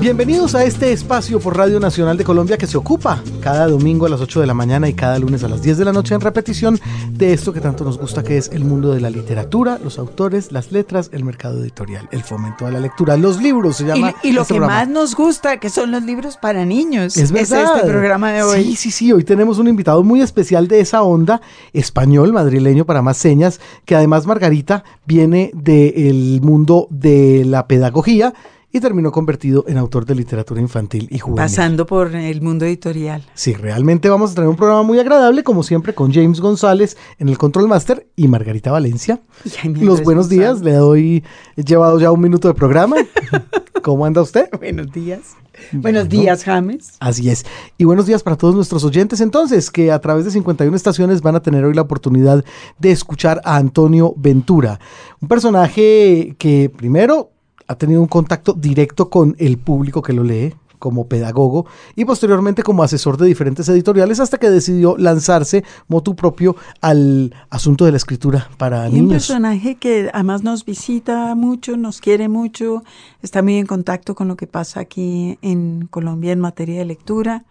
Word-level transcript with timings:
Bienvenidos 0.00 0.54
a 0.54 0.64
este 0.64 0.92
espacio 0.92 1.40
por 1.40 1.58
Radio 1.58 1.78
Nacional 1.78 2.16
de 2.16 2.24
Colombia 2.24 2.56
que 2.56 2.66
se 2.66 2.78
ocupa 2.78 3.22
cada 3.42 3.66
domingo 3.66 4.06
a 4.06 4.08
las 4.08 4.22
8 4.22 4.40
de 4.40 4.46
la 4.46 4.54
mañana 4.54 4.88
y 4.88 4.94
cada 4.94 5.18
lunes 5.18 5.44
a 5.44 5.48
las 5.48 5.60
10 5.60 5.76
de 5.76 5.84
la 5.84 5.92
noche 5.92 6.14
en 6.14 6.22
repetición 6.22 6.80
de 7.10 7.34
esto 7.34 7.52
que 7.52 7.60
tanto 7.60 7.84
nos 7.84 7.98
gusta 7.98 8.22
que 8.22 8.38
es 8.38 8.48
el 8.48 8.64
mundo 8.64 8.94
de 8.94 9.02
la 9.02 9.10
literatura, 9.10 9.78
los 9.84 9.98
autores, 9.98 10.52
las 10.52 10.72
letras, 10.72 11.10
el 11.12 11.22
mercado 11.22 11.60
editorial, 11.60 12.08
el 12.12 12.22
fomento 12.22 12.64
de 12.64 12.72
la 12.72 12.80
lectura, 12.80 13.18
los 13.18 13.42
libros 13.42 13.76
se 13.76 13.84
llama. 13.84 14.14
Y, 14.22 14.32
lo 14.32 14.40
este 14.40 14.54
que 14.54 14.58
programa. 14.58 14.80
más 14.80 14.88
nos 14.88 15.14
gusta, 15.14 15.58
que 15.58 15.68
son 15.68 15.90
los 15.90 16.02
libros 16.02 16.38
para 16.38 16.64
niños. 16.64 17.18
Es 17.18 17.30
verdad. 17.30 17.76
este 17.76 17.86
programa 17.86 18.32
de 18.32 18.42
hoy. 18.42 18.64
Sí, 18.64 18.76
sí, 18.76 18.90
sí. 18.90 19.12
Hoy 19.12 19.24
tenemos 19.24 19.58
un 19.58 19.68
invitado 19.68 20.02
muy 20.02 20.22
especial 20.22 20.66
de 20.66 20.80
esa 20.80 21.02
onda, 21.02 21.42
español, 21.74 22.32
madrileño 22.32 22.86
para 22.86 23.02
más 23.02 23.18
señas, 23.18 23.60
que 23.84 23.96
además 23.96 24.24
Margarita 24.24 24.82
viene 25.04 25.50
del 25.52 26.40
mundo 26.42 26.88
de 26.88 27.44
la 27.44 27.66
pedagogía 27.66 28.32
y 28.72 28.80
terminó 28.80 29.10
convertido 29.10 29.64
en 29.66 29.78
autor 29.78 30.06
de 30.06 30.14
literatura 30.14 30.60
infantil 30.60 31.08
y 31.10 31.18
juvenil. 31.18 31.42
Pasando 31.42 31.86
por 31.86 32.14
el 32.14 32.40
mundo 32.40 32.64
editorial. 32.64 33.24
Sí, 33.34 33.54
realmente 33.54 34.08
vamos 34.08 34.32
a 34.32 34.34
tener 34.34 34.48
un 34.48 34.56
programa 34.56 34.82
muy 34.82 34.98
agradable, 34.98 35.42
como 35.42 35.62
siempre, 35.62 35.94
con 35.94 36.12
James 36.12 36.40
González 36.40 36.96
en 37.18 37.28
el 37.28 37.38
Control 37.38 37.68
Master 37.68 38.06
y 38.16 38.28
Margarita 38.28 38.70
Valencia. 38.70 39.20
Y 39.44 39.50
Jaime 39.50 39.84
Los 39.84 40.02
buenos 40.02 40.28
días, 40.28 40.60
le 40.60 40.72
doy, 40.72 41.24
he 41.56 41.64
llevado 41.64 41.98
ya 41.98 42.12
un 42.12 42.20
minuto 42.20 42.48
de 42.48 42.54
programa. 42.54 42.96
¿Cómo 43.82 44.04
anda 44.04 44.22
usted? 44.22 44.48
Buenos 44.58 44.92
días. 44.92 45.36
Buenos 45.72 46.08
días, 46.08 46.44
James. 46.44 46.94
Así 47.00 47.30
es. 47.30 47.44
Y 47.78 47.84
buenos 47.84 48.06
días 48.06 48.22
para 48.22 48.36
todos 48.36 48.54
nuestros 48.54 48.84
oyentes 48.84 49.20
entonces, 49.20 49.70
que 49.70 49.90
a 49.90 49.98
través 49.98 50.24
de 50.24 50.30
51 50.30 50.74
estaciones 50.76 51.22
van 51.22 51.36
a 51.36 51.42
tener 51.42 51.64
hoy 51.64 51.74
la 51.74 51.82
oportunidad 51.82 52.44
de 52.78 52.90
escuchar 52.90 53.40
a 53.44 53.56
Antonio 53.56 54.14
Ventura, 54.16 54.80
un 55.20 55.28
personaje 55.28 56.34
que 56.38 56.70
primero 56.74 57.30
ha 57.70 57.76
tenido 57.76 58.00
un 58.00 58.08
contacto 58.08 58.52
directo 58.52 59.08
con 59.10 59.36
el 59.38 59.56
público 59.56 60.02
que 60.02 60.12
lo 60.12 60.24
lee 60.24 60.54
como 60.80 61.06
pedagogo 61.06 61.66
y 61.94 62.04
posteriormente 62.04 62.62
como 62.64 62.82
asesor 62.82 63.16
de 63.16 63.26
diferentes 63.26 63.68
editoriales 63.68 64.18
hasta 64.18 64.38
que 64.38 64.50
decidió 64.50 64.96
lanzarse 64.98 65.62
motu 65.88 66.16
propio 66.16 66.56
al 66.80 67.32
asunto 67.50 67.84
de 67.84 67.92
la 67.92 67.98
escritura 67.98 68.50
para 68.58 68.86
Y 68.88 68.94
un 68.94 68.94
niños. 68.94 69.12
personaje 69.28 69.76
que 69.76 70.10
además 70.12 70.42
nos 70.42 70.64
visita 70.64 71.34
mucho, 71.36 71.76
nos 71.76 72.00
quiere 72.00 72.28
mucho, 72.28 72.82
está 73.22 73.40
muy 73.42 73.56
en 73.58 73.66
contacto 73.66 74.14
con 74.16 74.26
lo 74.26 74.36
que 74.36 74.46
pasa 74.48 74.80
aquí 74.80 75.38
en 75.42 75.86
Colombia 75.90 76.32
en 76.32 76.40
materia 76.40 76.78
de 76.78 76.86
lectura 76.86 77.44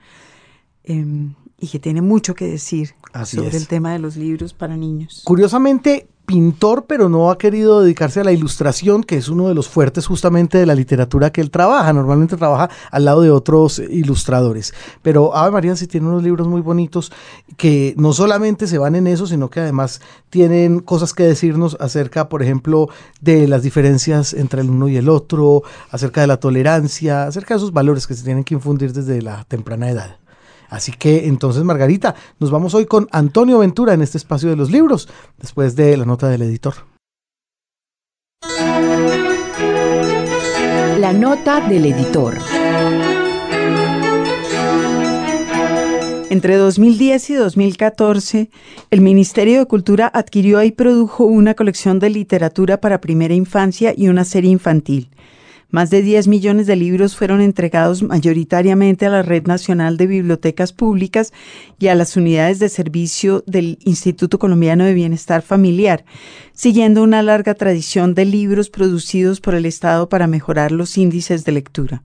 em, 0.83 1.35
y 1.59 1.67
que 1.67 1.79
tiene 1.79 2.01
mucho 2.01 2.33
que 2.35 2.45
decir 2.45 2.95
Así 3.13 3.37
sobre 3.37 3.49
es. 3.49 3.55
el 3.55 3.67
tema 3.67 3.93
de 3.93 3.99
los 3.99 4.17
libros 4.17 4.53
para 4.53 4.75
niños. 4.75 5.21
Curiosamente, 5.23 6.07
pintor, 6.29 6.85
pero 6.85 7.09
no 7.09 7.31
ha 7.31 7.39
querido 7.39 7.81
dedicarse 7.81 8.19
a 8.19 8.23
la 8.23 8.31
ilustración, 8.31 9.03
que 9.03 9.17
es 9.17 9.29
uno 9.29 9.47
de 9.47 9.55
los 9.55 9.67
fuertes 9.67 10.05
justamente 10.05 10.59
de 10.59 10.67
la 10.67 10.75
literatura 10.75 11.31
que 11.31 11.41
él 11.41 11.49
trabaja. 11.49 11.91
Normalmente 11.91 12.37
trabaja 12.37 12.69
al 12.91 13.05
lado 13.05 13.21
de 13.21 13.31
otros 13.31 13.79
ilustradores. 13.79 14.75
Pero 15.01 15.35
Ave 15.35 15.49
María 15.49 15.75
sí 15.75 15.87
tiene 15.87 16.07
unos 16.07 16.21
libros 16.21 16.47
muy 16.47 16.61
bonitos 16.61 17.11
que 17.57 17.95
no 17.97 18.13
solamente 18.13 18.67
se 18.67 18.77
van 18.77 18.93
en 18.93 19.07
eso, 19.07 19.25
sino 19.25 19.49
que 19.49 19.61
además 19.61 20.01
tienen 20.29 20.81
cosas 20.81 21.13
que 21.13 21.23
decirnos 21.23 21.75
acerca, 21.79 22.29
por 22.29 22.43
ejemplo, 22.43 22.89
de 23.21 23.47
las 23.47 23.63
diferencias 23.63 24.35
entre 24.35 24.61
el 24.61 24.69
uno 24.69 24.87
y 24.87 24.97
el 24.97 25.09
otro, 25.09 25.63
acerca 25.89 26.21
de 26.21 26.27
la 26.27 26.37
tolerancia, 26.37 27.23
acerca 27.23 27.55
de 27.55 27.57
esos 27.57 27.73
valores 27.73 28.05
que 28.05 28.13
se 28.13 28.23
tienen 28.23 28.43
que 28.43 28.53
infundir 28.53 28.93
desde 28.93 29.23
la 29.23 29.45
temprana 29.45 29.89
edad. 29.89 30.18
Así 30.69 30.91
que 30.91 31.27
entonces, 31.27 31.63
Margarita, 31.63 32.15
nos 32.39 32.51
vamos 32.51 32.73
hoy 32.75 32.85
con 32.85 33.07
Antonio 33.11 33.59
Ventura 33.59 33.93
en 33.93 34.01
este 34.01 34.17
espacio 34.17 34.49
de 34.49 34.55
los 34.55 34.71
libros, 34.71 35.09
después 35.37 35.75
de 35.75 35.97
la 35.97 36.05
nota 36.05 36.29
del 36.29 36.43
editor. 36.43 36.75
La 40.99 41.13
nota 41.13 41.61
del 41.67 41.85
editor. 41.85 42.37
Entre 46.29 46.57
2010 46.57 47.29
y 47.31 47.33
2014, 47.33 48.49
el 48.91 49.01
Ministerio 49.01 49.57
de 49.57 49.65
Cultura 49.65 50.11
adquirió 50.13 50.61
y 50.61 50.71
produjo 50.71 51.23
una 51.23 51.55
colección 51.55 51.97
de 51.97 52.11
literatura 52.11 52.79
para 52.79 53.01
primera 53.01 53.33
infancia 53.33 53.95
y 53.97 54.09
una 54.09 54.23
serie 54.25 54.51
infantil. 54.51 55.09
Más 55.71 55.91
de 55.91 56.01
10 56.01 56.27
millones 56.27 56.65
de 56.65 56.75
libros 56.75 57.15
fueron 57.15 57.41
entregados 57.41 58.01
mayoritariamente 58.01 59.05
a 59.05 59.09
la 59.09 59.21
Red 59.21 59.45
Nacional 59.45 59.97
de 59.97 60.07
Bibliotecas 60.07 60.73
Públicas 60.73 61.31
y 61.77 61.89
a 61.89 61.95
las 61.95 62.17
unidades 62.17 62.57
de 62.57 62.69
servicio 62.69 63.43
del 63.45 63.77
Instituto 63.85 64.39
Colombiano 64.39 64.83
de 64.83 64.95
Bienestar 64.95 65.43
Familiar, 65.43 66.05
siguiendo 66.53 67.03
una 67.03 67.21
larga 67.21 67.53
tradición 67.53 68.15
de 68.15 68.25
libros 68.25 68.71
producidos 68.71 69.41
por 69.41 69.53
el 69.53 69.67
Estado 69.67 70.09
para 70.09 70.25
mejorar 70.25 70.71
los 70.71 70.97
índices 70.97 71.45
de 71.45 71.51
lectura. 71.51 72.01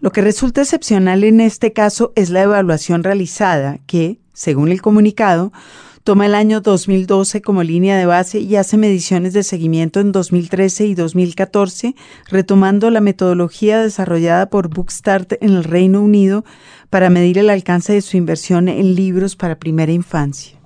Lo 0.00 0.10
que 0.10 0.20
resulta 0.20 0.62
excepcional 0.62 1.22
en 1.22 1.40
este 1.40 1.72
caso 1.72 2.12
es 2.16 2.30
la 2.30 2.42
evaluación 2.42 3.04
realizada 3.04 3.78
que, 3.86 4.18
según 4.32 4.72
el 4.72 4.82
comunicado, 4.82 5.52
toma 6.06 6.26
el 6.26 6.36
año 6.36 6.60
2012 6.60 7.42
como 7.42 7.64
línea 7.64 7.98
de 7.98 8.06
base 8.06 8.38
y 8.38 8.54
hace 8.54 8.76
mediciones 8.76 9.32
de 9.32 9.42
seguimiento 9.42 9.98
en 9.98 10.12
2013 10.12 10.86
y 10.86 10.94
2014, 10.94 11.96
retomando 12.28 12.92
la 12.92 13.00
metodología 13.00 13.82
desarrollada 13.82 14.48
por 14.48 14.68
Bookstart 14.68 15.32
en 15.42 15.50
el 15.50 15.64
Reino 15.64 16.00
Unido 16.00 16.44
para 16.90 17.10
medir 17.10 17.38
el 17.38 17.50
alcance 17.50 17.92
de 17.92 18.02
su 18.02 18.16
inversión 18.16 18.68
en 18.68 18.94
libros 18.94 19.34
para 19.34 19.58
primera 19.58 19.90
infancia. 19.90 20.56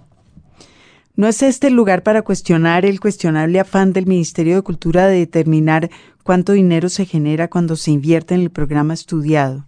No 1.17 1.27
es 1.27 1.43
este 1.43 1.69
el 1.69 1.75
lugar 1.75 2.03
para 2.03 2.21
cuestionar 2.21 2.85
el 2.85 3.01
cuestionable 3.01 3.61
afán 3.61 3.95
del 3.95 4.05
Ministerio 4.05 4.57
de 4.57 4.63
Cultura 4.63 5.07
de 5.07 5.21
determinar 5.21 5.89
cuánto 6.23 6.53
dinero 6.53 6.91
se 6.91 7.07
genera 7.07 7.49
cuando 7.49 7.77
se 7.77 7.93
invierte 7.93 8.35
en 8.35 8.43
el 8.43 8.51
programa 8.51 8.93
estudiado 8.93 9.65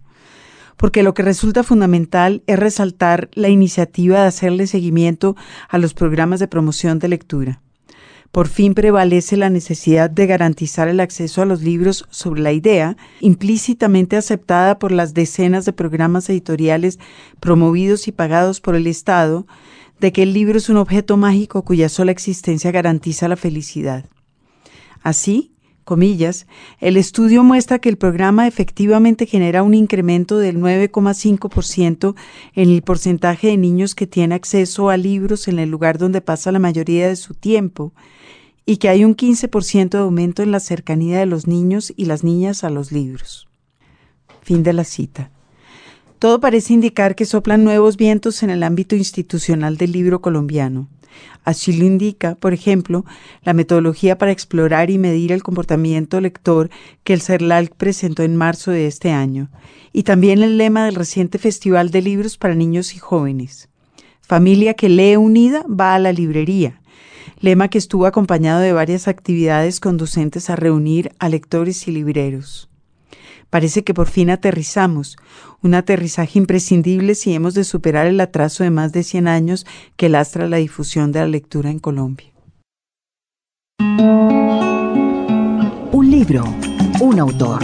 porque 0.77 1.03
lo 1.03 1.13
que 1.13 1.23
resulta 1.23 1.63
fundamental 1.63 2.43
es 2.47 2.59
resaltar 2.59 3.29
la 3.33 3.49
iniciativa 3.49 4.21
de 4.21 4.27
hacerle 4.27 4.67
seguimiento 4.67 5.35
a 5.69 5.77
los 5.77 5.93
programas 5.93 6.39
de 6.39 6.47
promoción 6.47 6.99
de 6.99 7.07
lectura. 7.07 7.61
Por 8.33 8.47
fin 8.47 8.73
prevalece 8.73 9.37
la 9.37 9.51
necesidad 9.51 10.09
de 10.09 10.25
garantizar 10.25 10.87
el 10.87 10.99
acceso 10.99 11.43
a 11.43 11.45
los 11.45 11.61
libros 11.61 12.07
sobre 12.09 12.41
la 12.41 12.51
idea, 12.51 12.97
implícitamente 13.19 14.17
aceptada 14.17 14.79
por 14.79 14.91
las 14.91 15.13
decenas 15.13 15.65
de 15.65 15.73
programas 15.73 16.27
editoriales 16.31 16.97
promovidos 17.39 18.07
y 18.07 18.11
pagados 18.11 18.59
por 18.59 18.75
el 18.75 18.87
Estado, 18.87 19.45
de 19.99 20.11
que 20.11 20.23
el 20.23 20.33
libro 20.33 20.57
es 20.57 20.67
un 20.69 20.77
objeto 20.77 21.15
mágico 21.15 21.63
cuya 21.63 21.89
sola 21.89 22.11
existencia 22.11 22.71
garantiza 22.71 23.27
la 23.27 23.35
felicidad. 23.35 24.05
Así, 25.03 25.52
comillas, 25.83 26.47
el 26.79 26.97
estudio 26.97 27.43
muestra 27.43 27.79
que 27.79 27.89
el 27.89 27.97
programa 27.97 28.47
efectivamente 28.47 29.25
genera 29.25 29.63
un 29.63 29.73
incremento 29.73 30.37
del 30.37 30.59
9,5% 30.59 32.15
en 32.55 32.69
el 32.69 32.81
porcentaje 32.81 33.47
de 33.47 33.57
niños 33.57 33.95
que 33.95 34.07
tiene 34.07 34.35
acceso 34.35 34.89
a 34.89 34.97
libros 34.97 35.47
en 35.47 35.59
el 35.59 35.69
lugar 35.69 35.97
donde 35.97 36.21
pasa 36.21 36.51
la 36.51 36.59
mayoría 36.59 37.07
de 37.07 37.15
su 37.15 37.33
tiempo 37.33 37.93
y 38.65 38.77
que 38.77 38.89
hay 38.89 39.03
un 39.03 39.15
15% 39.15 39.89
de 39.89 39.97
aumento 39.97 40.41
en 40.41 40.51
la 40.51 40.59
cercanía 40.59 41.19
de 41.19 41.25
los 41.25 41.47
niños 41.47 41.93
y 41.95 42.05
las 42.05 42.23
niñas 42.23 42.63
a 42.63 42.69
los 42.69 42.91
libros. 42.91 43.47
Fin 44.41 44.63
de 44.63 44.73
la 44.73 44.83
cita. 44.83 45.31
Todo 46.19 46.39
parece 46.39 46.73
indicar 46.73 47.15
que 47.15 47.25
soplan 47.25 47.65
nuevos 47.65 47.97
vientos 47.97 48.43
en 48.43 48.49
el 48.49 48.63
ámbito 48.63 48.95
institucional 48.95 49.75
del 49.75 49.91
libro 49.91 50.21
colombiano. 50.21 50.87
Así 51.43 51.73
lo 51.73 51.85
indica, 51.85 52.35
por 52.35 52.53
ejemplo, 52.53 53.05
la 53.43 53.53
metodología 53.53 54.17
para 54.17 54.31
explorar 54.31 54.89
y 54.89 54.97
medir 54.97 55.31
el 55.31 55.43
comportamiento 55.43 56.21
lector 56.21 56.69
que 57.03 57.13
el 57.13 57.21
CERLAC 57.21 57.75
presentó 57.75 58.23
en 58.23 58.35
marzo 58.35 58.71
de 58.71 58.87
este 58.87 59.11
año, 59.11 59.49
y 59.91 60.03
también 60.03 60.41
el 60.41 60.57
lema 60.57 60.85
del 60.85 60.95
reciente 60.95 61.37
Festival 61.37 61.91
de 61.91 62.01
Libros 62.01 62.37
para 62.37 62.55
Niños 62.55 62.95
y 62.95 62.99
Jóvenes. 62.99 63.69
Familia 64.21 64.73
que 64.73 64.89
lee 64.89 65.17
unida 65.17 65.65
va 65.69 65.95
a 65.95 65.99
la 65.99 66.13
librería, 66.13 66.81
lema 67.39 67.67
que 67.67 67.77
estuvo 67.77 68.05
acompañado 68.05 68.61
de 68.61 68.71
varias 68.71 69.09
actividades 69.09 69.81
conducentes 69.81 70.49
a 70.49 70.55
reunir 70.55 71.11
a 71.19 71.27
lectores 71.27 71.87
y 71.87 71.91
libreros. 71.91 72.69
Parece 73.53 73.83
que 73.83 73.93
por 73.93 74.07
fin 74.07 74.31
aterrizamos, 74.31 75.15
un 75.61 75.75
aterrizaje 75.75 76.39
imprescindible 76.39 77.13
si 77.13 77.35
hemos 77.35 77.53
de 77.53 77.63
superar 77.63 78.07
el 78.07 78.19
atraso 78.19 78.63
de 78.63 78.71
más 78.71 78.93
de 78.93 79.03
100 79.03 79.27
años 79.27 79.67
que 79.95 80.09
lastra 80.09 80.47
la 80.47 80.57
difusión 80.57 81.11
de 81.11 81.19
la 81.19 81.27
lectura 81.27 81.69
en 81.69 81.77
Colombia. 81.77 82.33
Un 85.91 86.09
libro, 86.09 86.43
un 86.99 87.19
autor. 87.19 87.59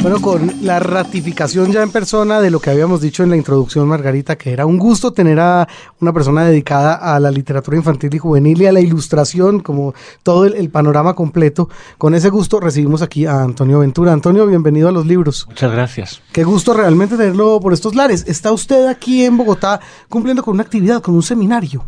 Bueno, 0.00 0.20
con 0.20 0.50
la 0.62 0.80
ratificación 0.80 1.70
ya 1.70 1.82
en 1.82 1.90
persona 1.90 2.40
de 2.40 2.50
lo 2.50 2.60
que 2.60 2.70
habíamos 2.70 3.00
dicho 3.00 3.22
en 3.22 3.30
la 3.30 3.36
introducción, 3.36 3.86
Margarita, 3.88 4.36
que 4.36 4.52
era 4.52 4.66
un 4.66 4.78
gusto 4.78 5.12
tener 5.12 5.38
a 5.38 5.68
una 6.00 6.12
persona 6.12 6.44
dedicada 6.44 6.94
a 6.94 7.20
la 7.20 7.30
literatura 7.30 7.76
infantil 7.76 8.14
y 8.14 8.18
juvenil 8.18 8.62
y 8.62 8.66
a 8.66 8.72
la 8.72 8.80
ilustración, 8.80 9.60
como 9.60 9.94
todo 10.22 10.46
el, 10.46 10.54
el 10.54 10.70
panorama 10.70 11.14
completo. 11.14 11.68
Con 11.98 12.14
ese 12.14 12.30
gusto 12.30 12.58
recibimos 12.60 13.02
aquí 13.02 13.26
a 13.26 13.42
Antonio 13.42 13.78
Ventura. 13.78 14.12
Antonio, 14.12 14.46
bienvenido 14.46 14.88
a 14.88 14.92
los 14.92 15.06
libros. 15.06 15.46
Muchas 15.48 15.72
gracias. 15.72 16.22
Qué 16.32 16.44
gusto 16.44 16.74
realmente 16.74 17.16
tenerlo 17.16 17.60
por 17.60 17.72
estos 17.72 17.94
lares. 17.94 18.24
Está 18.26 18.52
usted 18.52 18.88
aquí 18.88 19.24
en 19.24 19.36
Bogotá 19.36 19.80
cumpliendo 20.08 20.42
con 20.42 20.54
una 20.54 20.64
actividad, 20.64 21.00
con 21.00 21.14
un 21.14 21.22
seminario. 21.22 21.84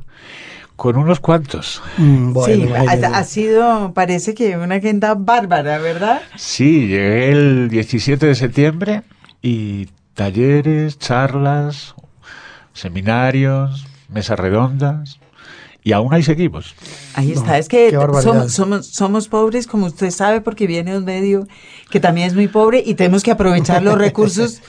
Con 0.76 0.96
unos 0.96 1.20
cuantos. 1.20 1.80
Mm, 1.98 2.36
sí, 2.44 2.68
ha, 2.72 3.24
sido, 3.24 3.92
parece 3.94 4.34
que 4.34 4.56
una 4.56 4.76
agenda 4.76 5.14
bárbara, 5.14 5.78
¿verdad? 5.78 6.22
Sí, 6.36 6.88
llegué 6.88 7.30
el 7.30 7.68
17 7.68 8.26
de 8.26 8.34
septiembre 8.34 9.02
y 9.40 9.88
talleres, 10.14 10.98
charlas, 10.98 11.94
seminarios, 12.72 13.86
mesas 14.08 14.38
redondas. 14.38 15.20
Y 15.84 15.92
aún 15.92 16.14
hay 16.14 16.22
seguimos. 16.22 16.74
Ahí 17.14 17.32
está, 17.32 17.58
es 17.58 17.68
que 17.68 17.90
somos, 17.92 18.52
somos, 18.52 18.86
somos, 18.86 19.28
pobres, 19.28 19.66
como 19.66 19.86
usted 19.86 20.10
sabe, 20.10 20.40
porque 20.40 20.66
viene 20.66 20.96
un 20.96 21.04
medio 21.04 21.46
que 21.90 22.00
también 22.00 22.26
es 22.26 22.34
muy 22.34 22.48
pobre 22.48 22.82
y 22.84 22.94
tenemos 22.94 23.22
que 23.22 23.30
aprovechar 23.30 23.82
los 23.82 23.98
recursos 23.98 24.62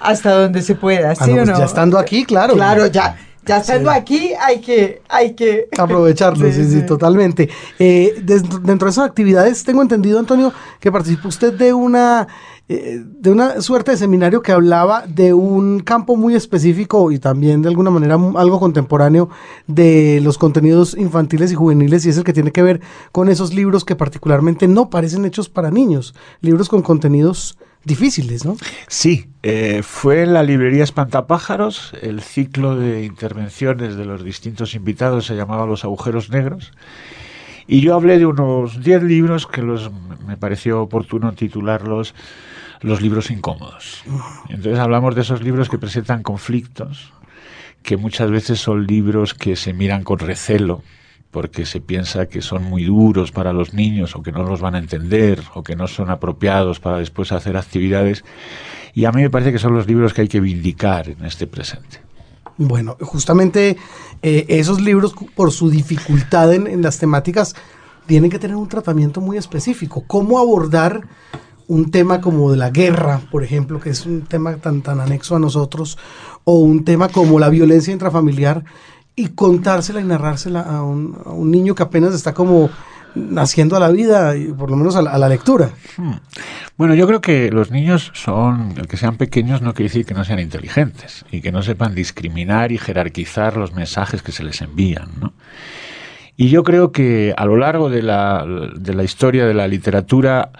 hasta 0.00 0.32
donde 0.32 0.62
se 0.62 0.74
pueda, 0.74 1.14
¿sí 1.14 1.22
ah, 1.22 1.32
o 1.32 1.36
pues 1.36 1.48
no? 1.48 1.58
Ya 1.58 1.64
estando 1.64 1.98
aquí, 1.98 2.24
claro. 2.24 2.54
Claro, 2.54 2.88
ya, 2.88 3.16
ya 3.46 3.58
estando 3.58 3.90
aquí 3.90 4.32
hay 4.40 4.60
que, 4.60 5.02
hay 5.08 5.34
que. 5.34 5.68
Aprovecharlo, 5.78 6.50
sí, 6.50 6.64
sí, 6.70 6.82
totalmente. 6.84 7.48
Eh, 7.78 8.14
dentro, 8.22 8.86
de 8.86 8.90
esas 8.90 9.06
actividades, 9.06 9.64
tengo 9.64 9.82
entendido, 9.82 10.18
Antonio, 10.18 10.52
que 10.80 10.90
participó 10.90 11.28
usted 11.28 11.52
de 11.54 11.72
una, 11.72 12.26
eh, 12.68 13.02
de 13.04 13.30
una 13.30 13.60
suerte 13.60 13.92
de 13.92 13.96
seminario 13.96 14.42
que 14.42 14.52
hablaba 14.52 15.06
de 15.06 15.32
un 15.32 15.80
campo 15.80 16.16
muy 16.16 16.34
específico 16.34 17.12
y 17.12 17.18
también 17.18 17.62
de 17.62 17.68
alguna 17.68 17.90
manera 17.90 18.16
algo 18.36 18.58
contemporáneo 18.58 19.28
de 19.68 20.20
los 20.22 20.38
contenidos 20.38 20.96
infantiles 20.98 21.52
y 21.52 21.54
juveniles 21.54 22.04
y 22.04 22.10
es 22.10 22.18
el 22.18 22.24
que 22.24 22.32
tiene 22.32 22.50
que 22.50 22.62
ver 22.62 22.80
con 23.12 23.28
esos 23.28 23.54
libros 23.54 23.84
que 23.84 23.94
particularmente 23.94 24.66
no 24.66 24.90
parecen 24.90 25.24
hechos 25.24 25.48
para 25.48 25.70
niños, 25.70 26.14
libros 26.40 26.68
con 26.68 26.82
contenidos 26.82 27.56
difíciles, 27.86 28.44
¿no? 28.44 28.56
Sí, 28.88 29.30
eh, 29.42 29.82
fue 29.82 30.22
en 30.24 30.34
la 30.34 30.42
librería 30.42 30.84
Espantapájaros, 30.84 31.94
el 32.02 32.20
ciclo 32.20 32.76
de 32.76 33.04
intervenciones 33.04 33.96
de 33.96 34.04
los 34.04 34.24
distintos 34.24 34.74
invitados 34.74 35.26
se 35.26 35.36
llamaba 35.36 35.66
Los 35.66 35.84
agujeros 35.84 36.28
negros. 36.30 36.72
Y 37.68 37.80
yo 37.80 37.94
hablé 37.94 38.18
de 38.18 38.26
unos 38.26 38.82
10 38.82 39.04
libros 39.04 39.46
que 39.46 39.62
los, 39.62 39.90
me 40.26 40.36
pareció 40.36 40.82
oportuno 40.82 41.32
titularlos 41.32 42.14
los 42.80 43.00
libros 43.00 43.30
incómodos. 43.30 44.02
Entonces 44.48 44.78
hablamos 44.78 45.14
de 45.14 45.22
esos 45.22 45.42
libros 45.42 45.68
que 45.68 45.78
presentan 45.78 46.22
conflictos, 46.22 47.12
que 47.82 47.96
muchas 47.96 48.30
veces 48.30 48.60
son 48.60 48.86
libros 48.86 49.32
que 49.34 49.56
se 49.56 49.72
miran 49.72 50.02
con 50.02 50.18
recelo, 50.18 50.82
porque 51.36 51.66
se 51.66 51.82
piensa 51.82 52.30
que 52.30 52.40
son 52.40 52.64
muy 52.64 52.84
duros 52.84 53.30
para 53.30 53.52
los 53.52 53.74
niños 53.74 54.16
o 54.16 54.22
que 54.22 54.32
no 54.32 54.42
los 54.42 54.62
van 54.62 54.74
a 54.74 54.78
entender 54.78 55.42
o 55.52 55.62
que 55.62 55.76
no 55.76 55.86
son 55.86 56.08
apropiados 56.08 56.80
para 56.80 56.96
después 56.96 57.30
hacer 57.30 57.58
actividades. 57.58 58.24
Y 58.94 59.04
a 59.04 59.12
mí 59.12 59.20
me 59.20 59.28
parece 59.28 59.52
que 59.52 59.58
son 59.58 59.74
los 59.74 59.86
libros 59.86 60.14
que 60.14 60.22
hay 60.22 60.28
que 60.28 60.40
vindicar 60.40 61.10
en 61.10 61.22
este 61.26 61.46
presente. 61.46 62.00
Bueno, 62.56 62.96
justamente 63.02 63.76
eh, 64.22 64.46
esos 64.48 64.80
libros, 64.80 65.14
por 65.34 65.52
su 65.52 65.68
dificultad 65.68 66.54
en, 66.54 66.80
las 66.80 66.98
temáticas, 66.98 67.54
tienen 68.06 68.30
que 68.30 68.38
tener 68.38 68.56
un 68.56 68.70
tratamiento 68.70 69.20
muy 69.20 69.36
específico. 69.36 70.04
¿Cómo 70.06 70.38
abordar 70.38 71.06
un 71.68 71.90
tema 71.90 72.22
como 72.22 72.50
de 72.50 72.56
la 72.56 72.70
guerra, 72.70 73.20
por 73.30 73.44
ejemplo, 73.44 73.78
que 73.78 73.90
es 73.90 74.06
un 74.06 74.22
tema 74.22 74.56
tan, 74.56 74.80
tan 74.80 75.00
anexo 75.00 75.36
a 75.36 75.38
nosotros, 75.38 75.98
o 76.44 76.60
un 76.60 76.86
tema 76.86 77.10
como 77.10 77.38
la 77.38 77.50
violencia 77.50 77.92
intrafamiliar, 77.92 78.64
y 79.16 79.28
contársela 79.28 80.00
y 80.00 80.04
narrársela 80.04 80.60
a 80.60 80.82
un, 80.82 81.50
niño 81.50 81.74
que 81.74 81.82
apenas 81.82 82.14
está 82.14 82.34
como 82.34 82.68
naciendo 83.14 83.74
a 83.76 83.80
la 83.80 83.88
vida, 83.88 84.36
y 84.36 84.52
por 84.52 84.70
lo 84.70 84.76
menos 84.76 84.94
a 84.94 85.00
la, 85.00 85.28
lectura. 85.28 85.70
Hmm. 85.96 86.16
Bueno, 86.76 86.94
yo 86.94 87.06
creo 87.06 87.22
que 87.22 87.50
los 87.50 87.70
niños 87.70 88.12
son, 88.14 88.74
el 88.76 88.86
que 88.86 88.98
sean 88.98 89.16
pequeños 89.16 89.62
no 89.62 89.72
quiere 89.72 89.88
decir 89.88 90.04
que 90.04 90.12
no 90.12 90.22
sean 90.22 90.38
inteligentes 90.38 91.24
y 91.32 91.40
que 91.40 91.50
no 91.50 91.62
sepan 91.62 91.94
discriminar 91.94 92.72
y 92.72 92.78
jerarquizar 92.78 93.56
los 93.56 93.72
mensajes 93.72 94.22
que 94.22 94.32
se 94.32 94.44
les 94.44 94.60
envían, 94.60 95.08
¿no? 95.18 95.32
Y 96.36 96.48
yo 96.48 96.64
creo 96.64 96.92
que 96.92 97.32
a 97.36 97.46
lo 97.46 97.56
largo 97.56 97.88
de 97.88 98.02
la, 98.02 98.44
de 98.76 98.94
la 98.94 99.04
historia 99.04 99.46
de 99.46 99.54
la 99.54 99.66
literatura, 99.66 100.50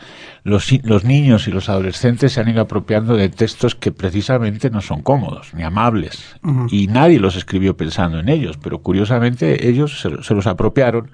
los, 0.42 0.72
los, 0.84 1.04
niños 1.04 1.48
y 1.48 1.50
los 1.50 1.68
adolescentes 1.68 2.32
se 2.32 2.40
han 2.40 2.48
ido 2.48 2.62
apropiando 2.62 3.14
de 3.14 3.28
textos 3.28 3.74
que 3.74 3.92
precisamente 3.92 4.70
no 4.70 4.80
son 4.80 5.02
cómodos 5.02 5.52
ni 5.52 5.64
amables. 5.64 6.36
Y 6.70 6.86
nadie 6.86 7.20
los 7.20 7.36
escribió 7.36 7.76
pensando 7.76 8.18
en 8.20 8.30
ellos, 8.30 8.58
pero 8.62 8.78
curiosamente 8.78 9.68
ellos 9.68 10.00
se, 10.00 10.22
se, 10.22 10.34
los 10.34 10.46
apropiaron. 10.46 11.10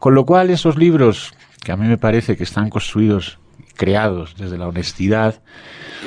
Con 0.00 0.16
lo 0.16 0.26
cual 0.26 0.50
esos 0.50 0.76
libros, 0.76 1.32
que 1.62 1.70
a 1.70 1.76
mí 1.76 1.86
me 1.86 1.98
parece 1.98 2.36
que 2.36 2.42
están 2.42 2.70
construidos, 2.70 3.38
creados 3.76 4.36
desde 4.36 4.58
la 4.58 4.68
honestidad, 4.68 5.42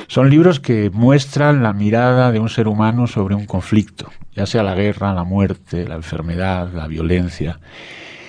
son 0.08 0.30
libros 0.30 0.60
que 0.60 0.90
muestran 0.90 1.62
la 1.62 1.72
mirada 1.72 2.32
de 2.32 2.40
un 2.40 2.48
ser 2.48 2.68
humano 2.68 3.06
sobre 3.06 3.34
un 3.34 3.46
conflicto 3.46 4.10
ya 4.36 4.44
sea 4.46 4.62
la 4.62 4.74
guerra, 4.74 5.14
la 5.14 5.24
muerte, 5.24 5.88
la 5.88 5.96
enfermedad, 5.96 6.70
la 6.72 6.86
violencia. 6.86 7.58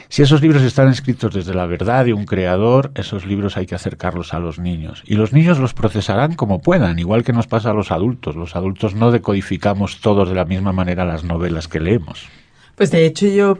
Si 0.10 0.22
esos 0.22 0.42
libros 0.42 0.62
están 0.62 0.88
escritos 0.88 1.34
desde 1.34 1.54
la 1.54 1.66
verdad 1.66 2.06
de 2.06 2.14
un 2.14 2.26
creador, 2.26 2.92
esos 2.96 3.26
libros 3.26 3.58
hay 3.58 3.66
que 3.66 3.76
acercarlos 3.76 4.34
a 4.34 4.40
los 4.40 4.58
niños. 4.58 5.04
Y 5.06 5.16
los 5.16 5.34
niños 5.34 5.60
los 5.60 5.74
procesarán 5.74 6.36
como 6.36 6.62
puedan, 6.62 6.98
igual 6.98 7.26
que 7.26 7.34
nos 7.34 7.48
pasa 7.48 7.72
a 7.72 7.74
los 7.74 7.92
adultos. 7.92 8.38
Los 8.38 8.56
adultos 8.56 8.96
no 8.96 9.12
decodificamos 9.12 10.00
todos 10.00 10.30
de 10.30 10.36
la 10.36 10.46
misma 10.46 10.72
manera 10.72 11.04
las 11.04 11.26
novelas 11.26 11.68
que 11.68 11.82
leemos. 11.82 12.30
Pues 12.78 12.92
de 12.92 13.08
hecho 13.08 13.26
yo 13.26 13.58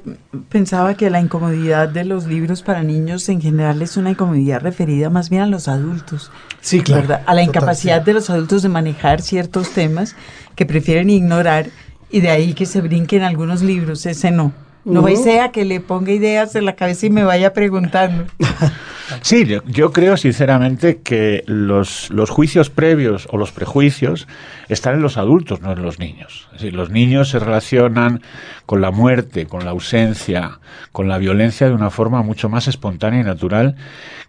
pensaba 0.48 0.94
que 0.94 1.10
la 1.10 1.20
incomodidad 1.20 1.90
de 1.90 2.06
los 2.06 2.28
libros 2.28 2.62
para 2.62 2.84
niños 2.84 3.28
en 3.30 3.42
general 3.42 3.82
es 3.82 3.98
una 3.98 4.12
incomodidad 4.12 4.62
referida 4.62 5.10
más 5.10 5.32
bien 5.32 5.42
a 5.42 5.48
los 5.48 5.68
adultos. 5.68 6.30
Sí, 6.62 6.82
claro. 6.82 7.18
A 7.26 7.34
la 7.34 7.42
incapacidad 7.42 8.00
de 8.00 8.14
los 8.14 8.30
adultos 8.30 8.62
de 8.62 8.70
manejar 8.70 9.24
ciertos 9.24 9.72
temas 9.72 10.16
que 10.56 10.68
prefieren 10.68 11.10
ignorar 11.10 11.72
y 12.12 12.20
de 12.20 12.30
ahí 12.30 12.54
que 12.54 12.68
se 12.68 12.80
brinquen 12.80 13.24
algunos 13.24 13.64
libros, 13.64 14.06
ese 14.06 14.30
no. 14.30 14.54
No 14.88 15.02
uh 15.02 15.16
sea 15.18 15.52
que 15.52 15.66
le 15.66 15.82
ponga 15.82 16.14
ideas 16.14 16.56
en 16.56 16.64
la 16.64 16.76
cabeza 16.76 17.06
y 17.06 17.10
me 17.10 17.24
vaya 17.24 17.54
preguntando. 17.54 18.26
Sí, 19.22 19.48
yo, 19.68 19.94
creo 19.94 20.18
sinceramente 20.18 21.00
que 21.02 21.44
los, 21.48 22.10
los, 22.10 22.30
juicios 22.30 22.70
previos 22.70 23.28
o 23.32 23.38
los 23.38 23.54
prejuicios 23.54 24.28
están 24.68 24.96
en 24.96 25.02
los 25.02 25.16
adultos, 25.16 25.62
no 25.62 25.72
en 25.72 25.82
los 25.82 25.98
niños. 25.98 26.48
Es 26.52 26.60
decir, 26.60 26.74
los 26.74 26.90
niños 26.90 27.30
se 27.30 27.40
relacionan 27.40 28.22
con 28.66 28.82
la 28.82 28.92
muerte, 28.92 29.46
con 29.46 29.64
la 29.64 29.72
ausencia, 29.72 30.60
con 30.92 31.08
la 31.08 31.18
violencia 31.18 31.68
de 31.68 31.74
una 31.74 31.90
forma 31.90 32.22
mucho 32.22 32.50
más 32.50 32.68
espontánea 32.68 33.22
y 33.22 33.24
natural 33.24 33.78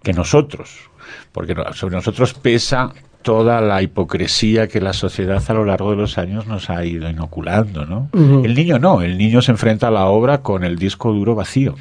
que 0.05 0.13
nosotros. 0.13 0.89
Porque 1.33 1.55
sobre 1.75 1.97
nosotros 1.97 2.35
pesa 2.35 2.93
toda 3.23 3.61
la 3.61 3.83
hipocresía 3.83 4.69
que 4.69 4.81
la 4.81 4.93
sociedad 4.93 5.43
a 5.47 5.53
lo 5.53 5.65
largo 5.65 5.91
de 5.91 5.97
los 5.97 6.19
años 6.19 6.47
nos 6.47 6.71
ha 6.71 6.85
ido 6.85 7.11
inoculando, 7.11 7.85
¿no? 7.85 8.09
El 8.13 8.55
niño 8.55 8.79
no, 8.79 9.03
el 9.03 9.19
niño 9.19 9.43
se 9.43 9.53
enfrenta 9.53 9.89
a 9.89 9.91
la 9.91 10.07
obra 10.07 10.43
con 10.43 10.65
el 10.65 10.79
disco 10.79 11.13
duro 11.13 11.35
vacío. 11.35 11.75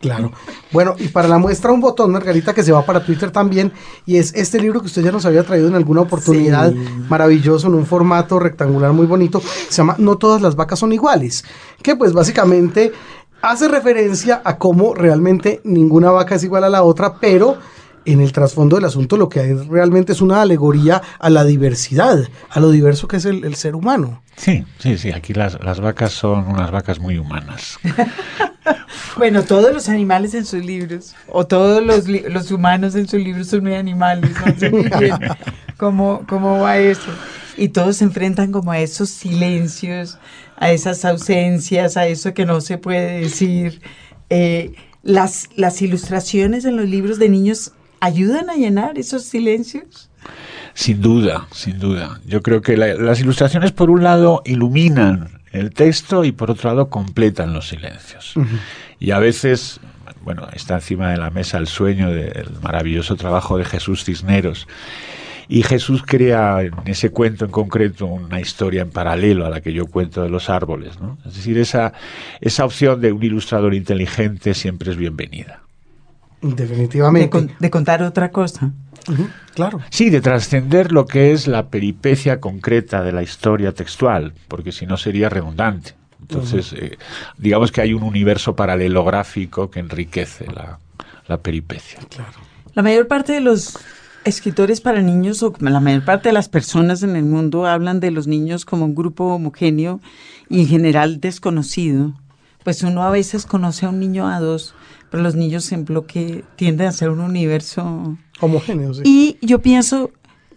Claro. 0.00 0.32
Bueno, 0.72 0.94
y 0.98 1.08
para 1.08 1.28
la 1.28 1.38
muestra 1.38 1.72
un 1.72 1.80
botón, 1.80 2.12
Margarita, 2.12 2.52
que 2.52 2.62
se 2.62 2.72
va 2.72 2.84
para 2.84 3.04
Twitter 3.04 3.30
también, 3.30 3.72
y 4.04 4.16
es 4.16 4.34
este 4.34 4.60
libro 4.60 4.80
que 4.80 4.86
usted 4.86 5.02
ya 5.02 5.12
nos 5.12 5.24
había 5.24 5.42
traído 5.42 5.68
en 5.68 5.74
alguna 5.74 6.02
oportunidad, 6.02 6.72
maravilloso, 7.08 7.68
en 7.68 7.74
un 7.74 7.86
formato 7.86 8.38
rectangular 8.38 8.92
muy 8.92 9.06
bonito, 9.06 9.40
se 9.40 9.76
llama 9.76 9.94
No 9.98 10.16
todas 10.16 10.42
las 10.42 10.54
vacas 10.56 10.80
son 10.80 10.92
iguales, 10.92 11.44
que 11.82 11.96
pues 11.96 12.12
básicamente 12.12 12.92
hace 13.40 13.68
referencia 13.68 14.42
a 14.44 14.58
cómo 14.58 14.94
realmente 14.94 15.60
ninguna 15.64 16.10
vaca 16.10 16.34
es 16.34 16.44
igual 16.44 16.64
a 16.64 16.68
la 16.68 16.82
otra, 16.82 17.14
pero 17.20 17.56
en 18.06 18.20
el 18.20 18.32
trasfondo 18.32 18.76
del 18.76 18.84
asunto 18.84 19.16
lo 19.16 19.28
que 19.28 19.40
hay 19.40 19.52
realmente 19.52 20.12
es 20.12 20.20
una 20.20 20.40
alegoría 20.40 21.02
a 21.18 21.28
la 21.28 21.44
diversidad, 21.44 22.28
a 22.48 22.60
lo 22.60 22.70
diverso 22.70 23.08
que 23.08 23.16
es 23.16 23.24
el, 23.24 23.54
ser 23.56 23.74
humano. 23.74 24.22
Sí, 24.36 24.64
sí, 24.78 24.96
sí, 24.96 25.10
aquí 25.12 25.34
las, 25.34 25.58
vacas 25.80 26.12
son 26.12 26.46
unas 26.46 26.70
vacas 26.70 26.98
muy 26.98 27.18
humanas. 27.18 27.78
bueno, 29.16 29.42
todos 29.42 29.72
los 29.72 29.88
animales 29.88 30.34
en 30.34 30.44
sus 30.44 30.64
libros, 30.64 31.14
o 31.28 31.46
todos 31.46 31.84
los, 31.84 32.06
los 32.08 32.50
humanos 32.50 32.94
en 32.94 33.08
sus 33.08 33.20
libros 33.20 33.48
son 33.48 33.64
muy 33.64 33.74
animales, 33.74 34.30
no 34.44 34.58
sé 34.58 34.70
muy 34.70 34.90
bien 35.00 35.18
cómo, 35.76 36.24
cómo 36.28 36.60
va 36.60 36.78
eso. 36.78 37.10
Y 37.56 37.70
todos 37.70 37.96
se 37.96 38.04
enfrentan 38.04 38.52
como 38.52 38.70
a 38.70 38.78
esos 38.78 39.08
silencios, 39.08 40.18
a 40.56 40.70
esas 40.70 41.04
ausencias, 41.04 41.96
a 41.96 42.06
eso 42.06 42.34
que 42.34 42.44
no 42.44 42.60
se 42.60 42.78
puede 42.78 43.20
decir. 43.20 43.80
Eh, 44.28 44.72
las, 45.02 45.48
las 45.54 45.80
ilustraciones 45.82 46.64
en 46.64 46.76
los 46.76 46.88
libros 46.88 47.18
de 47.18 47.28
niños 47.28 47.72
ayudan 48.00 48.50
a 48.50 48.54
llenar 48.54 48.98
esos 48.98 49.24
silencios? 49.24 50.10
Sin 50.74 51.00
duda, 51.00 51.46
sin 51.52 51.78
duda. 51.78 52.20
Yo 52.26 52.42
creo 52.42 52.60
que 52.60 52.76
las 52.76 53.20
ilustraciones, 53.20 53.72
por 53.72 53.90
un 53.90 54.02
lado, 54.02 54.42
iluminan 54.44 55.40
el 55.52 55.72
texto 55.72 56.24
y 56.24 56.32
por 56.32 56.50
otro 56.50 56.70
lado, 56.70 56.90
completan 56.90 57.52
los 57.54 57.68
silencios. 57.68 58.34
Y 59.00 59.12
a 59.12 59.18
veces, 59.18 59.80
bueno, 60.22 60.48
está 60.52 60.74
encima 60.74 61.10
de 61.10 61.16
la 61.16 61.30
mesa 61.30 61.58
el 61.58 61.66
sueño 61.66 62.10
del 62.10 62.50
maravilloso 62.62 63.16
trabajo 63.16 63.56
de 63.56 63.64
Jesús 63.64 64.04
Cisneros. 64.04 64.68
Y 65.48 65.62
Jesús 65.62 66.02
crea 66.04 66.60
en 66.62 66.74
ese 66.86 67.10
cuento 67.10 67.44
en 67.44 67.52
concreto 67.52 68.06
una 68.06 68.40
historia 68.40 68.82
en 68.82 68.90
paralelo 68.90 69.46
a 69.46 69.50
la 69.50 69.60
que 69.60 69.72
yo 69.72 69.86
cuento 69.86 70.22
de 70.22 70.28
los 70.28 70.50
árboles. 70.50 71.00
¿no? 71.00 71.18
Es 71.24 71.36
decir, 71.36 71.56
esa, 71.56 71.92
esa 72.40 72.64
opción 72.64 73.00
de 73.00 73.12
un 73.12 73.22
ilustrador 73.22 73.72
inteligente 73.72 74.54
siempre 74.54 74.90
es 74.90 74.96
bienvenida. 74.96 75.65
Definitivamente. 76.42 77.54
De, 77.58 77.70
contar 77.70 78.02
otra 78.02 78.30
cosa. 78.30 78.72
claro. 79.54 79.80
Sí, 79.90 80.10
de 80.10 80.20
trascender 80.20 80.92
lo 80.92 81.06
que 81.06 81.32
es 81.32 81.46
la 81.46 81.68
peripecia 81.68 82.40
concreta 82.40 83.02
de 83.02 83.12
la 83.12 83.22
historia 83.22 83.72
textual, 83.72 84.32
porque 84.48 84.72
si 84.72 84.86
no 84.86 84.96
sería 84.96 85.28
redundante. 85.28 85.94
Entonces, 86.20 86.72
eh, 86.72 86.98
digamos 87.38 87.70
que 87.70 87.80
hay 87.80 87.94
un 87.94 88.02
universo 88.02 88.56
paralelográfico 88.56 89.70
que 89.70 89.80
enriquece 89.80 90.46
la, 90.46 90.78
la 91.28 91.38
peripecia. 91.38 92.00
Claro. 92.08 92.38
La 92.74 92.82
mayor 92.82 93.06
parte 93.06 93.32
de 93.32 93.40
los 93.40 93.78
escritores 94.24 94.80
para 94.80 95.00
niños 95.02 95.42
o 95.42 95.54
la 95.60 95.80
mayor 95.80 96.04
parte 96.04 96.30
de 96.30 96.32
las 96.32 96.48
personas 96.48 97.02
en 97.02 97.14
el 97.14 97.24
mundo 97.24 97.64
hablan 97.64 98.00
de 98.00 98.10
los 98.10 98.26
niños 98.26 98.64
como 98.64 98.84
un 98.84 98.94
grupo 98.94 99.24
homogéneo 99.34 100.00
y 100.48 100.60
en 100.60 100.66
general 100.66 101.20
desconocido. 101.20 102.12
Pues 102.64 102.82
uno 102.82 103.04
a 103.04 103.10
veces 103.10 103.46
conoce 103.46 103.86
a 103.86 103.90
un 103.90 104.00
niño 104.00 104.28
a 104.28 104.40
dos, 104.40 104.74
pero 105.10 105.22
los 105.22 105.34
niños 105.34 105.70
en 105.72 105.84
bloque 105.84 106.44
tienden 106.56 106.88
a 106.88 106.92
ser 106.92 107.10
un 107.10 107.20
universo 107.20 108.16
homogéneo. 108.40 108.92
Y 109.04 109.38
yo 109.40 109.60
pienso 109.60 110.10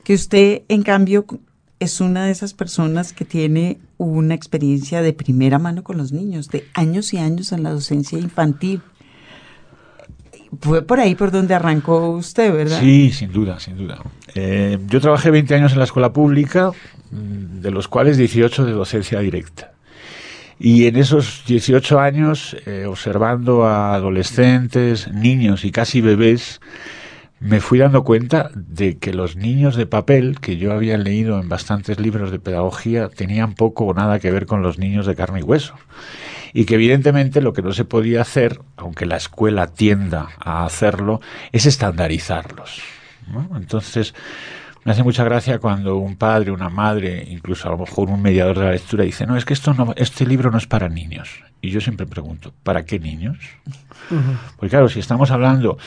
que 0.03 0.13
usted, 0.13 0.63
en 0.67 0.83
cambio, 0.83 1.25
es 1.79 2.01
una 2.01 2.25
de 2.25 2.31
esas 2.31 2.53
personas 2.53 3.13
que 3.13 3.25
tiene 3.25 3.79
una 3.97 4.33
experiencia 4.33 5.01
de 5.01 5.13
primera 5.13 5.59
mano 5.59 5.83
con 5.83 5.97
los 5.97 6.11
niños, 6.11 6.49
de 6.49 6.65
años 6.73 7.13
y 7.13 7.17
años 7.17 7.51
en 7.51 7.63
la 7.63 7.71
docencia 7.71 8.17
infantil. 8.17 8.81
Fue 10.61 10.81
por 10.81 10.99
ahí 10.99 11.15
por 11.15 11.31
donde 11.31 11.53
arrancó 11.53 12.09
usted, 12.09 12.51
¿verdad? 12.51 12.79
Sí, 12.79 13.11
sin 13.11 13.31
duda, 13.31 13.59
sin 13.59 13.77
duda. 13.77 14.01
Eh, 14.35 14.79
yo 14.87 14.99
trabajé 14.99 15.29
20 15.29 15.55
años 15.55 15.73
en 15.73 15.77
la 15.77 15.83
escuela 15.85 16.11
pública, 16.11 16.71
mm, 17.11 17.61
de 17.61 17.71
los 17.71 17.87
cuales 17.87 18.17
18 18.17 18.65
de 18.65 18.71
docencia 18.71 19.19
directa. 19.19 19.73
Y 20.59 20.87
en 20.87 20.97
esos 20.97 21.43
18 21.47 21.99
años, 22.01 22.57
eh, 22.65 22.85
observando 22.85 23.65
a 23.65 23.93
adolescentes, 23.95 25.07
niños 25.07 25.63
y 25.63 25.71
casi 25.71 26.01
bebés, 26.01 26.59
me 27.39 27.61
fui 27.61 27.79
dando 27.79 28.03
cuenta 28.03 28.51
de 28.53 28.97
que 28.97 29.13
los 29.13 29.37
niños 29.37 29.77
de 29.77 29.85
papel, 29.85 30.39
que 30.41 30.57
yo 30.57 30.73
había 30.73 30.97
leído 30.97 31.39
en 31.39 31.47
bastantes 31.47 31.97
libros 31.97 32.31
de 32.31 32.39
pedagogía, 32.39 33.07
tenían 33.07 33.53
poco 33.55 33.85
o 33.85 33.93
nada 33.93 34.19
que 34.19 34.31
ver 34.31 34.45
con 34.45 34.61
los 34.61 34.77
niños 34.77 35.05
de 35.05 35.15
carne 35.15 35.39
y 35.39 35.43
hueso. 35.43 35.75
Y 36.51 36.65
que 36.65 36.75
evidentemente 36.75 37.41
lo 37.41 37.53
que 37.53 37.61
no 37.61 37.71
se 37.71 37.85
podía 37.85 38.21
hacer, 38.21 38.59
aunque 38.75 39.05
la 39.05 39.15
escuela 39.15 39.67
tienda 39.67 40.27
a 40.39 40.65
hacerlo, 40.65 41.21
es 41.53 41.65
estandarizarlos. 41.65 42.81
Entonces, 43.55 44.13
me 44.89 44.93
hace 44.93 45.03
mucha 45.03 45.23
gracia 45.23 45.59
cuando 45.59 45.97
un 45.97 46.15
padre, 46.15 46.49
una 46.49 46.67
madre, 46.67 47.23
incluso 47.29 47.67
a 47.67 47.71
lo 47.73 47.77
mejor 47.77 48.09
un 48.09 48.23
mediador 48.23 48.57
de 48.57 48.65
la 48.65 48.71
lectura 48.71 49.03
dice, 49.03 49.27
no, 49.27 49.37
es 49.37 49.45
que 49.45 49.53
esto 49.53 49.75
no, 49.75 49.93
este 49.95 50.25
libro 50.25 50.49
no 50.49 50.57
es 50.57 50.65
para 50.65 50.89
niños. 50.89 51.43
Y 51.61 51.71
yo 51.71 51.81
siempre 51.81 52.05
pregunto, 52.05 52.53
¿para 52.63 52.85
qué 52.85 52.99
niños? 52.99 53.37
Porque 54.55 54.69
claro, 54.69 54.87
si 54.87 54.99
estamos 54.99 55.29
hablando 55.29 55.77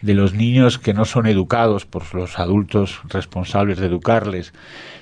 de 0.00 0.14
los 0.14 0.32
niños 0.32 0.78
que 0.78 0.94
no 0.94 1.04
son 1.04 1.26
educados 1.26 1.84
por 1.84 2.14
los 2.14 2.38
adultos 2.38 3.00
responsables 3.08 3.78
de 3.78 3.86
educarles, 3.86 4.54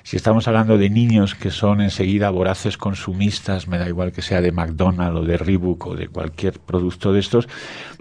si 0.02 0.16
estamos 0.16 0.49
hablando 0.49 0.78
de 0.78 0.90
niños 0.90 1.35
que 1.37 1.50
son 1.50 1.80
enseguida 1.80 2.30
voraces 2.30 2.76
consumistas, 2.76 3.68
me 3.68 3.78
da 3.78 3.88
igual 3.88 4.12
que 4.12 4.23
sea 4.23 4.40
de 4.40 4.52
McDonald's 4.52 5.21
o 5.21 5.25
de 5.25 5.37
Reebok 5.37 5.87
o 5.87 5.95
de 5.95 6.09
cualquier 6.09 6.59
producto 6.59 7.12
de 7.12 7.21
estos, 7.21 7.49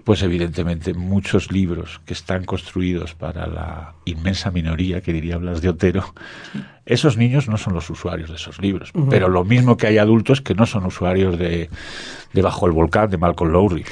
pues 0.04 0.22
evidentemente 0.22 0.94
muchos 0.94 1.52
libros 1.52 2.00
que 2.04 2.12
están 2.12 2.44
construidos 2.44 3.14
para 3.14 3.46
la 3.46 3.94
inmensa 4.04 4.50
minoría, 4.50 5.00
que 5.00 5.12
diría 5.12 5.36
Blas 5.36 5.62
de 5.62 5.68
Otero, 5.68 6.14
esos 6.86 7.16
niños 7.16 7.48
no 7.48 7.58
son 7.58 7.74
los 7.74 7.90
usuarios 7.90 8.30
de 8.30 8.36
esos 8.36 8.60
libros. 8.60 8.92
Pero 9.10 9.28
lo 9.28 9.44
mismo 9.44 9.76
que 9.76 9.88
hay 9.88 9.98
adultos 9.98 10.40
que 10.40 10.54
no 10.54 10.66
son 10.66 10.86
usuarios 10.86 11.36
de, 11.36 11.68
de 12.32 12.42
Bajo 12.42 12.66
el 12.66 12.72
Volcán 12.72 13.10
de 13.10 13.18
Malcolm 13.18 13.50
Lowry. 13.50 13.84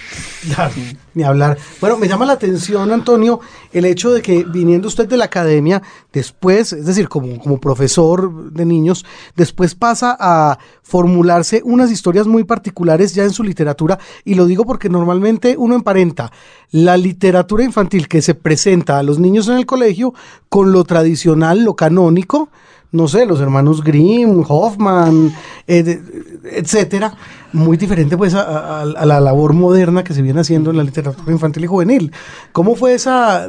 ni 1.15 1.25
hablar. 1.25 1.59
Bueno, 1.81 1.99
me 1.99 2.07
llama 2.07 2.25
la 2.25 2.35
atención, 2.35 2.93
Antonio, 2.93 3.41
el 3.73 3.85
hecho 3.85 4.13
de 4.13 4.23
que 4.23 4.45
viniendo 4.45 4.87
usted 4.87 5.09
de 5.09 5.17
la 5.17 5.25
academia, 5.25 5.83
después, 6.13 6.73
es 6.73 6.87
decir, 6.87 7.09
como, 7.09 7.41
como 7.41 7.59
profesor 7.59 8.53
de 8.53 8.65
niños, 8.65 9.05
después 9.35 9.75
pasa 9.75 10.17
a 10.21 10.59
formularse 10.83 11.63
unas 11.65 11.91
historias 11.91 12.29
muy 12.29 12.45
particulares 12.45 13.13
ya 13.13 13.25
en 13.25 13.33
su 13.33 13.43
literatura. 13.43 13.99
Y 14.25 14.35
lo 14.35 14.47
digo 14.47 14.65
porque 14.65 14.89
normalmente 14.89 15.57
uno 15.59 15.75
emparenta 15.75 16.31
la 16.71 16.97
literatura 16.97 17.65
infantil 17.65 18.07
que 18.07 18.23
se 18.23 18.37
presenta 18.37 19.01
a 19.01 19.03
los 19.03 19.19
niños 19.19 19.49
en 19.49 19.57
el 19.57 19.67
colegio 19.67 20.15
con 20.49 20.71
lo 20.71 20.85
tradicional, 20.85 21.65
lo 21.65 21.75
canónico, 21.75 22.51
no 22.95 23.09
sé, 23.09 23.27
los 23.27 23.41
hermanos 23.41 23.83
Grimm, 23.83 24.45
Hoffman, 24.47 25.33
etcétera, 25.67 27.13
muy 27.53 27.77
diferente 27.77 28.17
pues 28.17 28.35
a, 28.35 28.85
la 28.85 29.21
labor 29.21 29.53
moderna 29.53 30.05
que 30.05 30.15
se 30.15 30.23
viene 30.23 30.41
haciendo 30.41 30.71
en 30.71 30.77
la 30.77 30.85
literatura 30.85 31.33
infantil 31.33 31.65
y 31.65 31.67
juvenil. 31.67 32.13
¿Cómo 32.53 32.77
fue 32.77 32.95
esa, 32.95 33.49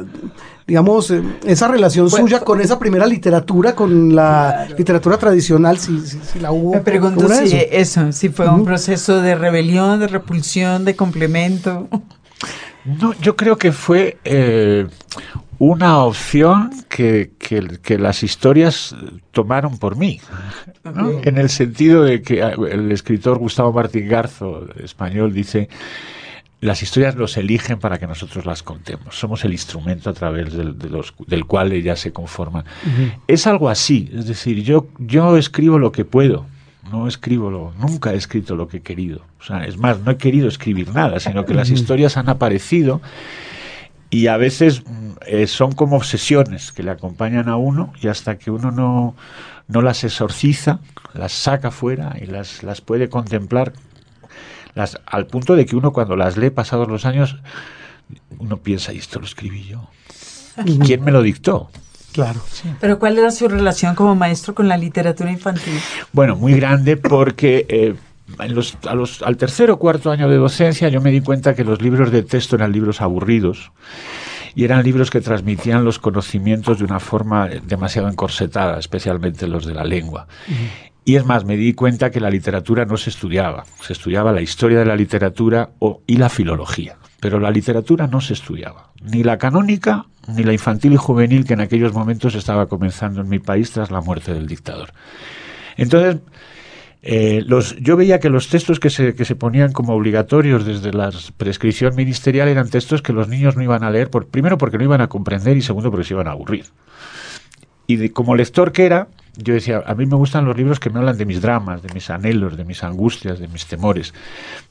digamos, 0.66 1.12
eh, 1.12 1.22
esa 1.44 1.68
relación 1.68 2.10
suya 2.10 2.40
con 2.40 2.60
esa 2.60 2.78
primera 2.78 3.06
literatura, 3.06 3.76
con 3.76 4.16
la 4.16 4.66
literatura 4.76 5.16
tradicional, 5.16 5.78
si, 5.78 6.40
la 6.40 6.50
hubo? 6.50 6.72
Me 6.72 6.80
pregunto 6.80 7.28
si 7.28 7.56
eso? 7.70 8.10
si 8.10 8.28
fue 8.30 8.48
un 8.48 8.64
proceso 8.64 9.22
de 9.22 9.36
rebelión, 9.36 10.00
de 10.00 10.08
repulsión, 10.08 10.84
de 10.84 10.96
complemento. 10.96 11.88
No, 12.84 13.12
yo 13.20 13.36
creo 13.36 13.58
que 13.58 13.72
fue 13.72 14.18
eh, 14.24 14.86
una 15.58 15.98
opción 15.98 16.70
que, 16.88 17.30
que, 17.38 17.98
las 17.98 18.22
historias 18.22 18.94
tomaron 19.30 19.78
por 19.78 19.96
mí, 19.96 20.20
en 20.84 21.38
el 21.38 21.48
sentido 21.48 22.02
de 22.02 22.22
que 22.22 22.42
ah, 22.42 22.54
el 22.70 22.92
escritor 22.92 23.38
Gustavo 23.38 23.72
Martín 23.72 24.08
Garzo, 24.08 24.66
español, 24.82 25.32
dice, 25.32 25.68
las 26.60 26.82
historias 26.82 27.14
los 27.16 27.36
eligen 27.36 27.78
para 27.78 27.98
que 27.98 28.06
nosotros 28.06 28.44
las 28.44 28.62
contemos, 28.62 29.18
somos 29.18 29.44
el 29.44 29.52
instrumento 29.52 30.10
a 30.10 30.12
través 30.12 30.52
del, 30.52 30.76
del 30.78 31.44
cual 31.44 31.72
ellas 31.72 32.00
se 32.00 32.12
conforman. 32.12 32.64
Es 33.26 33.46
algo 33.46 33.68
así, 33.68 34.10
es 34.12 34.26
decir, 34.26 34.62
yo, 34.62 34.88
yo 34.98 35.36
escribo 35.36 35.78
lo 35.78 35.92
que 35.92 36.04
puedo, 36.04 36.46
no 36.90 37.08
escribo 37.08 37.50
lo, 37.50 37.72
nunca 37.78 38.12
he 38.12 38.16
escrito 38.16 38.56
lo 38.56 38.68
que 38.68 38.78
he 38.78 38.82
querido. 38.82 39.22
O 39.40 39.44
sea, 39.44 39.64
es 39.64 39.76
más, 39.76 40.00
no 40.00 40.10
he 40.10 40.16
querido 40.16 40.48
escribir 40.48 40.94
nada, 40.94 41.20
sino 41.20 41.44
que 41.44 41.54
las 41.54 41.70
historias 41.70 42.16
han 42.16 42.28
aparecido 42.28 43.00
y 44.16 44.28
a 44.28 44.38
veces 44.38 44.82
eh, 45.26 45.46
son 45.46 45.72
como 45.72 45.96
obsesiones 45.96 46.72
que 46.72 46.82
le 46.82 46.90
acompañan 46.90 47.50
a 47.50 47.56
uno 47.56 47.92
y 48.00 48.08
hasta 48.08 48.38
que 48.38 48.50
uno 48.50 48.70
no, 48.70 49.14
no 49.68 49.82
las 49.82 50.04
exorciza, 50.04 50.80
las 51.12 51.32
saca 51.32 51.70
fuera 51.70 52.16
y 52.18 52.24
las, 52.24 52.62
las 52.62 52.80
puede 52.80 53.10
contemplar 53.10 53.74
las, 54.74 54.98
al 55.04 55.26
punto 55.26 55.54
de 55.54 55.66
que 55.66 55.76
uno 55.76 55.92
cuando 55.92 56.16
las 56.16 56.38
lee 56.38 56.48
pasados 56.48 56.88
los 56.88 57.04
años, 57.04 57.36
uno 58.38 58.56
piensa, 58.56 58.94
y 58.94 58.98
esto 58.98 59.20
lo 59.20 59.26
escribí 59.26 59.64
yo. 59.64 59.86
¿Y 60.64 60.78
quién 60.78 61.04
me 61.04 61.12
lo 61.12 61.20
dictó? 61.20 61.68
Claro. 62.12 62.40
Pero 62.80 62.98
¿cuál 62.98 63.18
era 63.18 63.30
su 63.30 63.48
relación 63.48 63.94
como 63.94 64.14
maestro 64.14 64.54
con 64.54 64.66
la 64.66 64.78
literatura 64.78 65.30
infantil? 65.30 65.78
Bueno, 66.12 66.36
muy 66.36 66.54
grande 66.54 66.96
porque 66.96 67.66
eh, 67.68 67.94
al 68.38 69.36
tercer 69.36 69.70
o 69.70 69.78
cuarto 69.78 70.10
año 70.10 70.28
de 70.28 70.36
docencia 70.36 70.88
yo 70.88 71.00
me 71.00 71.10
di 71.10 71.20
cuenta 71.20 71.54
que 71.54 71.64
los 71.64 71.80
libros 71.80 72.10
de 72.10 72.22
texto 72.22 72.56
eran 72.56 72.72
libros 72.72 73.00
aburridos 73.00 73.72
y 74.54 74.64
eran 74.64 74.82
libros 74.82 75.10
que 75.10 75.20
transmitían 75.20 75.84
los 75.84 75.98
conocimientos 75.98 76.78
de 76.78 76.84
una 76.86 76.98
forma 76.98 77.46
demasiado 77.46 78.08
encorsetada, 78.08 78.78
especialmente 78.78 79.46
los 79.46 79.66
de 79.66 79.74
la 79.74 79.84
lengua. 79.84 80.26
Y 81.04 81.16
es 81.16 81.26
más, 81.26 81.44
me 81.44 81.56
di 81.56 81.74
cuenta 81.74 82.10
que 82.10 82.20
la 82.20 82.30
literatura 82.30 82.84
no 82.86 82.96
se 82.96 83.10
estudiaba, 83.10 83.64
se 83.80 83.92
estudiaba 83.92 84.32
la 84.32 84.40
historia 84.40 84.78
de 84.78 84.86
la 84.86 84.96
literatura 84.96 85.70
o, 85.78 86.00
y 86.06 86.16
la 86.16 86.30
filología, 86.30 86.96
pero 87.20 87.38
la 87.38 87.50
literatura 87.50 88.06
no 88.06 88.20
se 88.20 88.32
estudiaba, 88.32 88.92
ni 89.02 89.22
la 89.22 89.38
canónica 89.38 90.06
ni 90.26 90.42
la 90.42 90.52
infantil 90.52 90.94
y 90.94 90.96
juvenil 90.96 91.44
que 91.44 91.54
en 91.54 91.60
aquellos 91.60 91.92
momentos 91.92 92.34
estaba 92.34 92.66
comenzando 92.66 93.20
en 93.20 93.28
mi 93.28 93.38
país 93.38 93.70
tras 93.70 93.90
la 93.90 94.00
muerte 94.00 94.34
del 94.34 94.46
dictador. 94.46 94.92
Entonces, 95.76 96.16
eh, 97.02 97.44
yo 97.80 97.96
veía 97.96 98.18
que 98.18 98.28
los 98.30 98.48
textos 98.48 98.80
que 98.80 98.90
se, 98.90 99.14
que 99.14 99.24
se 99.24 99.36
ponían 99.36 99.72
como 99.72 99.94
obligatorios 99.94 100.64
desde 100.64 100.92
la 100.92 101.10
prescripción 101.36 101.94
ministerial 101.94 102.48
eran 102.48 102.68
textos 102.68 103.02
que 103.02 103.12
los 103.12 103.28
niños 103.28 103.56
no 103.56 103.62
iban 103.62 103.84
a 103.84 103.90
leer, 103.90 104.10
por, 104.10 104.26
primero 104.26 104.58
porque 104.58 104.78
no 104.78 104.84
iban 104.84 105.00
a 105.00 105.08
comprender 105.08 105.56
y 105.56 105.62
segundo 105.62 105.90
porque 105.90 106.06
se 106.06 106.14
iban 106.14 106.28
a 106.28 106.32
aburrir. 106.32 106.66
Y 107.86 108.08
como 108.08 108.34
lector 108.34 108.72
que 108.72 108.84
era, 108.84 109.06
yo 109.36 109.54
decía, 109.54 109.82
a 109.86 109.94
mí 109.94 110.06
me 110.06 110.16
gustan 110.16 110.44
los 110.44 110.56
libros 110.56 110.80
que 110.80 110.90
me 110.90 110.98
hablan 110.98 111.16
de 111.16 111.24
mis 111.24 111.40
dramas, 111.40 111.82
de 111.82 111.92
mis 111.94 112.10
anhelos, 112.10 112.56
de 112.56 112.64
mis 112.64 112.82
angustias, 112.82 113.38
de 113.38 113.46
mis 113.48 113.66
temores. 113.66 114.12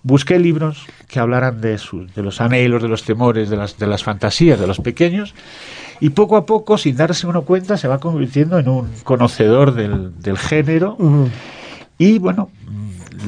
Busqué 0.03 0.37
libros 0.39 0.85
que 1.07 1.19
hablaran 1.19 1.61
de, 1.61 1.79
de 2.15 2.21
los 2.21 2.41
anhelos, 2.41 2.81
de 2.81 2.89
los 2.89 3.03
temores, 3.03 3.49
de 3.49 3.57
las, 3.57 3.77
de 3.77 3.87
las 3.87 4.03
fantasías 4.03 4.59
de 4.59 4.67
los 4.67 4.79
pequeños 4.79 5.33
y 6.01 6.09
poco 6.09 6.35
a 6.35 6.45
poco, 6.45 6.77
sin 6.77 6.97
darse 6.97 7.27
uno 7.27 7.43
cuenta, 7.43 7.77
se 7.77 7.87
va 7.87 7.99
convirtiendo 7.99 8.59
en 8.59 8.67
un 8.67 8.89
conocedor 9.03 9.73
del, 9.73 10.19
del 10.19 10.37
género. 10.37 10.97
Y 11.97 12.19
bueno, 12.19 12.49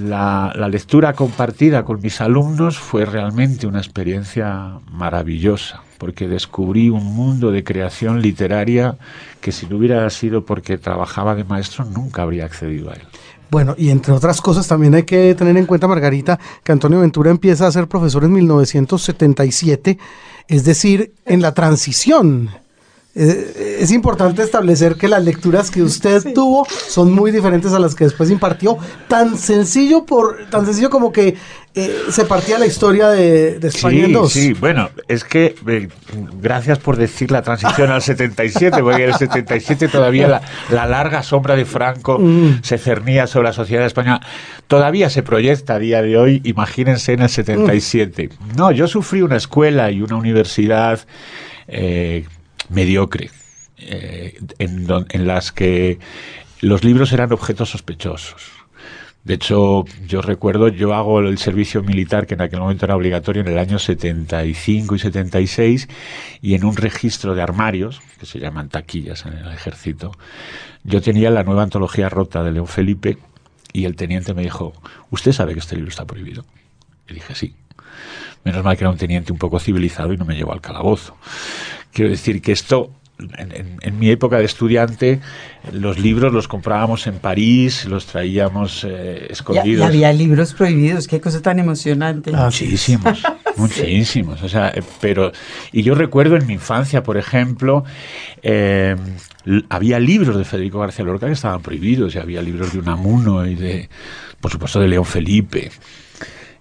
la, 0.04 0.54
lectura 0.70 1.14
compartida 1.14 1.86
con 1.86 2.02
mis 2.02 2.20
alumnos 2.22 2.78
fue 2.78 3.06
realmente 3.06 3.68
una 3.68 3.80
experiencia 3.80 4.80
maravillosa, 4.92 5.82
porque 5.98 6.28
descubrí 6.28 6.90
un 6.90 7.06
mundo 7.16 7.52
de 7.52 7.64
creación 7.64 8.22
literaria 8.22 8.98
que 9.40 9.52
si 9.52 9.68
no 9.68 9.78
hubiera 9.78 10.10
sido 10.10 10.46
porque 10.46 10.78
trabajaba 10.78 11.36
de 11.36 11.44
maestro 11.44 11.86
nunca 11.86 12.24
habría 12.24 12.46
accedido 12.46 12.92
a 12.92 12.96
él. 12.96 13.04
Bueno, 13.50 13.76
y 13.78 13.90
entre 13.92 14.12
otras 14.12 14.42
cosas 14.42 14.68
también 14.68 14.94
hay 14.96 15.04
que 15.04 15.34
tener 15.34 15.56
en 15.56 15.66
cuenta, 15.66 15.88
Margarita, 15.88 16.38
que 16.64 16.74
Antonio 16.74 17.00
Ventura 17.00 17.32
empieza 17.32 17.66
a 17.66 17.72
ser 17.72 17.88
profesor 17.88 18.26
en 18.26 18.34
1977, 18.34 19.98
es 20.50 20.66
decir, 20.66 21.14
en 21.26 21.42
la 21.42 21.54
transición 21.54 22.50
eh, 23.20 23.78
es 23.80 23.92
importante 23.92 24.44
establecer 24.44 24.96
que 24.96 25.08
las 25.08 25.24
lecturas 25.24 25.72
que 25.72 25.82
usted 25.82 26.22
tuvo 26.36 26.68
son 26.70 27.12
muy 27.12 27.32
diferentes 27.32 27.74
a 27.74 27.80
las 27.80 27.96
que 27.96 28.04
después 28.04 28.30
impartió. 28.30 28.78
Tan 29.08 29.38
sencillo 29.38 30.06
por 30.06 30.48
tan 30.52 30.66
sencillo 30.66 30.92
como 30.92 31.12
que 31.12 31.36
eh, 31.74 31.96
se 32.12 32.26
partía 32.26 32.60
la 32.60 32.68
historia 32.68 33.10
de, 33.10 33.58
España 33.62 34.06
en 34.06 34.14
dos. 34.14 34.34
Sí, 34.34 34.54
bueno, 34.54 34.92
es 35.08 35.24
que 35.24 35.56
eh, 35.68 35.90
gracias 36.40 36.78
por 36.78 36.96
decir 36.96 37.32
la 37.32 37.42
transición 37.42 37.90
al 37.90 38.04
77, 38.04 38.84
porque 38.84 39.06
en 39.06 39.10
el 39.10 39.16
77 39.16 39.88
todavía 39.88 40.42
la, 40.70 40.86
larga 40.86 41.24
sombra 41.24 41.56
de 41.56 41.66
Franco 41.66 42.20
mm. 42.20 42.60
se 42.62 42.78
cernía 42.78 43.26
sobre 43.26 43.48
la 43.48 43.54
sociedad 43.54 43.86
española. 43.86 44.22
Todavía 44.68 45.10
se 45.10 45.24
proyecta 45.24 45.76
a 45.76 45.80
día 45.80 46.04
de 46.04 46.18
hoy, 46.18 46.42
imagínense 46.44 47.14
en 47.14 47.22
el 47.22 47.30
77. 47.30 48.30
Mm. 48.30 48.56
No, 48.56 48.72
yo 48.72 48.88
sufrí 48.88 49.24
una 49.24 49.38
escuela 49.38 49.90
y 49.90 50.02
una 50.02 50.18
universidad 50.18 51.00
mediocre, 52.70 53.30
eh, 53.78 54.40
en, 54.60 55.28
las 55.28 55.52
que 55.52 56.00
los 56.62 56.84
libros 56.84 57.14
eran 57.14 57.32
objetos 57.32 57.70
sospechosos. 57.70 58.52
De 59.24 59.34
hecho, 59.34 59.84
yo 60.08 60.22
recuerdo, 60.22 60.70
yo 60.70 60.94
hago 60.94 61.20
el 61.20 61.38
servicio 61.38 61.84
militar, 61.84 62.28
que 62.28 62.36
en 62.36 62.42
aquel 62.42 62.62
momento 62.62 62.86
era 62.86 62.96
obligatorio, 62.96 63.42
en 63.42 63.50
el 63.50 63.58
año 63.58 63.78
75 63.78 64.96
y 64.96 65.00
76, 65.00 65.90
y 66.42 66.54
en 66.54 66.64
un 66.64 66.78
registro 66.78 67.36
de 67.36 67.42
armarios, 67.42 68.02
que 68.20 68.26
se 68.26 68.40
llaman 68.40 68.70
taquillas 68.70 69.26
en 69.26 69.34
el 69.34 69.52
ejército, 69.52 70.12
yo 70.86 71.02
tenía 71.02 71.30
la 71.30 71.44
nueva 71.44 71.64
antología 71.64 72.08
rota 72.08 72.42
de 72.42 72.54
León 72.54 72.68
Felipe, 72.68 73.18
y 73.74 73.86
el 73.86 73.96
teniente 73.96 74.34
me 74.34 74.44
dijo, 74.44 74.74
¿usted 75.12 75.34
sabe 75.34 75.54
que 75.54 75.60
este 75.60 75.76
libro 75.76 75.90
está 75.90 76.06
prohibido? 76.06 76.46
Y 77.08 77.14
dije, 77.16 77.36
sí. 77.36 77.56
Menos 78.44 78.64
mal 78.64 78.78
que 78.78 78.84
era 78.84 78.92
un 78.92 78.98
teniente 78.98 79.32
un 79.32 79.38
poco 79.38 79.60
civilizado 79.60 80.14
y 80.14 80.18
no 80.18 80.26
me 80.26 80.36
llevó 80.36 80.54
al 80.54 80.62
calabozo. 80.62 81.18
Quiero 81.92 82.12
decir 82.12 82.42
que 82.42 82.52
esto 82.52 82.92
en, 83.20 84.00
mi 84.00 84.10
época 84.10 84.38
de 84.38 84.46
estudiante, 84.46 85.20
los 85.72 85.98
libros 86.00 86.32
los 86.32 86.48
comprábamos 86.48 87.08
en 87.08 87.18
París, 87.18 87.86
los 87.86 88.06
traíamos 88.06 88.86
eh, 88.88 89.28
escondidos. 89.30 89.86
Y, 89.86 89.88
había 89.88 90.14
libros 90.14 90.54
prohibidos, 90.54 91.08
qué 91.08 91.20
cosa 91.20 91.42
tan 91.42 91.60
emocionante. 91.60 92.32
Ah, 92.34 92.46
muchísimos, 92.46 93.24
muchísimos. 93.58 94.42
O 94.44 94.50
sea, 94.50 94.70
eh, 94.70 94.84
pero, 95.02 95.32
y 95.72 95.82
yo 95.84 95.96
recuerdo 95.96 96.36
en 96.36 96.46
mi 96.46 96.54
infancia, 96.54 97.04
por 97.04 97.18
ejemplo, 97.18 97.84
eh, 98.44 98.96
había 99.70 100.00
libros 100.00 100.38
de 100.38 100.46
Federico 100.46 100.80
García 100.80 101.06
Lorca 101.06 101.26
que 101.26 101.34
estaban 101.34 101.62
prohibidos, 101.62 102.14
y 102.16 102.20
había 102.20 102.42
libros 102.42 102.74
de 102.74 102.80
Unamuno 102.80 103.46
y 103.46 103.56
de, 103.56 103.90
por 104.40 104.52
supuesto, 104.52 104.80
de 104.80 104.88
León 104.88 105.06
Felipe. 105.06 105.72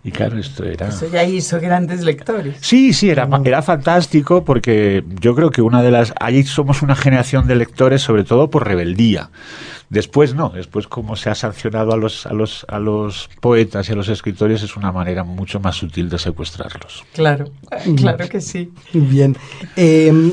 Y 0.06 0.12
claro, 0.12 0.38
esto 0.38 0.62
era... 0.62 0.86
Eso 0.86 1.10
ya 1.10 1.24
hizo 1.24 1.58
grandes 1.58 2.04
lectores. 2.04 2.58
Sí, 2.60 2.92
sí, 2.92 3.10
era, 3.10 3.28
era 3.44 3.60
fantástico 3.60 4.44
porque 4.44 5.02
yo 5.20 5.34
creo 5.34 5.50
que 5.50 5.62
una 5.62 5.82
de 5.82 5.90
las... 5.90 6.14
Ahí 6.20 6.44
somos 6.44 6.82
una 6.82 6.94
generación 6.94 7.48
de 7.48 7.56
lectores 7.56 8.02
sobre 8.02 8.22
todo 8.22 8.48
por 8.48 8.64
rebeldía. 8.64 9.30
Después 9.90 10.32
no, 10.32 10.50
después 10.50 10.86
como 10.86 11.16
se 11.16 11.28
ha 11.28 11.34
sancionado 11.34 11.92
a 11.92 11.96
los, 11.96 12.24
a 12.24 12.32
los, 12.32 12.64
a 12.68 12.78
los 12.78 13.28
poetas 13.40 13.88
y 13.88 13.92
a 13.94 13.96
los 13.96 14.08
escritores 14.08 14.62
es 14.62 14.76
una 14.76 14.92
manera 14.92 15.24
mucho 15.24 15.58
más 15.58 15.74
sutil 15.74 16.08
de 16.08 16.20
secuestrarlos. 16.20 17.04
Claro, 17.12 17.50
claro 17.96 18.28
que 18.28 18.40
sí. 18.40 18.70
Bien. 18.92 19.36
Eh, 19.74 20.32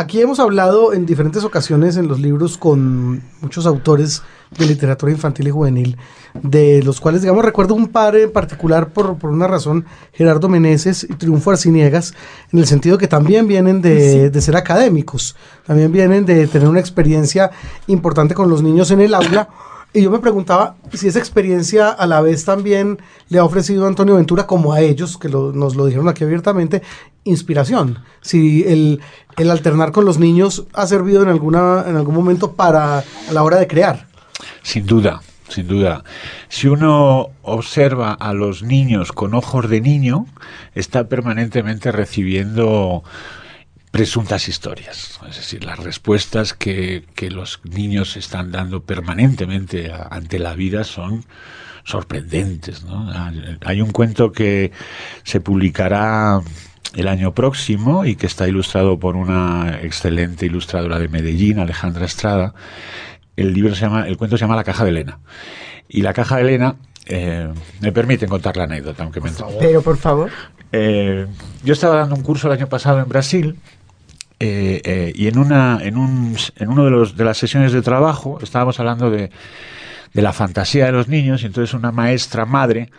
Aquí 0.00 0.18
hemos 0.18 0.40
hablado 0.40 0.94
en 0.94 1.04
diferentes 1.04 1.44
ocasiones 1.44 1.98
en 1.98 2.08
los 2.08 2.20
libros 2.20 2.56
con 2.56 3.22
muchos 3.42 3.66
autores 3.66 4.22
de 4.56 4.64
literatura 4.64 5.12
infantil 5.12 5.48
y 5.48 5.50
juvenil, 5.50 5.98
de 6.42 6.82
los 6.82 7.02
cuales, 7.02 7.20
digamos, 7.20 7.44
recuerdo 7.44 7.74
un 7.74 7.88
par 7.88 8.16
en 8.16 8.32
particular 8.32 8.94
por, 8.94 9.18
por 9.18 9.28
una 9.28 9.46
razón, 9.46 9.84
Gerardo 10.14 10.48
Meneses 10.48 11.04
y 11.04 11.12
Triunfo 11.16 11.50
Arciniegas, 11.50 12.14
en 12.50 12.60
el 12.60 12.66
sentido 12.66 12.96
que 12.96 13.08
también 13.08 13.46
vienen 13.46 13.82
de, 13.82 14.30
de 14.30 14.40
ser 14.40 14.56
académicos, 14.56 15.36
también 15.66 15.92
vienen 15.92 16.24
de 16.24 16.46
tener 16.46 16.66
una 16.66 16.80
experiencia 16.80 17.50
importante 17.86 18.34
con 18.34 18.48
los 18.48 18.62
niños 18.62 18.90
en 18.92 19.02
el 19.02 19.12
aula 19.12 19.50
y 19.92 20.02
yo 20.02 20.10
me 20.10 20.20
preguntaba 20.20 20.76
si 20.92 21.08
esa 21.08 21.18
experiencia 21.18 21.88
a 21.88 22.06
la 22.06 22.20
vez 22.20 22.44
también 22.44 22.98
le 23.28 23.38
ha 23.38 23.44
ofrecido 23.44 23.84
a 23.84 23.88
Antonio 23.88 24.16
Ventura, 24.16 24.46
como 24.46 24.72
a 24.72 24.80
ellos, 24.80 25.18
que 25.18 25.28
nos 25.28 25.74
lo 25.74 25.86
dijeron 25.86 26.08
aquí 26.08 26.22
abiertamente, 26.22 26.82
inspiración. 27.24 27.98
Si 28.20 28.64
el, 28.64 29.00
alternar 29.50 29.90
con 29.90 30.04
los 30.04 30.18
niños 30.18 30.66
ha 30.74 30.86
servido 30.86 31.22
en, 31.22 31.28
alguna, 31.28 31.84
en 31.88 31.96
algún 31.96 32.14
momento 32.14 32.52
para 32.52 32.98
a 32.98 33.32
la 33.32 33.42
hora 33.42 33.58
de 33.58 33.66
crear. 33.66 34.06
Sin 34.62 34.86
duda, 34.86 35.22
sin 35.48 35.66
duda. 35.66 36.04
Si 36.48 36.68
uno 36.68 37.30
observa 37.42 38.12
a 38.12 38.32
los 38.32 38.62
niños 38.62 39.12
con 39.12 39.34
ojos 39.34 39.68
de 39.68 39.80
niño, 39.80 40.26
está 40.74 41.08
permanentemente 41.08 41.90
recibiendo 41.90 43.02
presuntas 43.90 44.48
historias, 44.48 45.18
es 45.28 45.36
decir, 45.36 45.64
las 45.64 45.78
respuestas 45.78 46.54
que, 46.54 47.04
los 47.30 47.60
niños 47.64 48.16
están 48.16 48.52
dando 48.52 48.82
permanentemente 48.82 49.92
ante 50.10 50.38
la 50.38 50.54
vida 50.54 50.84
son 50.84 51.24
sorprendentes. 51.84 52.84
Hay 53.64 53.80
un 53.80 53.90
cuento 53.90 54.32
que 54.32 54.70
se 55.24 55.40
publicará 55.40 56.40
el 56.94 57.08
año 57.08 57.34
próximo 57.34 58.04
y 58.04 58.16
que 58.16 58.26
está 58.26 58.46
ilustrado 58.48 58.98
por 58.98 59.16
una 59.16 59.80
excelente 59.82 60.46
ilustradora 60.46 60.98
de 60.98 61.08
Medellín, 61.08 61.58
Alejandra 61.58 62.06
Estrada. 62.06 62.54
El 63.36 63.54
libro 63.54 63.74
se 63.74 63.82
llama, 63.82 64.06
el 64.06 64.16
cuento 64.16 64.36
se 64.36 64.42
llama 64.42 64.56
La 64.56 64.64
caja 64.64 64.84
de 64.84 64.90
Elena. 64.90 65.18
Y 65.88 66.02
la 66.02 66.12
caja 66.12 66.36
de 66.36 66.42
Elena 66.42 66.76
eh, 67.06 67.52
me 67.80 67.92
permiten 67.92 68.28
contar 68.28 68.56
la 68.56 68.64
anécdota, 68.64 69.02
aunque 69.02 69.20
me 69.20 69.30
Pero 69.58 69.82
por 69.82 69.96
favor. 69.96 70.30
Eh, 70.72 71.26
yo 71.64 71.72
estaba 71.72 71.96
dando 71.96 72.14
un 72.14 72.22
curso 72.22 72.46
el 72.46 72.52
año 72.52 72.68
pasado 72.68 73.00
en 73.00 73.08
Brasil 73.08 73.56
eh, 74.40 74.80
eh, 74.84 75.12
y 75.14 75.28
en 75.28 75.38
una 75.38 75.78
en, 75.82 75.98
un, 75.98 76.34
en 76.56 76.68
uno 76.70 76.84
de 76.84 76.90
los 76.90 77.16
de 77.16 77.24
las 77.24 77.36
sesiones 77.36 77.72
de 77.72 77.82
trabajo 77.82 78.38
estábamos 78.42 78.80
hablando 78.80 79.10
de, 79.10 79.30
de 80.14 80.22
la 80.22 80.32
fantasía 80.32 80.86
de 80.86 80.92
los 80.92 81.08
niños 81.08 81.42
y 81.42 81.46
entonces 81.46 81.74
una 81.74 81.92
maestra 81.92 82.46
madre 82.46 82.90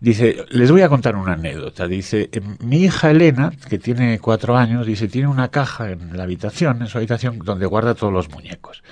dice 0.00 0.44
les 0.48 0.70
voy 0.70 0.80
a 0.80 0.88
contar 0.88 1.14
una 1.14 1.34
anécdota 1.34 1.86
dice 1.86 2.30
em, 2.32 2.56
mi 2.60 2.84
hija 2.84 3.10
Elena 3.10 3.52
que 3.68 3.78
tiene 3.78 4.18
cuatro 4.18 4.56
años 4.56 4.86
dice 4.86 5.08
tiene 5.08 5.28
una 5.28 5.48
caja 5.48 5.90
en 5.90 6.16
la 6.16 6.22
habitación 6.22 6.80
en 6.80 6.88
su 6.88 6.96
habitación 6.96 7.38
donde 7.40 7.66
guarda 7.66 7.94
todos 7.94 8.12
los 8.12 8.30
muñecos 8.30 8.82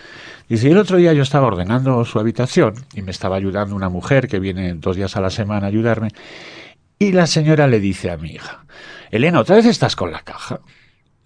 Dice, 0.51 0.69
el 0.69 0.79
otro 0.79 0.97
día 0.97 1.13
yo 1.13 1.23
estaba 1.23 1.47
ordenando 1.47 2.05
su 2.05 2.19
habitación 2.19 2.75
y 2.93 3.03
me 3.03 3.13
estaba 3.13 3.37
ayudando 3.37 3.77
una 3.77 3.89
mujer 3.89 4.27
que 4.27 4.41
viene 4.41 4.75
dos 4.75 4.97
días 4.97 5.17
a 5.17 5.21
la 5.21 5.31
semana 5.31 5.67
a 5.67 5.69
ayudarme 5.69 6.09
y 6.99 7.13
la 7.13 7.29
señora 7.29 7.69
le 7.69 7.79
dice 7.79 8.11
a 8.11 8.17
mi 8.17 8.33
hija, 8.33 8.65
Elena, 9.13 9.39
¿otra 9.39 9.55
vez 9.55 9.67
estás 9.67 9.95
con 9.95 10.11
la 10.11 10.23
caja? 10.23 10.61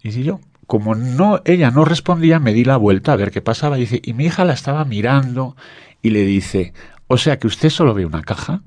Y 0.05 0.11
si 0.11 0.21
yo, 0.21 0.39
como 0.67 0.93
no, 0.93 1.41
ella 1.45 1.71
no 1.71 1.83
respondía, 1.83 2.39
me 2.39 2.53
di 2.53 2.63
la 2.63 2.77
vuelta 2.77 3.13
a 3.13 3.15
ver 3.15 3.31
qué 3.31 3.41
pasaba. 3.41 3.79
Y 3.79 3.81
dice, 3.81 4.01
y 4.03 4.13
mi 4.13 4.25
hija 4.25 4.45
la 4.45 4.53
estaba 4.53 4.85
mirando 4.85 5.55
y 6.03 6.11
le 6.11 6.21
dice, 6.21 6.73
o 7.07 7.17
sea 7.17 7.39
que 7.39 7.47
usted 7.47 7.71
solo 7.71 7.95
ve 7.95 8.05
una 8.05 8.21
caja. 8.21 8.61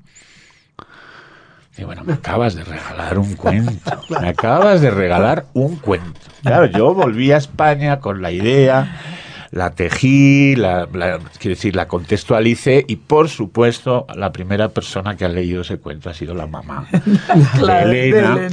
Y 1.77 1.85
bueno, 1.85 2.03
me 2.03 2.11
acabas 2.11 2.55
de 2.55 2.65
regalar 2.65 3.17
un 3.17 3.35
cuento. 3.37 4.01
Me 4.21 4.27
acabas 4.27 4.81
de 4.81 4.91
regalar 4.91 5.45
un 5.53 5.77
cuento. 5.77 6.19
Claro, 6.41 6.65
yo 6.65 6.93
volví 6.93 7.31
a 7.31 7.37
España 7.37 8.01
con 8.01 8.21
la 8.21 8.33
idea, 8.33 8.99
la 9.51 9.71
tejí, 9.71 10.57
la, 10.57 10.89
quiero 10.91 11.55
decir, 11.55 11.73
la 11.73 11.87
contextualicé 11.87 12.83
y 12.85 12.97
por 12.97 13.29
supuesto 13.29 14.07
la 14.13 14.33
primera 14.33 14.67
persona 14.67 15.15
que 15.15 15.23
ha 15.23 15.29
leído 15.29 15.61
ese 15.61 15.77
cuento 15.77 16.09
ha 16.09 16.13
sido 16.13 16.33
la 16.35 16.47
mamá 16.47 16.89
de 17.61 18.09
Elena. 18.09 18.49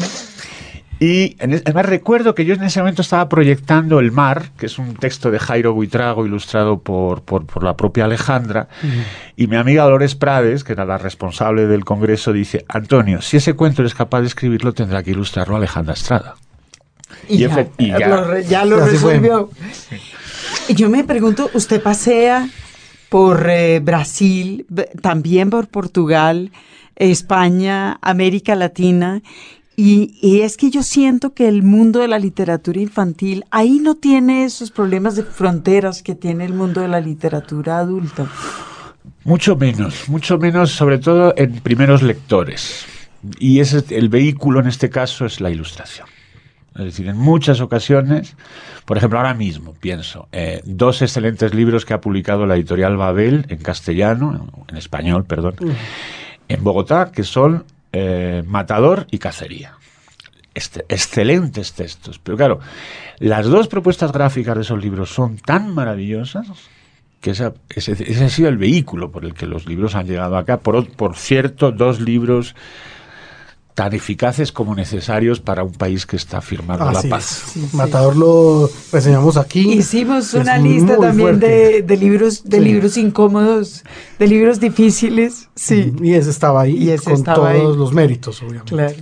Y 0.99 1.37
además 1.41 1.87
recuerdo 1.87 2.35
que 2.35 2.47
yo 2.47 2.55
en 2.55 2.63
ese 2.63 2.81
momento 2.81 3.03
estaba 3.03 3.29
proyectando 3.29 4.01
El 4.01 4.13
mar, 4.13 4.51
que 4.57 4.67
es 4.67 4.79
un 4.79 4.95
texto 4.95 5.31
de 5.31 5.39
Jairo 5.39 5.75
Buitrago 5.75 6.25
ilustrado 6.25 6.79
por, 6.79 7.23
por, 7.23 7.63
la 7.63 7.77
propia 7.77 8.07
Alejandra, 8.07 8.69
y 9.37 9.47
mi 9.47 9.57
amiga 9.57 9.85
Dolores 9.85 10.15
Prades, 10.15 10.65
que 10.65 10.73
era 10.73 10.87
la 10.87 10.97
responsable 10.97 11.67
del 11.67 11.85
congreso, 11.85 12.33
dice, 12.33 12.65
Antonio, 12.69 13.21
si 13.21 13.37
ese 13.37 13.53
cuento 13.53 13.83
eres 13.83 13.95
capaz 13.95 14.23
de 14.23 14.29
escribirlo, 14.29 14.73
tendrá 14.73 15.03
que 15.03 15.11
ilustrarlo 15.11 15.57
Alejandra 15.57 15.93
Estrada. 15.93 16.35
Y, 17.29 17.39
ya, 17.39 18.65
lo, 18.65 18.85
resolvió. 18.85 19.51
Y 20.69 20.75
yo 20.75 20.89
me 20.89 21.05
pregunto, 21.05 21.51
usted 21.55 21.83
pasea 21.83 22.49
por 23.09 23.49
eh, 23.49 23.81
Brasil, 23.81 24.67
también 25.03 25.51
por 25.51 25.69
Portugal, 25.69 26.51
España, 26.97 27.99
América 28.01 28.55
Latina, 28.57 29.23
y, 29.77 30.41
es 30.41 30.57
que 30.57 30.71
yo 30.71 30.83
siento 30.83 31.35
que 31.35 31.49
el 31.49 31.63
mundo 31.63 32.01
de 32.01 32.09
la 32.09 32.19
literatura 32.19 32.81
infantil 32.81 33.45
ahí 33.51 33.79
no 33.79 33.95
tiene 33.95 34.45
esos 34.45 34.71
problemas 34.71 35.17
de 35.17 35.23
fronteras 35.23 36.03
que 36.03 36.15
tiene 36.15 36.47
el 36.47 36.55
mundo 36.55 36.81
de 36.81 36.89
la 36.89 37.01
literatura 37.01 37.79
adulta. 37.79 38.27
Mucho 39.25 39.55
menos, 39.55 40.09
mucho 40.09 40.39
menos, 40.39 40.71
sobre 40.71 40.97
todo 40.99 41.35
en 41.37 41.61
primeros 41.61 42.03
lectores. 42.03 42.87
Y 43.39 43.61
ese, 43.61 43.85
el 43.91 44.09
vehículo 44.09 44.61
en 44.61 44.69
este 44.69 44.89
caso 44.89 45.27
es 45.27 45.43
la 45.43 45.51
ilustración. 45.51 46.09
Es 46.75 46.85
decir, 46.85 47.09
en 47.09 47.19
muchas 47.19 47.61
ocasiones, 47.61 48.35
por 48.87 48.97
ejemplo, 48.97 49.19
ahora 49.19 49.35
mismo 49.35 49.75
pienso, 49.75 50.29
eh, 50.33 50.63
dos 50.65 51.03
excelentes 51.03 51.55
libros 51.55 51.85
que 51.85 51.93
ha 51.93 52.01
publicado 52.01 52.47
la 52.47 52.57
editorial 52.57 52.97
Babel 52.97 53.47
en 53.49 53.59
castellano, 53.59 54.47
en 54.69 54.77
español, 54.77 55.25
perdón, 55.25 55.57
en 56.49 56.65
Bogotá, 56.65 57.11
que 57.13 57.25
son 57.25 57.65
eh, 57.99 58.43
matador 58.47 59.07
y 59.11 59.19
cacería. 59.19 59.75
este, 60.55 60.85
excelentes 60.89 61.73
textos. 61.73 62.19
Pero 62.19 62.37
claro, 62.37 62.61
las 63.19 63.47
dos 63.47 63.69
propuestas 63.69 64.13
gráficas 64.13 64.55
de 64.57 64.63
esos 64.63 64.83
libros 64.83 65.11
son 65.11 65.39
tan 65.39 65.75
maravillosas 65.75 66.47
que 67.21 67.31
ese, 67.31 67.45
ha 67.45 68.29
sido 68.29 68.49
el 68.49 68.59
vehículo 68.59 69.11
por 69.11 69.25
el 69.25 69.35
que 69.35 69.47
los 69.47 69.67
libros 69.67 69.95
han 69.95 70.07
llegado 70.07 70.37
acá. 70.37 70.59
Por 70.59 71.17
cierto, 71.17 71.73
dos 71.73 72.01
libros 72.01 72.55
tan 73.77 73.93
eficaces 73.93 74.53
como 74.53 74.75
necesarios 74.75 75.39
para 75.39 75.63
un 75.63 75.73
país 75.73 76.07
que 76.07 76.17
está 76.17 76.41
firmando 76.41 76.91
la 76.91 77.03
paz. 77.03 77.53
Matador 77.75 78.17
lo 78.17 78.71
reseñamos 78.91 79.37
aquí. 79.37 79.71
Hicimos 79.71 80.33
una 80.33 80.57
lista 80.57 80.97
también 80.97 81.39
de, 81.39 81.85
libros 82.01 82.45
de 82.45 82.59
libros 82.59 82.97
incómodos, 82.97 83.85
de 84.19 84.29
libros 84.29 84.61
difíciles. 84.61 85.51
Sí. 85.55 85.93
Y 86.01 86.15
ese 86.15 86.31
estaba 86.31 86.63
ahí 86.63 86.91
y 86.91 86.97
con 86.97 87.23
todos 87.23 87.77
los 87.77 87.93
méritos, 87.93 88.41
obviamente. 88.41 88.75
Claro. 88.75 88.95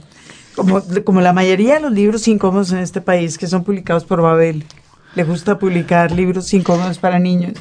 Como, 0.57 0.83
como 1.05 1.21
la 1.21 1.33
mayoría 1.33 1.75
de 1.75 1.81
los 1.81 1.93
libros 1.93 2.27
incómodos 2.27 2.73
en 2.73 2.79
este 2.79 3.01
país 3.01 3.39
que 3.39 3.47
son 3.47 3.63
publicados 3.63 4.05
por 4.05 4.23
Babel. 4.23 4.65
Le 5.15 5.23
gusta 5.23 5.57
publicar 5.57 6.11
libros 6.11 6.53
incómodos 6.53 6.99
para 6.99 7.21
niños. 7.21 7.59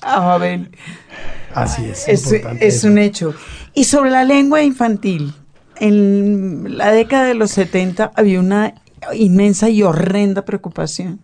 A 0.00 0.20
Babel. 0.20 0.70
Así 1.52 1.84
es. 1.84 2.08
Es, 2.08 2.32
es 2.32 2.84
un 2.84 2.96
hecho. 2.96 3.34
Y 3.74 3.84
sobre 3.84 4.08
la 4.08 4.24
lengua 4.24 4.62
infantil, 4.62 5.34
en 5.80 6.76
la 6.76 6.90
década 6.90 7.24
de 7.26 7.34
los 7.34 7.50
70 7.52 8.12
había 8.14 8.40
una 8.40 8.74
inmensa 9.14 9.68
y 9.68 9.82
horrenda 9.82 10.44
preocupación 10.44 11.20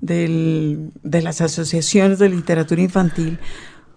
de 0.00 0.90
las 1.02 1.40
asociaciones 1.40 2.18
de 2.18 2.28
literatura 2.28 2.82
infantil 2.82 3.38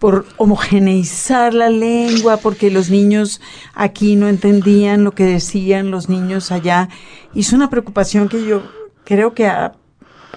por 0.01 0.25
homogeneizar 0.37 1.53
la 1.53 1.69
lengua, 1.69 2.37
porque 2.37 2.71
los 2.71 2.89
niños 2.89 3.39
aquí 3.75 4.15
no 4.15 4.27
entendían 4.27 5.03
lo 5.03 5.11
que 5.11 5.25
decían 5.25 5.91
los 5.91 6.09
niños 6.09 6.51
allá. 6.51 6.89
Y 7.35 7.41
es 7.41 7.53
una 7.53 7.69
preocupación 7.69 8.27
que 8.27 8.43
yo 8.43 8.63
creo 9.03 9.35
que 9.35 9.45
ha 9.45 9.73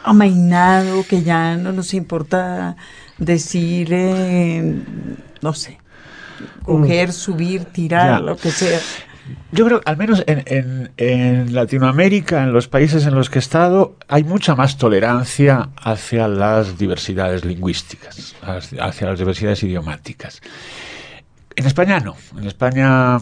amainado, 0.03 1.03
que 1.09 1.23
ya 1.23 1.57
no 1.57 1.73
nos 1.73 1.95
importa 1.95 2.77
decir, 3.17 3.89
eh, 3.91 4.83
no 5.41 5.55
sé, 5.55 5.79
coger, 6.63 7.11
subir, 7.15 7.65
tirar, 7.65 8.21
lo 8.21 8.37
que 8.37 8.51
sea. 8.51 8.81
Yo 9.53 9.65
creo, 9.65 9.81
al 9.85 9.97
menos 9.97 10.23
en, 10.27 10.91
en, 10.97 11.55
Latinoamérica, 11.55 12.43
en 12.43 12.53
los 12.53 12.69
países 12.69 13.07
en 13.07 13.15
los 13.15 13.31
que 13.31 13.39
he 13.39 13.41
estado, 13.41 13.97
hay 14.09 14.25
mucha 14.25 14.55
más 14.55 14.77
tolerancia 14.77 15.71
hacia 15.77 16.29
las 16.29 16.77
diversidades 16.77 17.45
lingüísticas, 17.45 18.37
hacia 18.43 19.07
las 19.07 19.19
diversidades 19.19 19.63
idiomáticas. 19.63 20.43
En 21.57 21.67
España 21.67 22.01
no. 22.01 22.17
En 22.37 22.47
España, 22.47 23.19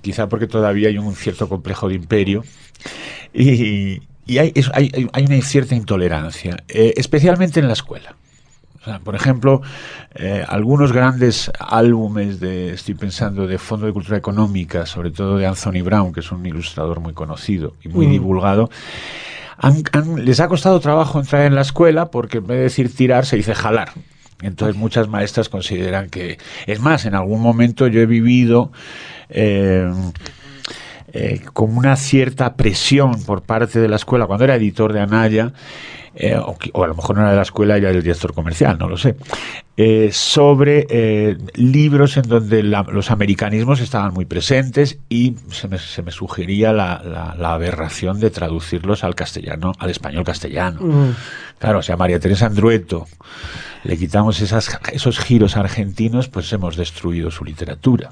quizá 0.00 0.28
porque 0.28 0.46
todavía 0.46 0.88
hay 0.88 0.98
un 0.98 1.14
cierto 1.14 1.48
complejo 1.48 1.88
de 1.88 1.94
imperio 1.94 2.44
y, 3.32 4.02
hay, 4.28 4.52
hay, 4.72 5.08
hay, 5.12 5.24
una 5.24 5.40
cierta 5.42 5.74
intolerancia, 5.74 6.56
eh, 6.68 6.94
especialmente 6.96 7.60
en 7.60 7.68
la 7.68 7.74
escuela 7.74 8.16
por 9.04 9.14
ejemplo, 9.14 9.62
eh, 10.14 10.44
algunos 10.46 10.92
grandes 10.92 11.50
álbumes 11.58 12.40
de, 12.40 12.72
estoy 12.72 12.94
pensando, 12.94 13.46
de 13.46 13.58
Fondo 13.58 13.86
de 13.86 13.92
Cultura 13.92 14.16
Económica, 14.16 14.86
sobre 14.86 15.10
todo 15.10 15.36
de 15.36 15.46
Anthony 15.46 15.82
Brown, 15.82 16.12
que 16.12 16.20
es 16.20 16.32
un 16.32 16.44
ilustrador 16.46 17.00
muy 17.00 17.12
conocido 17.12 17.74
y 17.82 17.88
muy 17.88 18.06
mm. 18.06 18.10
divulgado, 18.10 18.70
les 20.16 20.40
ha 20.40 20.48
costado 20.48 20.78
trabajo 20.80 21.18
entrar 21.18 21.42
en 21.42 21.54
la 21.54 21.62
escuela 21.62 22.10
porque 22.10 22.38
en 22.38 22.46
vez 22.46 22.58
de 22.58 22.62
decir 22.64 22.94
tirar 22.94 23.26
se 23.26 23.36
dice 23.36 23.54
jalar. 23.54 23.90
Entonces 24.40 24.76
muchas 24.76 25.08
maestras 25.08 25.48
consideran 25.48 26.10
que... 26.10 26.38
Es 26.66 26.80
más, 26.80 27.04
en 27.06 27.14
algún 27.14 27.40
momento 27.40 27.86
yo 27.88 28.00
he 28.00 28.06
vivido... 28.06 28.70
Eh, 29.30 29.90
eh, 31.14 31.40
con 31.54 31.74
una 31.74 31.96
cierta 31.96 32.54
presión 32.54 33.24
por 33.24 33.40
parte 33.40 33.80
de 33.80 33.88
la 33.88 33.96
escuela, 33.96 34.26
cuando 34.26 34.44
era 34.44 34.56
editor 34.56 34.92
de 34.92 35.00
Anaya, 35.00 35.54
eh, 36.14 36.36
o, 36.36 36.84
a 36.84 36.86
lo 36.86 36.94
mejor 36.94 37.16
no 37.16 37.22
era 37.22 37.30
de 37.30 37.36
la 37.36 37.42
escuela, 37.42 37.78
ya 37.78 37.90
el 37.90 38.02
director 38.02 38.34
comercial, 38.34 38.78
no 38.78 38.88
lo 38.88 38.96
sé, 38.96 39.16
eh, 39.76 40.10
sobre 40.12 40.86
eh, 40.90 41.38
libros 41.54 42.16
en 42.16 42.22
donde 42.22 42.62
los 42.62 43.10
americanismos 43.10 43.80
estaban 43.80 44.12
muy 44.12 44.24
presentes 44.24 44.98
y 45.08 45.36
se 45.50 45.68
me, 45.68 45.78
se 45.78 46.02
me 46.02 46.10
sugería 46.10 46.72
la, 46.72 47.34
la, 47.38 47.52
aberración 47.52 48.20
de 48.20 48.30
traducirlos 48.30 49.04
al 49.04 49.14
castellano, 49.14 49.72
al 49.78 49.90
español 49.90 50.24
castellano. 50.24 50.80
Mm. 50.80 51.14
Claro, 51.58 51.78
o 51.80 51.82
sea, 51.82 51.96
María 51.96 52.20
Teresa 52.20 52.46
Andrueto, 52.46 53.06
le 53.84 53.96
quitamos 53.96 54.40
esas, 54.40 54.78
esos 54.92 55.18
giros 55.18 55.56
argentinos, 55.56 56.28
pues 56.28 56.52
hemos 56.52 56.76
destruido 56.76 57.30
su 57.30 57.44
literatura 57.44 58.10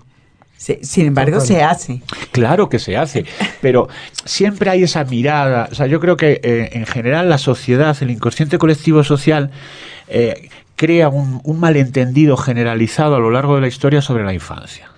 sin 0.56 1.06
embargo, 1.06 1.40
se 1.40 1.62
hace. 1.62 2.02
Claro 2.32 2.68
que 2.68 2.78
se 2.78 2.96
hace, 2.96 3.24
pero 3.60 3.88
siempre 4.24 4.70
hay 4.70 4.82
esa 4.82 5.04
mirada. 5.04 5.68
O 5.70 5.74
sea, 5.74 5.86
yo 5.86 6.00
creo 6.00 6.16
que 6.16 6.40
eh, 6.42 6.70
en 6.72 6.86
general 6.86 7.28
la 7.28 7.38
sociedad, 7.38 7.96
el 8.00 8.10
inconsciente 8.10 8.58
colectivo 8.58 9.04
social, 9.04 9.50
eh, 10.08 10.48
crea 10.74 11.08
un, 11.08 11.40
un 11.44 11.60
malentendido 11.60 12.36
generalizado 12.36 13.16
a 13.16 13.18
lo 13.18 13.30
largo 13.30 13.54
de 13.54 13.60
la 13.62 13.68
historia 13.68 14.02
sobre 14.02 14.24
la 14.24 14.32
infancia. 14.32 14.90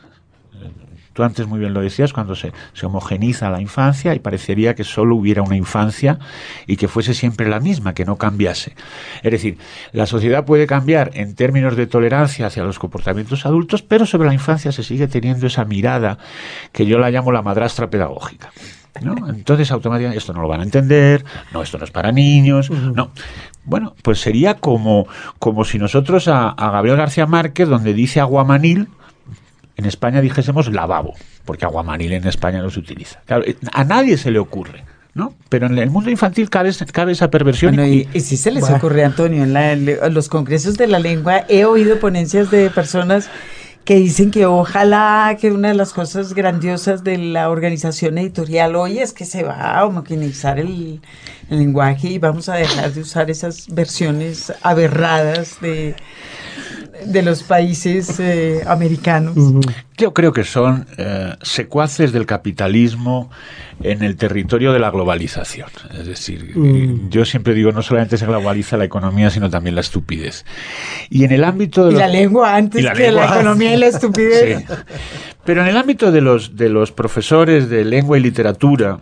Tú 1.19 1.25
antes 1.25 1.49
muy 1.49 1.59
bien 1.59 1.75
lo 1.75 1.81
decías, 1.81 2.13
cuando 2.13 2.37
se, 2.37 2.53
se, 2.75 2.87
homogeniza 2.87 3.51
la 3.51 3.61
infancia 3.61 4.15
y 4.15 4.21
parecería 4.21 4.77
que 4.77 4.85
solo 4.85 5.17
hubiera 5.17 5.43
una 5.43 5.57
infancia 5.57 6.21
y 6.65 6.77
que 6.77 6.87
fuese 6.87 7.13
siempre 7.13 7.49
la 7.49 7.59
misma, 7.59 7.93
que 7.93 8.05
no 8.05 8.15
cambiase. 8.15 8.77
Es 9.25 9.33
decir, 9.33 9.59
la 9.91 10.07
sociedad 10.07 10.45
puede 10.45 10.69
cambiar 10.69 11.11
en 11.15 11.35
términos 11.35 11.75
de 11.75 11.89
tolerancia 11.89 12.47
hacia 12.47 12.63
los 12.63 12.79
comportamientos 12.79 13.47
adultos, 13.47 13.83
pero 13.83 14.07
sobre 14.07 14.29
la 14.29 14.35
infancia 14.35 14.71
se 14.71 14.85
sigue 14.85 15.09
teniendo 15.09 15.49
esa 15.49 15.65
mirada 15.65 16.19
que 16.71 16.87
yo 16.87 17.01
la 17.01 17.11
llamo 17.11 17.33
la 17.33 17.43
madrastra 17.43 17.91
pedagógica. 17.91 18.53
¿No? 19.03 19.29
Entonces 19.29 19.73
automáticamente 19.73 20.19
esto 20.19 20.33
no 20.33 20.43
lo 20.43 20.47
van 20.47 20.61
a 20.61 20.65
entender, 20.65 21.25
no, 21.53 21.63
esto 21.63 21.79
no 21.79 21.85
es 21.85 21.91
para 21.91 22.13
niños, 22.13 22.71
no. 22.71 23.11
Bueno, 23.65 23.97
pues 24.03 24.21
sería 24.21 24.55
como, 24.55 25.09
como 25.41 25.65
si 25.65 25.81
nosotros 25.81 26.29
a, 26.29 26.51
a 26.51 26.71
Gabriel 26.71 26.97
García 26.97 27.27
Márquez, 27.27 27.69
donde 27.69 27.93
dice 27.93 28.21
aguamanil, 28.21 28.87
en 29.79 29.87
España 29.87 30.21
dijésemos 30.21 30.71
lavabo, 30.73 31.15
porque 31.45 31.65
aguamanil 31.65 32.13
en 32.13 32.27
España 32.27 32.61
no 32.61 32.69
se 32.69 32.81
utiliza. 32.81 33.21
Claro, 33.25 33.45
eh, 33.47 33.57
a 33.73 33.85
nadie 33.85 34.19
se 34.19 34.31
le 34.31 34.41
ocurre. 34.41 34.85
¿no? 35.15 35.35
Pero 35.49 35.67
en 35.67 35.79
el 35.79 35.91
mundo 35.91 36.11
infantil 36.11 36.51
cabe, 36.51 36.71
cabe 36.93 37.13
esa 37.13 37.31
perversión. 37.31 37.79
y, 37.85 38.05
si 38.21 38.37
se 38.37 38.51
les 38.51 38.69
ocurre, 38.71 39.05
Antonio, 39.05 39.45
en, 39.45 40.15
los 40.15 40.29
congresos 40.29 40.77
de 40.77 40.87
la 40.87 40.99
lengua 40.99 41.45
he 41.49 41.65
oído 41.65 41.99
ponencias 41.99 42.51
de 42.51 42.71
personas 42.71 43.29
que 43.85 43.97
dicen 43.97 44.31
que 44.31 44.47
ojalá 44.47 45.37
que 45.41 45.51
una 45.51 45.69
de 45.69 45.75
las 45.75 45.93
cosas 45.93 46.35
grandiosas 46.35 47.03
de 47.03 47.19
la 47.19 47.49
organización 47.49 48.19
editorial 48.19 48.77
hoy 48.77 48.99
es 48.99 49.13
que 49.13 49.25
se 49.25 49.43
va 49.43 49.79
a 49.79 49.87
homogeneizar 49.87 50.61
el, 50.61 51.01
el 51.51 51.59
lenguaje 51.59 52.09
y 52.09 52.19
vamos 52.19 52.49
a 52.49 52.55
dejar 52.55 52.93
de 52.93 53.01
usar 53.01 53.31
esas 53.31 53.67
versiones 53.69 54.53
aberradas 54.63 55.61
de 55.61 55.97
de 57.05 57.23
los 57.23 57.43
países 57.43 58.19
eh, 58.21 58.63
americanos. 58.67 59.37
Yo 59.97 60.15
creo 60.15 60.33
que 60.33 60.45
son 60.45 60.87
eh, 60.97 61.35
secuaces 61.43 62.13
del 62.13 62.27
capitalismo 62.27 63.31
en 63.83 64.03
el 64.03 64.17
territorio 64.17 64.73
de 64.73 64.79
la 64.79 64.91
globalización. 64.91 65.69
Es 65.99 66.07
decir, 66.07 66.57
mm. 66.57 67.11
yo 67.11 67.25
siempre 67.25 67.55
digo, 67.55 67.73
no 67.73 67.83
solamente 67.83 68.17
se 68.17 68.27
globaliza 68.27 68.77
la 68.77 68.85
economía, 68.85 69.31
sino 69.31 69.51
también 69.51 69.75
la 69.75 69.81
estupidez. 69.81 70.45
Y 71.11 71.25
en 71.25 71.33
el 71.33 71.45
ámbito 71.45 71.87
de... 71.87 71.95
Y 71.95 71.97
la 71.97 72.09
lengua 72.09 72.55
antes 72.55 72.85
que 72.91 73.13
la 73.13 73.27
economía 73.27 73.75
y 73.75 73.79
la 73.79 73.87
estupidez. 73.87 74.65
Pero 75.45 75.63
en 75.63 75.69
el 75.69 75.77
ámbito 75.77 76.13
de 76.13 76.21
los, 76.21 76.57
de 76.57 76.69
los 76.69 76.93
profesores 76.93 77.69
de 77.69 77.85
lengua 77.85 78.19
y 78.19 78.21
literatura, 78.21 78.99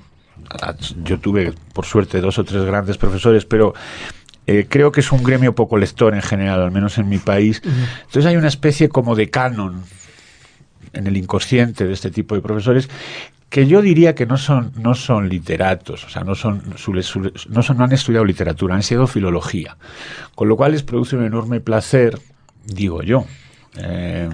yo 1.03 1.19
tuve, 1.19 1.53
por 1.73 1.85
suerte, 1.85 2.21
dos 2.21 2.39
o 2.39 2.45
tres 2.45 2.65
grandes 2.65 2.99
profesores, 2.99 3.45
pero 3.45 3.75
eh, 4.47 4.67
creo 4.69 4.93
que 4.93 5.01
es 5.01 5.13
un 5.13 5.23
gremio 5.23 5.55
poco 5.55 5.77
lector 5.77 6.15
en 6.15 6.23
general, 6.23 6.63
al 6.63 6.71
menos 6.71 6.99
en 6.99 7.09
mi 7.09 7.19
país. 7.19 7.63
Entonces 7.65 8.27
hay 8.27 8.37
una 8.37 8.49
especie 8.49 8.89
como 8.89 9.15
de 9.15 9.31
canon 9.31 9.83
en 10.93 11.07
el 11.07 11.17
inconsciente 11.17 11.87
de 11.87 11.93
este 11.93 12.11
tipo 12.11 12.35
de 12.35 12.41
profesores 12.41 12.89
que 13.49 13.67
yo 13.67 13.81
diría 13.81 14.15
que 14.15 14.27
no 14.27 14.37
son 14.37 14.73
no 14.77 14.95
son 14.95 15.29
literatos, 15.29 16.05
o 16.05 16.09
sea, 16.09 16.25
no 16.25 16.35
son, 16.35 16.63
no 17.49 17.63
son 17.63 17.77
no 17.79 17.85
han 17.85 17.93
estudiado 17.93 18.25
literatura, 18.25 18.75
han 18.75 18.81
estudiado 18.81 19.07
filología, 19.07 19.77
con 20.35 20.49
lo 20.49 20.57
cual 20.57 20.73
les 20.73 20.83
produce 20.83 21.17
un 21.17 21.25
enorme 21.25 21.61
placer, 21.61 22.19
digo 22.65 23.03
yo, 23.03 23.25
eh, 23.79 24.29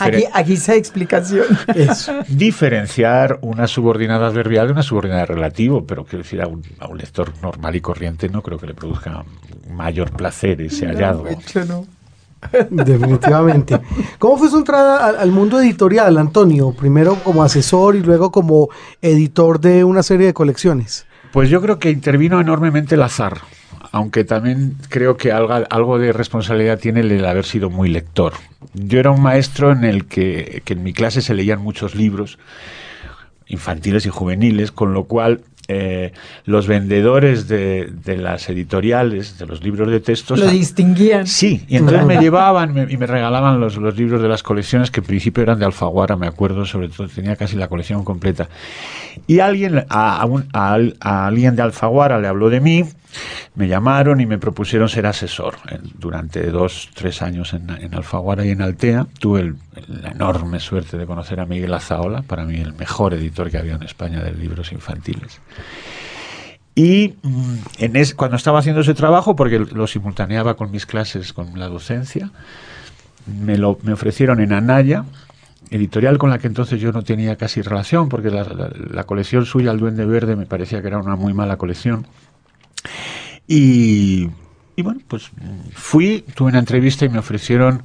aquí, 0.00 0.24
aquí 0.32 0.52
esa 0.54 0.74
explicación. 0.74 1.46
Es 1.74 2.10
diferenciar 2.28 3.38
una 3.42 3.66
subordinada 3.66 4.28
adverbial 4.28 4.68
de 4.68 4.72
una 4.72 4.82
subordinada 4.82 5.26
relativo, 5.26 5.86
pero 5.86 6.04
quiero 6.04 6.22
decir, 6.22 6.40
a 6.42 6.46
un, 6.46 6.62
a 6.78 6.88
un, 6.88 6.98
lector 6.98 7.32
normal 7.42 7.76
y 7.76 7.80
corriente 7.80 8.28
no 8.28 8.42
creo 8.42 8.58
que 8.58 8.66
le 8.66 8.74
produzca 8.74 9.24
mayor 9.70 10.10
placer 10.12 10.60
ese 10.60 10.86
hallazgo. 10.86 11.28
no. 11.68 11.86
Definitivamente. 12.70 13.80
¿Cómo 14.18 14.36
fue 14.36 14.50
su 14.50 14.58
entrada 14.58 15.06
al, 15.06 15.16
al, 15.16 15.30
mundo 15.32 15.60
editorial, 15.60 16.16
Antonio? 16.18 16.72
Primero 16.72 17.16
como 17.24 17.42
asesor 17.42 17.96
y 17.96 18.02
luego 18.02 18.30
como 18.30 18.68
editor 19.00 19.58
de 19.58 19.84
una 19.84 20.02
serie 20.02 20.26
de 20.26 20.34
colecciones. 20.34 21.06
Pues 21.32 21.50
yo 21.50 21.60
creo 21.60 21.78
que 21.78 21.90
intervino 21.90 22.40
enormemente 22.40 22.94
el 22.94 23.02
azar 23.02 23.38
aunque 23.92 24.24
también 24.24 24.76
creo 24.88 25.16
que 25.16 25.32
algo, 25.32 25.52
algo, 25.70 25.98
de 25.98 26.12
responsabilidad 26.12 26.78
tiene 26.78 27.00
el 27.00 27.24
haber 27.24 27.44
sido 27.44 27.70
muy 27.70 27.88
lector. 27.88 28.34
Yo 28.74 28.98
era 28.98 29.10
un 29.10 29.22
maestro 29.22 29.72
en 29.72 29.84
el 29.84 30.06
que, 30.06 30.62
que, 30.64 30.74
en 30.74 30.82
mi 30.82 30.92
clase 30.92 31.22
se 31.22 31.34
leían 31.34 31.60
muchos 31.60 31.94
libros. 31.94 32.38
infantiles 33.48 34.06
y 34.06 34.10
juveniles, 34.10 34.72
con 34.72 34.92
lo 34.92 35.04
cual 35.04 35.40
eh, 35.68 36.12
los 36.44 36.68
vendedores 36.68 37.48
de, 37.48 37.90
de, 38.04 38.16
las 38.16 38.48
editoriales, 38.48 39.36
de 39.36 39.46
los 39.46 39.64
libros 39.64 39.90
de 39.90 39.98
texto... 39.98 40.36
Lo 40.36 40.48
distinguían. 40.48 41.26
Sí, 41.26 41.64
y 41.66 41.76
entonces 41.76 42.06
me 42.06 42.18
llevaban 42.18 42.72
me, 42.72 42.86
y 42.88 42.96
me 42.96 43.06
regalaban 43.06 43.58
los, 43.58 43.76
los, 43.76 43.96
libros 43.96 44.22
de 44.22 44.28
las 44.28 44.44
colecciones 44.44 44.92
que 44.92 45.00
en 45.00 45.06
principio 45.06 45.42
eran 45.42 45.58
de 45.58 45.64
Alfaguara, 45.64 46.14
me 46.16 46.28
acuerdo, 46.28 46.64
sobre 46.66 46.88
todo 46.88 47.08
tenía 47.08 47.34
casi 47.34 47.56
la 47.56 47.66
colección 47.66 48.04
completa. 48.04 48.48
Y 49.26 49.40
alguien, 49.40 49.84
a, 49.88 50.20
a, 50.20 50.24
un, 50.26 50.46
a, 50.52 50.78
a 51.00 51.26
alguien 51.26 51.56
de 51.56 51.62
Alfaguara 51.62 52.20
le 52.20 52.28
habló 52.28 52.48
de 52.48 52.60
mí, 52.60 52.84
me 53.54 53.68
llamaron 53.68 54.20
y 54.20 54.26
me 54.26 54.38
propusieron 54.38 54.88
ser 54.88 55.06
asesor. 55.06 55.56
Durante 55.98 56.50
dos, 56.50 56.90
tres 56.94 57.22
años 57.22 57.54
en, 57.54 57.94
Alfaguara 57.94 58.44
y 58.44 58.50
en 58.50 58.62
Altea 58.62 59.06
tuve 59.18 59.54
la 59.88 60.10
enorme 60.10 60.60
suerte 60.60 60.98
de 60.98 61.06
conocer 61.06 61.40
a 61.40 61.46
Miguel 61.46 61.72
Azaola, 61.74 62.22
para 62.22 62.44
mí 62.44 62.56
el 62.56 62.74
mejor 62.74 63.14
editor 63.14 63.50
que 63.50 63.58
había 63.58 63.74
en 63.74 63.82
España 63.82 64.22
de 64.22 64.32
libros 64.32 64.72
infantiles. 64.72 65.40
Y 66.74 67.14
es, 67.78 68.14
cuando 68.14 68.36
estaba 68.36 68.58
haciendo 68.58 68.82
ese 68.82 68.92
trabajo, 68.92 69.34
porque 69.34 69.58
lo 69.58 69.86
simultaneaba 69.86 70.54
con 70.54 70.70
mis 70.70 70.84
clases, 70.84 71.32
con 71.32 71.58
la 71.58 71.68
docencia, 71.68 72.30
me, 73.26 73.56
lo, 73.56 73.78
me 73.82 73.94
ofrecieron 73.94 74.40
en 74.40 74.52
Anaya, 74.52 75.04
editorial 75.70 76.18
con 76.18 76.28
la 76.28 76.38
que 76.38 76.46
entonces 76.48 76.78
yo 76.78 76.92
no 76.92 77.02
tenía 77.02 77.36
casi 77.36 77.62
relación, 77.62 78.10
porque 78.10 78.30
la, 78.30 78.44
la, 78.44 78.70
la 78.90 79.04
colección 79.04 79.46
suya, 79.46 79.70
El 79.70 79.78
Duende 79.78 80.04
Verde, 80.04 80.36
me 80.36 80.44
parecía 80.44 80.82
que 80.82 80.88
era 80.88 80.98
una 80.98 81.16
muy 81.16 81.32
mala 81.32 81.56
colección. 81.56 82.06
Y, 83.46 84.28
y, 84.76 84.82
bueno, 84.82 85.00
pues 85.08 85.30
fui, 85.72 86.24
tuve 86.34 86.48
una 86.48 86.58
entrevista 86.58 87.04
y 87.04 87.08
me 87.08 87.18
ofrecieron 87.18 87.82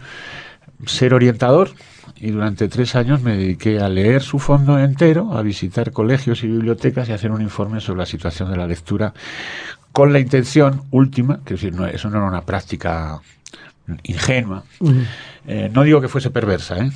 ser 0.86 1.14
orientador. 1.14 1.72
Y 2.18 2.32
durante 2.32 2.68
tres 2.68 2.96
años 2.96 3.22
me 3.22 3.36
dediqué 3.36 3.80
a 3.80 3.90
leer 3.90 4.22
su 4.22 4.38
fondo 4.38 4.78
entero, 4.78 5.34
a 5.36 5.42
visitar 5.42 5.92
colegios 5.92 6.44
y 6.44 6.48
bibliotecas 6.48 7.10
y 7.10 7.12
a 7.12 7.16
hacer 7.16 7.32
un 7.32 7.42
informe 7.42 7.82
sobre 7.82 8.00
la 8.00 8.06
situación 8.06 8.52
de 8.52 8.58
la 8.58 8.68
lectura, 8.68 9.14
con 9.92 10.14
la 10.14 10.20
intención 10.20 10.84
última, 10.92 11.40
que 11.44 11.56
es 11.56 11.62
decir, 11.62 11.74
no, 11.74 11.88
eso 11.88 12.10
no 12.10 12.18
era 12.18 12.28
una 12.28 12.42
práctica 12.42 13.20
ingenua. 14.04 14.64
Uh 14.80 14.90
-huh. 14.90 15.06
eh, 15.48 15.70
no 15.74 15.84
digo 15.84 16.00
que 16.00 16.08
fuese 16.08 16.30
perversa, 16.30 16.78
¿eh? 16.78 16.92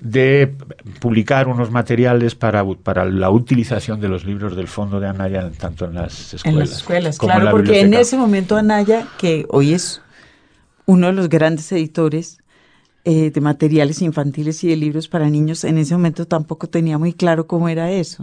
De 0.00 0.54
publicar 1.00 1.48
unos 1.48 1.70
materiales 1.70 2.34
para, 2.34 2.64
para, 2.64 3.04
la 3.04 3.30
utilización 3.30 4.00
de 4.00 4.08
los 4.08 4.24
libros 4.24 4.54
del 4.54 4.68
fondo 4.68 5.00
de 5.00 5.08
Anaya, 5.08 5.50
tanto 5.58 5.86
en 5.86 5.94
las 5.94 6.34
escuelas. 6.34 6.44
En 6.44 6.58
las 6.58 6.70
escuelas, 6.70 7.18
como 7.18 7.28
claro, 7.30 7.40
en 7.40 7.44
la 7.46 7.50
porque 7.50 7.70
biblioteca. 7.72 7.96
en 7.96 8.00
ese 8.00 8.16
momento 8.16 8.56
Anaya, 8.56 9.06
que 9.18 9.46
hoy 9.48 9.74
es 9.74 10.00
uno 10.86 11.08
de 11.08 11.12
los 11.12 11.28
grandes 11.28 11.70
editores 11.72 12.37
eh, 13.10 13.30
de 13.30 13.40
materiales 13.40 14.02
infantiles 14.02 14.62
y 14.64 14.68
de 14.68 14.76
libros 14.76 15.08
para 15.08 15.30
niños, 15.30 15.64
en 15.64 15.78
ese 15.78 15.94
momento 15.94 16.26
tampoco 16.26 16.66
tenía 16.66 16.98
muy 16.98 17.14
claro 17.14 17.46
cómo 17.46 17.70
era 17.70 17.90
eso. 17.90 18.22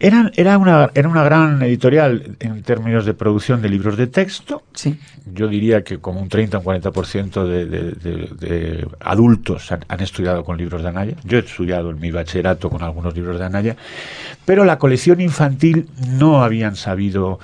Era, 0.00 0.32
era, 0.34 0.58
una, 0.58 0.90
era 0.92 1.08
una 1.08 1.22
gran 1.22 1.62
editorial 1.62 2.36
en 2.40 2.64
términos 2.64 3.06
de 3.06 3.14
producción 3.14 3.62
de 3.62 3.68
libros 3.68 3.96
de 3.96 4.08
texto. 4.08 4.64
Sí. 4.74 4.98
Yo 5.32 5.46
diría 5.46 5.84
que 5.84 5.98
como 5.98 6.20
un 6.20 6.28
30 6.28 6.58
o 6.58 6.60
un 6.60 6.66
40% 6.66 7.44
de, 7.44 7.66
de, 7.66 7.92
de, 7.92 8.28
de 8.40 8.88
adultos 8.98 9.70
han, 9.70 9.84
han, 9.86 10.00
estudiado 10.00 10.42
con 10.42 10.58
libros 10.58 10.82
de 10.82 10.88
Anaya. 10.88 11.14
Yo 11.22 11.38
he 11.38 11.42
estudiado 11.42 11.90
en 11.90 12.00
mi 12.00 12.10
bachillerato 12.10 12.70
con 12.70 12.82
algunos 12.82 13.14
libros 13.14 13.38
de 13.38 13.44
Anaya, 13.44 13.76
pero 14.44 14.64
la 14.64 14.80
colección 14.80 15.20
infantil 15.20 15.88
no 16.08 16.42
habían 16.42 16.74
sabido 16.74 17.38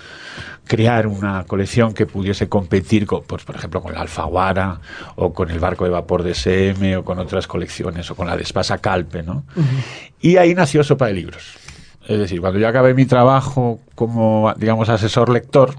crear 0.67 1.07
una 1.07 1.45
colección 1.45 1.95
que 1.95 2.07
pudiese 2.07 2.49
competir, 2.49 3.07
con, 3.07 3.23
pues, 3.25 3.45
por 3.45 3.57
ejemplo, 3.57 3.83
con 3.83 3.93
la 3.93 4.01
Alfaguara 4.01 4.81
o 5.17 5.33
con 5.33 5.51
el 5.51 5.59
barco 5.59 5.85
de 5.85 5.91
vapor 5.91 6.23
de 6.23 6.33
SM 6.33 6.97
o 6.97 7.05
con 7.05 7.19
otras 7.19 7.47
colecciones 7.47 8.11
o 8.11 8.15
con 8.15 8.27
la 8.27 8.37
de 8.37 8.43
Espasa 8.43 8.79
Calpe, 8.79 9.23
¿no? 9.23 9.45
Uh 9.57 9.61
-huh. 9.61 9.85
Y 10.21 10.37
ahí 10.37 10.55
nació 10.55 10.83
Sopa 10.83 11.07
de 11.07 11.15
Libros. 11.15 11.59
Es 12.07 12.19
decir, 12.19 12.41
cuando 12.41 12.59
yo 12.59 12.69
acabé 12.69 12.95
mi 12.95 13.07
trabajo 13.07 13.81
como, 13.95 14.53
digamos, 14.57 14.89
asesor 14.89 15.31
lector, 15.31 15.75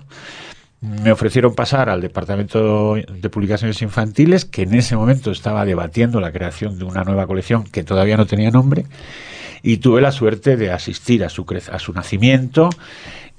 me 0.82 1.12
ofrecieron 1.12 1.56
pasar 1.56 1.90
al 1.90 2.02
Departamento 2.02 2.96
de 2.96 3.30
Publicaciones 3.30 3.82
Infantiles, 3.82 4.46
que 4.46 4.64
en 4.64 4.74
ese 4.76 4.96
momento 4.96 5.32
estaba 5.32 5.66
debatiendo 5.66 6.20
la 6.20 6.32
creación 6.32 6.78
de 6.78 6.86
una 6.86 7.04
nueva 7.04 7.26
colección 7.28 7.64
que 7.64 7.84
todavía 7.84 8.18
no 8.18 8.26
tenía 8.26 8.52
nombre, 8.52 8.86
y 9.64 9.78
tuve 9.78 10.02
la 10.02 10.12
suerte 10.12 10.58
de 10.58 10.72
asistir 10.72 11.24
a 11.24 11.30
su, 11.30 11.46
a 11.72 11.80
su 11.80 11.94
nacimiento 11.94 12.70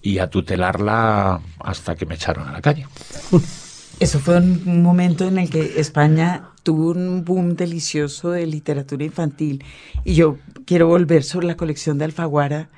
y 0.07 0.21
a 0.21 0.31
tutelarla 0.31 1.41
hasta 1.59 1.97
que 1.97 2.07
me 2.07 2.15
echaron 2.15 2.47
a 2.47 2.53
la 2.53 2.63
calle. 2.63 2.87
Eso 3.99 4.21
fue 4.21 4.37
un 4.37 4.83
momento 4.83 5.27
en 5.27 5.39
el 5.39 5.51
que 5.51 5.81
España 5.81 6.51
tuvo 6.63 6.91
un 6.91 7.25
boom 7.25 7.57
delicioso 7.57 8.31
de 8.31 8.47
literatura 8.47 9.05
infantil 9.05 9.65
y 10.05 10.15
yo 10.15 10.37
quiero 10.65 10.87
volver 10.87 11.25
sobre 11.25 11.49
la 11.49 11.57
colección 11.57 11.99
de 11.99 12.05
Alfaguara 12.05 12.69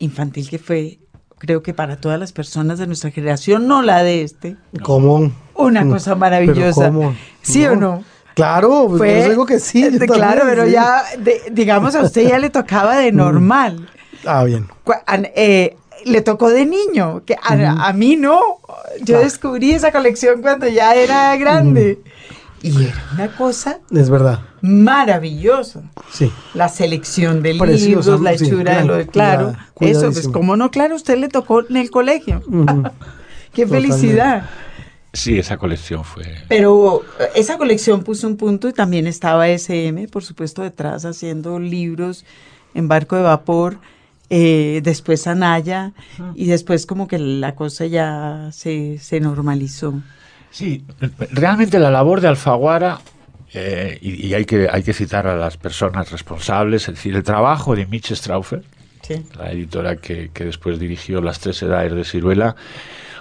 infantil 0.00 0.48
que 0.48 0.58
fue 0.58 0.98
creo 1.38 1.62
que 1.62 1.72
para 1.72 1.98
todas 1.98 2.18
las 2.18 2.32
personas 2.32 2.78
de 2.78 2.86
nuestra 2.86 3.10
generación, 3.10 3.68
no 3.68 3.82
la 3.82 4.02
de 4.02 4.22
este. 4.22 4.56
¿Cómo? 4.82 5.32
Una 5.54 5.86
cosa 5.86 6.14
maravillosa. 6.14 6.88
¿Pero 6.88 6.94
cómo? 6.94 7.16
¿Sí 7.42 7.62
no. 7.62 7.72
o 7.72 7.76
no? 7.76 8.04
Claro, 8.34 8.86
pues 8.88 8.98
Fue, 8.98 9.22
yo 9.22 9.28
digo 9.30 9.46
que 9.46 9.58
sí. 9.60 9.88
Yo 9.90 10.06
claro, 10.06 10.42
pero 10.44 10.66
sí. 10.66 10.72
ya, 10.72 11.02
de, 11.18 11.42
digamos, 11.52 11.94
a 11.94 12.02
usted 12.02 12.28
ya 12.28 12.38
le 12.38 12.50
tocaba 12.50 12.96
de 12.96 13.12
normal. 13.12 13.88
Ah, 14.26 14.44
bien. 14.44 14.68
Eh, 15.34 15.76
le 16.04 16.20
tocó 16.22 16.50
de 16.50 16.66
niño, 16.66 17.22
que 17.24 17.34
a, 17.34 17.54
uh 17.54 17.58
-huh. 17.58 17.76
a 17.78 17.92
mí 17.92 18.16
no. 18.16 18.40
Yo 19.02 19.18
ah. 19.18 19.20
descubrí 19.20 19.72
esa 19.72 19.92
colección 19.92 20.42
cuando 20.42 20.68
ya 20.68 20.94
era 20.94 21.36
grande. 21.36 21.98
Uh 22.00 22.04
-huh. 22.04 22.10
Y 22.62 22.84
era 22.84 23.04
una 23.14 23.36
cosa. 23.36 23.78
Es 23.90 24.10
verdad. 24.10 24.40
Maravillosa. 24.60 25.82
Sí. 26.12 26.30
La 26.52 26.68
selección 26.68 27.42
de 27.42 27.54
Precioso, 27.54 28.12
libros, 28.12 28.20
la 28.20 28.32
hechura 28.32 28.74
sí, 28.74 28.80
de 28.80 28.84
lo 28.84 28.96
de 28.96 29.06
claro. 29.06 29.54
Eso, 29.80 30.12
pues, 30.12 30.28
como 30.28 30.56
no, 30.56 30.70
claro, 30.70 30.94
usted 30.94 31.16
le 31.16 31.28
tocó 31.28 31.66
en 31.66 31.76
el 31.78 31.90
colegio. 31.90 32.42
Uh 32.46 32.50
-huh. 32.64 32.92
¡Qué 33.54 33.66
felicidad! 33.66 34.48
Sí, 35.12 35.38
esa 35.38 35.56
colección 35.56 36.04
fue. 36.04 36.24
Pero 36.48 37.02
esa 37.34 37.58
colección 37.58 38.04
puso 38.04 38.28
un 38.28 38.36
punto 38.36 38.68
y 38.68 38.72
también 38.72 39.06
estaba 39.08 39.48
SM, 39.48 40.06
por 40.08 40.22
supuesto, 40.22 40.62
detrás 40.62 41.04
haciendo 41.04 41.58
libros 41.58 42.24
en 42.74 42.86
barco 42.86 43.16
de 43.16 43.22
vapor. 43.22 43.78
Eh, 44.32 44.80
después 44.84 45.26
Anaya 45.26 45.92
uh 46.18 46.22
-huh. 46.22 46.32
y 46.36 46.46
después 46.46 46.86
como 46.86 47.08
que 47.08 47.18
la 47.18 47.56
cosa 47.56 47.86
ya 47.86 48.50
se, 48.52 48.98
se 48.98 49.18
normalizó. 49.18 50.00
Sí, 50.50 50.84
realmente 51.32 51.80
la 51.80 51.90
labor 51.90 52.20
de 52.20 52.28
Alfaguara, 52.28 53.00
eh, 53.52 53.98
y, 54.00 54.28
y, 54.28 54.34
hay, 54.34 54.44
que, 54.44 54.68
hay 54.70 54.84
que 54.84 54.92
citar 54.92 55.26
a 55.26 55.34
las 55.36 55.56
personas 55.56 56.12
responsables, 56.12 56.88
es 56.88 56.94
decir, 56.94 57.16
el 57.16 57.24
trabajo 57.24 57.74
de 57.74 57.86
Mitch 57.86 58.12
Strauffer, 58.12 58.62
sí. 59.02 59.24
la 59.36 59.50
editora 59.50 59.96
que, 59.96 60.30
que, 60.32 60.44
después 60.44 60.78
dirigió 60.78 61.20
Las 61.20 61.40
Tres 61.40 61.62
Edades 61.62 61.92
de 61.92 62.04
Ciruela, 62.04 62.54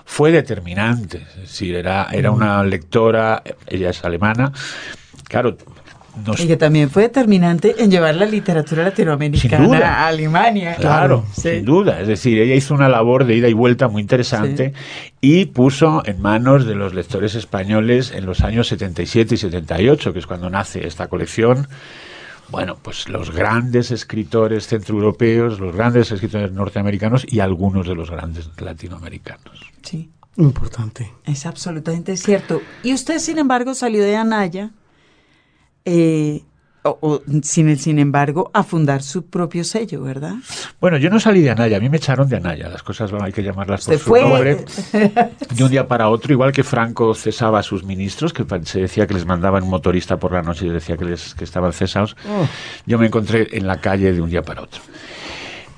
fue 0.06 0.32
determinante. 0.32 1.26
Es 1.36 1.42
decir, 1.42 1.76
era, 1.76 2.08
era 2.12 2.32
una 2.32 2.64
lectora, 2.64 3.42
ella 3.68 3.90
es 3.90 4.04
alemana, 4.04 4.52
claro, 5.24 5.58
nos... 6.26 6.40
Y 6.40 6.48
que 6.48 6.58
también 6.58 6.90
fue 6.90 7.04
determinante 7.04 7.76
en 7.80 7.92
llevar 7.92 8.16
la 8.16 8.26
literatura 8.26 8.84
latinoamericana 8.84 10.04
a 10.04 10.08
Alemania. 10.08 10.76
Claro, 10.76 11.26
sí. 11.34 11.42
sin 11.42 11.66
duda. 11.66 12.02
Es 12.02 12.08
decir, 12.08 12.40
ella 12.40 12.56
hizo 12.56 12.74
una 12.74 12.90
labor 12.90 13.26
de 13.26 13.36
ida 13.36 13.48
y 13.48 13.54
vuelta 13.54 13.88
muy 13.88 14.02
interesante 14.02 14.74
sí. 14.74 15.08
y 15.22 15.46
puso 15.46 16.04
en 16.06 16.22
manos 16.22 16.66
de 16.66 16.76
los 16.76 16.94
lectores 16.94 17.36
españoles 17.36 18.12
en 18.12 18.26
los 18.26 18.42
años 18.42 18.68
77 18.68 19.36
y 19.36 19.38
78, 19.38 20.14
que 20.14 20.20
es 20.20 20.28
cuando 20.28 20.50
nace 20.50 20.86
esta 20.86 21.08
colección, 21.08 21.68
bueno, 22.50 22.78
pues 22.82 23.10
los 23.10 23.32
grandes 23.32 23.92
escritores 23.92 24.68
centroeuropeos, 24.68 25.60
los 25.60 25.76
grandes 25.76 26.12
escritores 26.12 26.52
norteamericanos 26.52 27.26
y 27.28 27.40
algunos 27.40 27.88
de 27.88 27.96
los 27.96 28.10
grandes 28.10 28.50
latinoamericanos. 28.60 29.60
Sí. 29.84 30.10
Importante. 30.38 31.12
Es 31.26 31.46
absolutamente 31.46 32.16
cierto. 32.16 32.62
Y 32.82 32.94
usted, 32.94 33.20
sin 33.20 33.40
embargo, 33.40 33.74
salió 33.74 34.02
de 34.02 34.16
Anaya 34.16 34.72
eh, 35.86 36.44
o, 36.84 36.98
o, 37.02 37.22
sin 37.44 37.68
el 37.68 37.80
sin 37.80 38.00
embargo, 38.00 38.52
a 38.54 38.64
fundar 38.64 39.04
su 39.04 39.26
propio 39.26 39.64
sello, 39.64 40.02
¿verdad? 40.02 40.36
Bueno, 40.80 40.98
yo 40.98 41.10
no 41.10 41.20
salí 41.20 41.42
de 41.42 41.50
Anaya, 41.50 41.78
a 41.78 41.80
mí 41.80 41.90
me 41.90 41.98
echaron 41.98 42.30
de 42.30 42.38
Anaya, 42.38 42.70
las 42.70 42.84
cosas 42.84 43.12
bueno, 43.12 43.26
hay 43.26 43.34
que 43.34 43.44
llamarlas 43.44 43.86
por 43.86 43.98
su 43.98 44.10
fue. 44.10 44.22
nombre. 44.22 44.66
De 45.56 45.64
un 45.64 45.70
día 45.70 45.88
para 45.88 46.10
otro, 46.10 46.32
igual 46.32 46.52
que 46.52 46.64
Franco 46.64 47.14
cesaba 47.14 47.60
a 47.60 47.64
sus 47.64 47.84
ministros, 47.84 48.32
que 48.32 48.46
se 48.64 48.82
decía 48.82 49.08
que 49.08 49.14
les 49.14 49.26
mandaban 49.26 49.64
un 49.64 49.70
motorista 49.70 50.18
por 50.18 50.32
la 50.32 50.42
noche 50.42 50.68
y 50.68 50.70
decía 50.70 50.96
que, 50.96 51.06
les, 51.06 51.36
que 51.36 51.44
estaban 51.44 51.74
cesados, 51.74 52.16
oh. 52.30 52.48
yo 52.86 52.98
me 52.98 53.08
encontré 53.08 53.48
en 53.52 53.68
la 53.68 53.82
calle 53.82 54.14
de 54.14 54.22
un 54.22 54.30
día 54.30 54.42
para 54.42 54.62
otro. 54.62 54.82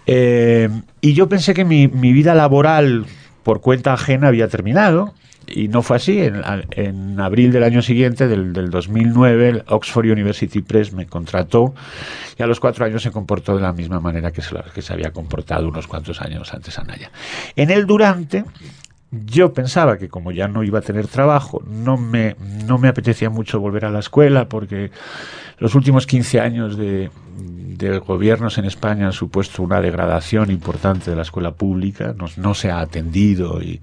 Eh, 0.06 0.70
y 1.00 1.14
yo 1.14 1.30
pensé 1.30 1.54
que 1.54 1.66
mi, 1.66 1.88
mi 1.88 2.14
vida 2.14 2.36
laboral 2.36 3.06
por 3.44 3.62
cuenta 3.62 3.94
ajena 3.94 4.28
había 4.28 4.48
terminado, 4.48 5.14
y 5.54 5.68
no 5.68 5.82
fue 5.82 5.98
así. 5.98 6.20
En, 6.20 6.42
en, 6.72 7.20
abril 7.20 7.52
del 7.52 7.64
año 7.64 7.82
siguiente, 7.82 8.28
del, 8.28 8.54
del, 8.54 8.70
2009, 8.70 9.50
el 9.50 9.64
Oxford 9.68 10.06
University 10.06 10.62
Press 10.62 10.94
me 10.94 11.06
contrató 11.06 11.74
y 12.38 12.44
a 12.44 12.48
los 12.48 12.60
cuatro 12.60 12.86
años 12.86 13.04
se 13.04 13.12
comportó 13.12 13.56
de 13.56 13.62
la 13.62 13.74
misma 13.74 14.00
manera 14.00 14.32
que 14.32 14.42
se, 14.42 14.56
que 14.74 14.82
se 14.82 14.94
había 14.94 15.12
comportado 15.12 15.68
unos 15.68 15.88
cuantos 15.88 16.22
años 16.22 16.54
antes 16.54 16.78
Anaya. 16.80 17.12
En 17.56 17.70
el 17.70 17.86
durante, 17.86 18.46
yo 19.12 19.54
pensaba 19.54 19.98
que 19.98 20.10
como 20.10 20.32
ya 20.32 20.48
no 20.48 20.64
iba 20.64 20.80
a 20.80 20.82
tener 20.82 21.08
trabajo, 21.08 21.62
no 21.68 21.98
me, 21.98 22.36
no 22.66 22.78
me 22.78 22.88
apetecía 22.88 23.30
mucho 23.30 23.60
volver 23.60 23.86
a 23.86 23.92
la 23.92 24.00
escuela 24.00 24.48
porque 24.48 24.92
los 25.60 25.76
últimos 25.76 26.08
15 26.08 26.40
años 26.40 26.78
de, 26.78 27.12
de 27.38 28.00
gobiernos 28.00 28.58
en 28.58 28.66
España 28.66 29.08
han 29.08 29.14
supuesto 29.14 29.62
una 29.64 29.82
degradación 29.82 30.50
importante 30.50 31.10
de 31.10 31.16
la 31.16 31.24
escuela 31.24 31.52
pública, 31.52 32.16
no, 32.18 32.26
no 32.38 32.54
se 32.54 32.72
ha 32.72 32.80
atendido 32.80 33.62
y, 33.62 33.82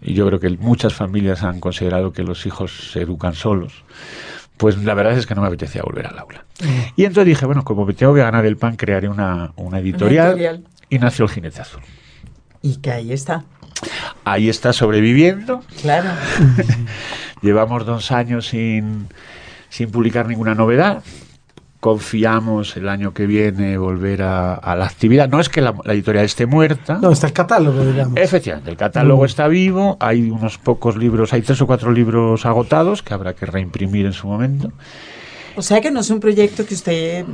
y 0.00 0.14
yo 0.14 0.26
creo 0.26 0.40
que 0.40 0.50
muchas 0.50 0.94
familias 0.94 1.42
han 1.42 1.60
considerado 1.60 2.12
que 2.12 2.22
los 2.22 2.46
hijos 2.46 2.90
se 2.92 3.02
educan 3.02 3.34
solos 3.34 3.84
pues 4.58 4.76
la 4.76 4.92
verdad 4.92 5.16
es 5.16 5.26
que 5.26 5.34
no 5.34 5.40
me 5.40 5.46
apetecía 5.46 5.82
volver 5.82 6.06
al 6.06 6.18
aula. 6.18 6.44
Y 6.96 7.04
entonces 7.04 7.26
dije, 7.26 7.46
bueno, 7.46 7.64
como 7.64 7.86
me 7.86 7.94
tengo 7.94 8.12
que 8.12 8.20
ganar 8.20 8.44
el 8.44 8.56
pan, 8.56 8.76
crearé 8.76 9.08
una, 9.08 9.52
una, 9.56 9.78
editorial, 9.78 10.34
Una 10.34 10.42
editorial. 10.42 10.64
y 10.90 10.98
nació 10.98 11.24
el 11.24 11.30
Jinete 11.30 11.60
Azul. 11.60 11.80
Y 12.60 12.76
que 12.78 12.90
ahí 12.90 13.12
está. 13.12 13.44
Ahí 14.24 14.48
está 14.48 14.72
sobreviviendo. 14.72 15.62
Claro. 15.80 16.10
Llevamos 17.42 17.86
dos 17.86 18.10
años 18.10 18.48
sin, 18.48 19.06
sin 19.68 19.90
publicar 19.92 20.26
ninguna 20.26 20.56
novedad. 20.56 21.04
Confiamos 21.80 22.76
el 22.76 22.88
año 22.88 23.14
que 23.14 23.26
viene 23.26 23.78
volver 23.78 24.22
a, 24.22 24.54
a 24.54 24.74
la 24.74 24.86
actividad. 24.86 25.28
No 25.28 25.38
es 25.38 25.48
que 25.48 25.60
la, 25.60 25.74
la 25.84 25.92
editorial 25.92 26.24
esté 26.24 26.44
muerta. 26.46 26.98
No, 27.00 27.12
está 27.12 27.28
el 27.28 27.32
catálogo, 27.32 27.84
digamos. 27.84 28.16
Efectivamente, 28.18 28.70
el 28.70 28.76
catálogo 28.76 29.22
Mm. 29.22 29.26
está 29.26 29.46
vivo, 29.48 29.96
hay 30.00 30.30
unos 30.30 30.58
pocos 30.58 30.96
libros, 30.96 31.32
hay 31.32 31.42
tres 31.42 31.60
o 31.62 31.66
cuatro 31.66 31.92
libros 31.92 32.44
agotados 32.46 33.02
que 33.02 33.14
habrá 33.14 33.34
que 33.34 33.46
reimprimir 33.46 34.06
en 34.06 34.12
su 34.12 34.26
momento. 34.26 34.72
O 35.54 35.62
sea 35.62 35.80
que 35.80 35.90
no 35.90 36.00
es 36.00 36.10
un 36.10 36.20
proyecto 36.20 36.64
que 36.66 36.74
usted 36.74 37.24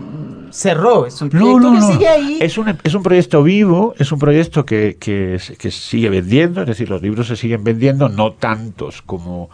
cerró, 0.51 1.07
es 1.07 1.21
un 1.21 1.29
proyecto 1.31 1.73
que 1.73 1.81
sigue 1.93 2.09
ahí. 2.09 2.39
Es 2.41 2.57
un, 2.57 2.79
es 2.83 2.95
un 2.95 3.03
proyecto 3.03 3.43
vivo, 3.43 3.95
es 3.99 4.13
un 4.13 4.19
proyecto 4.19 4.65
que, 4.65 4.97
que, 4.99 5.39
que 5.59 5.71
sigue 5.71 6.09
vendiendo, 6.09 6.63
es 6.63 6.67
decir, 6.67 6.89
los 6.89 7.03
libros 7.03 7.27
se 7.27 7.37
siguen 7.37 7.65
vendiendo, 7.65 8.09
no 8.09 8.33
tantos 8.33 9.03
como, 9.03 9.51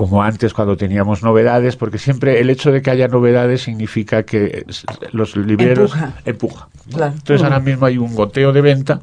como 0.00 0.22
antes 0.22 0.54
cuando 0.54 0.78
teníamos 0.78 1.22
novedades, 1.22 1.76
porque 1.76 1.98
siempre 1.98 2.40
el 2.40 2.48
hecho 2.48 2.72
de 2.72 2.80
que 2.80 2.90
haya 2.90 3.06
novedades 3.06 3.60
significa 3.60 4.22
que 4.22 4.64
los 5.12 5.36
libreros 5.36 5.92
Empuja. 5.92 6.22
empuja, 6.24 6.68
¿no? 6.86 6.96
Claro. 6.96 7.12
Entonces 7.12 7.44
ahora 7.44 7.60
mismo 7.60 7.84
hay 7.84 7.98
un 7.98 8.14
goteo 8.14 8.54
de 8.54 8.62
venta 8.62 9.02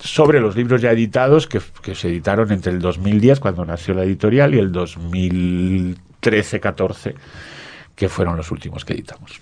sobre 0.00 0.40
los 0.40 0.56
libros 0.56 0.82
ya 0.82 0.90
editados 0.90 1.46
que, 1.46 1.60
que 1.80 1.94
se 1.94 2.08
editaron 2.08 2.50
entre 2.50 2.72
el 2.72 2.80
2010 2.80 3.38
cuando 3.38 3.64
nació 3.64 3.94
la 3.94 4.02
editorial 4.02 4.52
y 4.52 4.58
el 4.58 4.72
2013-14 4.72 7.14
que 7.94 8.08
fueron 8.08 8.36
los 8.36 8.50
últimos 8.50 8.84
que 8.84 8.94
editamos. 8.94 9.40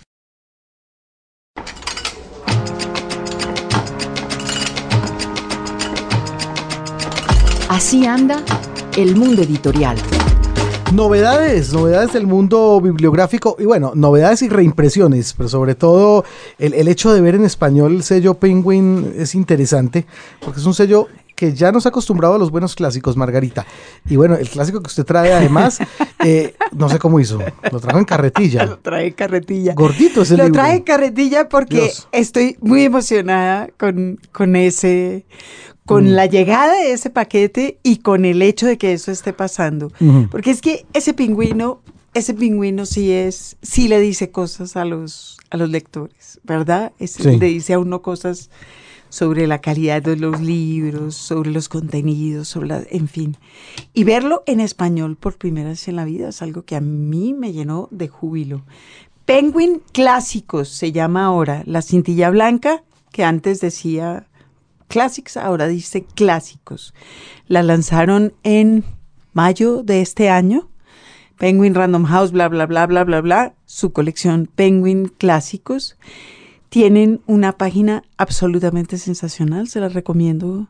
Así 7.70 8.04
anda 8.04 8.42
el 9.00 9.16
mundo 9.16 9.42
editorial. 9.42 9.96
Novedades, 10.92 11.72
novedades 11.72 12.12
del 12.12 12.26
mundo 12.26 12.80
bibliográfico 12.82 13.56
y 13.58 13.64
bueno, 13.64 13.92
novedades 13.94 14.42
y 14.42 14.48
reimpresiones, 14.48 15.32
pero 15.34 15.48
sobre 15.48 15.74
todo 15.74 16.24
el, 16.58 16.74
el 16.74 16.86
hecho 16.88 17.12
de 17.14 17.20
ver 17.22 17.36
en 17.36 17.44
español 17.44 17.94
el 17.94 18.02
sello 18.02 18.34
Penguin 18.34 19.14
es 19.16 19.34
interesante 19.34 20.04
porque 20.40 20.60
es 20.60 20.66
un 20.66 20.74
sello 20.74 21.06
que 21.34 21.54
ya 21.54 21.72
nos 21.72 21.86
ha 21.86 21.88
acostumbrado 21.88 22.34
a 22.34 22.38
los 22.38 22.50
buenos 22.50 22.74
clásicos, 22.74 23.16
Margarita. 23.16 23.64
Y 24.06 24.16
bueno, 24.16 24.34
el 24.34 24.46
clásico 24.50 24.82
que 24.82 24.88
usted 24.88 25.06
trae 25.06 25.32
además, 25.32 25.78
eh, 26.22 26.54
no 26.72 26.90
sé 26.90 26.98
cómo 26.98 27.18
hizo, 27.18 27.38
lo 27.72 27.80
trajo 27.80 27.98
en 27.98 28.04
carretilla. 28.04 28.66
Lo 28.66 28.78
trae 28.80 29.12
carretilla. 29.12 29.72
Gordito 29.72 30.20
ese 30.20 30.36
Lo 30.36 30.44
libro. 30.44 30.60
trae 30.60 30.84
carretilla 30.84 31.48
porque 31.48 31.76
Dios. 31.76 32.08
estoy 32.12 32.58
muy 32.60 32.84
emocionada 32.84 33.70
con, 33.78 34.20
con 34.32 34.54
ese, 34.54 35.24
con 35.90 36.04
Mm. 36.04 36.14
la 36.14 36.26
llegada 36.26 36.74
de 36.80 36.92
ese 36.92 37.10
paquete 37.10 37.78
y 37.82 37.96
con 37.98 38.24
el 38.24 38.42
hecho 38.42 38.66
de 38.66 38.78
que 38.78 38.92
eso 38.92 39.10
esté 39.10 39.32
pasando. 39.32 39.90
Porque 40.30 40.50
es 40.52 40.60
que 40.60 40.86
ese 40.92 41.14
pingüino, 41.14 41.80
ese 42.14 42.32
pingüino 42.34 42.86
sí 42.86 43.10
es, 43.10 43.56
sí 43.60 43.88
le 43.88 43.98
dice 44.00 44.30
cosas 44.30 44.76
a 44.76 44.84
los, 44.84 45.36
a 45.50 45.56
los 45.56 45.68
lectores, 45.68 46.40
¿verdad? 46.44 46.92
Es- 47.00 47.14
Sí. 47.14 47.36
Le 47.38 47.46
dice 47.46 47.72
a 47.74 47.78
uno 47.80 48.02
cosas 48.02 48.50
sobre 49.08 49.48
la 49.48 49.60
calidad 49.60 50.00
de 50.00 50.14
los 50.16 50.40
libros, 50.40 51.16
sobre 51.16 51.50
los 51.50 51.68
contenidos, 51.68 52.46
sobre 52.46 52.68
la, 52.68 52.82
en 52.90 53.08
fin. 53.08 53.36
Y 53.92 54.04
verlo 54.04 54.44
en 54.46 54.60
español 54.60 55.16
por 55.16 55.36
primera 55.36 55.70
vez 55.70 55.88
en 55.88 55.96
la 55.96 56.04
vida 56.04 56.28
es 56.28 56.40
algo 56.42 56.62
que 56.62 56.76
a 56.76 56.80
mí 56.80 57.34
me 57.34 57.52
llenó 57.52 57.88
de 57.90 58.06
júbilo. 58.06 58.62
Penguin 59.24 59.82
Clásicos 59.92 60.68
se 60.68 60.92
llama 60.92 61.24
ahora, 61.26 61.62
la 61.66 61.82
cintilla 61.82 62.30
blanca, 62.30 62.84
que 63.12 63.24
antes 63.24 63.60
decía 63.60 64.28
Classics, 64.90 65.36
ahora 65.36 65.68
dice 65.68 66.04
Clásicos. 66.04 66.92
La 67.46 67.62
lanzaron 67.62 68.34
en 68.42 68.84
mayo 69.32 69.82
de 69.84 70.02
este 70.02 70.28
año. 70.28 70.68
Penguin 71.38 71.74
Random 71.74 72.04
House, 72.04 72.32
bla, 72.32 72.48
bla, 72.48 72.66
bla, 72.66 72.86
bla, 72.86 73.04
bla, 73.04 73.20
bla. 73.20 73.54
Su 73.64 73.92
colección 73.92 74.50
Penguin 74.52 75.06
Clásicos. 75.06 75.96
Tienen 76.68 77.22
una 77.26 77.52
página 77.52 78.02
absolutamente 78.18 78.98
sensacional, 78.98 79.68
se 79.68 79.80
la 79.80 79.88
recomiendo 79.88 80.68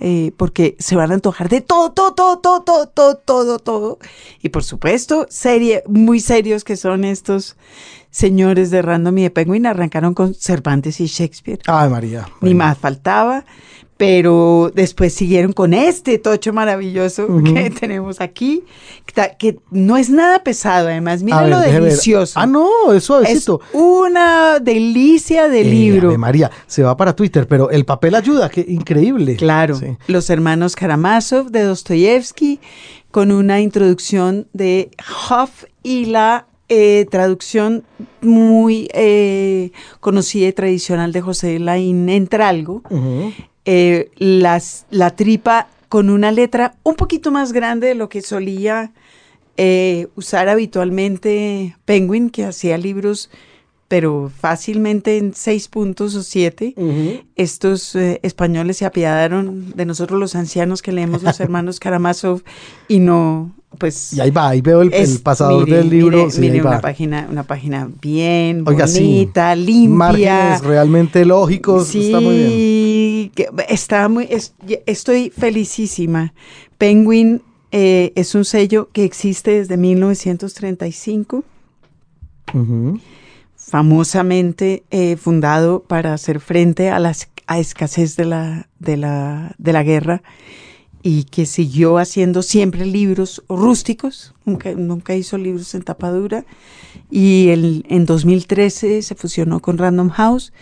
eh, 0.00 0.32
porque 0.36 0.76
se 0.78 0.94
van 0.94 1.10
a 1.10 1.14
antojar 1.14 1.48
de 1.48 1.60
todo, 1.60 1.90
todo, 1.90 2.14
todo, 2.14 2.38
todo, 2.38 2.62
todo, 2.62 2.86
todo, 2.86 3.16
todo, 3.16 3.58
todo. 3.58 3.98
Y 4.40 4.50
por 4.50 4.62
supuesto, 4.62 5.26
serie, 5.30 5.82
muy 5.88 6.20
serios 6.20 6.62
que 6.62 6.76
son 6.76 7.04
estos 7.04 7.56
señores 8.10 8.70
de 8.70 8.82
Random 8.82 9.16
y 9.18 9.22
de 9.24 9.30
Penguin, 9.30 9.66
arrancaron 9.66 10.14
con 10.14 10.34
Cervantes 10.34 11.00
y 11.00 11.06
Shakespeare. 11.06 11.60
Ay, 11.66 11.88
María. 11.90 12.28
Ni 12.40 12.54
más 12.54 12.78
faltaba, 12.78 13.44
pero 13.96 14.70
después 14.74 15.12
siguieron 15.12 15.52
con 15.52 15.74
este 15.74 16.18
tocho 16.18 16.52
maravilloso 16.52 17.26
que 17.44 17.70
tenemos 17.80 18.20
aquí, 18.20 18.62
que, 19.06 19.32
que 19.38 19.58
no 19.70 19.96
es 19.96 20.08
nada 20.08 20.42
pesado, 20.44 20.88
además, 20.88 21.22
mira 21.22 21.42
ver, 21.42 21.50
lo 21.50 21.60
delicioso. 21.60 22.38
Ah, 22.38 22.46
no, 22.46 22.68
es 22.92 22.98
es 22.98 23.04
suavecito. 23.04 23.60
una 23.72 24.58
delicia 24.60 25.48
de 25.48 25.60
Eh, 25.62 25.64
libro. 25.64 26.08
Ave 26.10 26.18
María, 26.18 26.50
se 26.66 26.82
va 26.84 26.96
para 26.96 27.14
Twitter, 27.16 27.46
pero 27.48 27.70
el 27.70 27.84
papel 27.84 28.14
ayuda, 28.14 28.48
qué 28.48 28.64
increíble. 28.68 29.36
Claro, 29.36 29.74
Sí. 29.76 29.96
los 30.06 30.30
hermanos 30.30 30.76
Karamazov 30.76 31.50
de 31.50 31.62
Dostoyevsky, 31.64 32.60
con 33.10 33.32
una 33.32 33.60
introducción 33.60 34.46
de 34.52 34.90
Hoff 35.30 35.64
y 35.82 36.04
la 36.06 36.46
eh, 36.70 37.06
traducción 37.10 37.84
muy 38.20 38.90
eh, 38.92 39.70
conocida 40.00 40.48
y 40.48 40.52
tradicional 40.52 41.12
de 41.12 41.22
José 41.22 41.58
Laín 41.58 42.10
Entralgo. 42.10 42.82
Eh, 43.64 44.10
las, 44.16 44.84
la 44.90 45.10
tripa 45.16 45.68
con 45.88 46.10
una 46.10 46.30
letra 46.30 46.74
un 46.82 46.94
poquito 46.94 47.30
más 47.30 47.52
grande 47.52 47.88
de 47.88 47.94
lo 47.94 48.10
que 48.10 48.20
solía 48.20 48.92
usar 50.14 50.48
habitualmente 50.48 51.76
Penguin, 51.84 52.30
que 52.30 52.44
hacía 52.44 52.78
libros, 52.78 53.28
pero 53.88 54.30
fácilmente 54.40 55.16
en 55.16 55.34
seis 55.34 55.66
puntos 55.66 56.14
o 56.14 56.22
siete 56.22 56.74
estos 57.36 57.94
eh, 57.96 58.20
españoles 58.22 58.76
se 58.76 58.84
apiadaron 58.84 59.72
de 59.74 59.86
nosotros 59.86 60.20
los 60.20 60.34
ancianos 60.36 60.82
que 60.82 60.92
leemos 60.92 61.22
los 61.22 61.40
hermanos 61.40 61.80
Karamazov 61.80 62.42
y 62.86 62.98
no, 62.98 63.50
pues... 63.78 64.12
Y 64.12 64.20
ahí 64.20 64.30
va, 64.30 64.50
ahí 64.50 64.60
veo 64.60 64.82
el, 64.82 64.90
pasador 65.22 65.64
mire, 65.64 65.78
del 65.78 65.88
libro. 65.88 66.18
mire, 66.18 66.30
sí, 66.30 66.40
mire 66.40 66.60
una 66.60 66.70
va. 66.72 66.80
página, 66.82 67.26
una 67.30 67.44
página 67.44 67.90
bien 68.02 68.62
Oiga, 68.66 68.86
sí. 68.86 69.00
bonita, 69.00 69.54
limpia. 69.56 69.96
Márgenes 69.96 70.60
realmente 70.64 71.24
lógicos. 71.24 71.88
Sí, 71.88 72.06
Está 72.06 72.20
muy 72.20 72.36
bien. 72.36 73.30
que 73.34 73.48
está 73.70 74.08
muy, 74.08 74.26
es- 74.30 74.52
estoy 74.84 75.30
felicísima. 75.30 76.34
Penguin 76.76 77.40
eh, 77.72 78.12
es 78.16 78.34
un 78.34 78.44
sello 78.44 78.90
que 78.92 79.04
existe 79.04 79.50
desde 79.52 79.76
1935 79.78 81.44
Ujú. 82.54 82.98
Famosamente 83.68 84.84
eh, 84.90 85.16
fundado 85.16 85.82
para 85.82 86.14
hacer 86.14 86.40
frente 86.40 86.90
a 86.90 86.98
la 86.98 87.12
a 87.50 87.58
escasez 87.58 88.14
de 88.16 88.26
la, 88.26 88.68
de, 88.78 88.98
la, 88.98 89.54
de 89.56 89.72
la 89.72 89.82
guerra 89.82 90.22
y 91.02 91.24
que 91.24 91.46
siguió 91.46 91.96
haciendo 91.96 92.42
siempre 92.42 92.84
libros 92.84 93.42
rústicos, 93.48 94.34
nunca, 94.44 94.72
nunca 94.72 95.14
hizo 95.14 95.38
libros 95.38 95.74
en 95.74 95.80
tapadura 95.82 96.44
y 97.10 97.48
el- 97.48 97.86
en 97.88 98.04
2013 98.04 99.00
se 99.00 99.14
fusionó 99.14 99.60
con 99.60 99.78
Random 99.78 100.10
House 100.10 100.52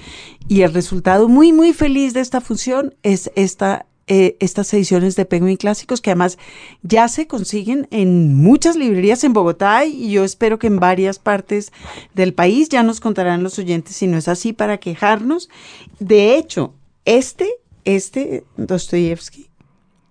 y 0.46 0.60
el 0.62 0.72
resultado 0.74 1.28
muy 1.28 1.52
muy 1.52 1.72
feliz 1.72 2.14
de 2.14 2.20
esta 2.20 2.40
fusión 2.40 2.94
es 3.02 3.32
esta 3.34 3.86
eh, 4.08 4.36
estas 4.38 4.72
ediciones 4.72 5.16
de 5.16 5.24
Penguin 5.24 5.56
Clásicos 5.56 6.00
que 6.00 6.10
además 6.10 6.38
ya 6.82 7.08
se 7.08 7.26
consiguen 7.26 7.88
en 7.90 8.34
muchas 8.34 8.76
librerías 8.76 9.24
en 9.24 9.32
Bogotá 9.32 9.84
y 9.84 10.10
yo 10.10 10.24
espero 10.24 10.58
que 10.58 10.68
en 10.68 10.78
varias 10.78 11.18
partes 11.18 11.72
del 12.14 12.32
país 12.32 12.68
ya 12.68 12.82
nos 12.84 13.00
contarán 13.00 13.42
los 13.42 13.58
oyentes 13.58 13.96
si 13.96 14.06
no 14.06 14.16
es 14.16 14.28
así 14.28 14.52
para 14.52 14.78
quejarnos. 14.78 15.48
De 15.98 16.36
hecho, 16.36 16.74
este, 17.04 17.48
este 17.84 18.44
Dostoyevsky 18.56 19.48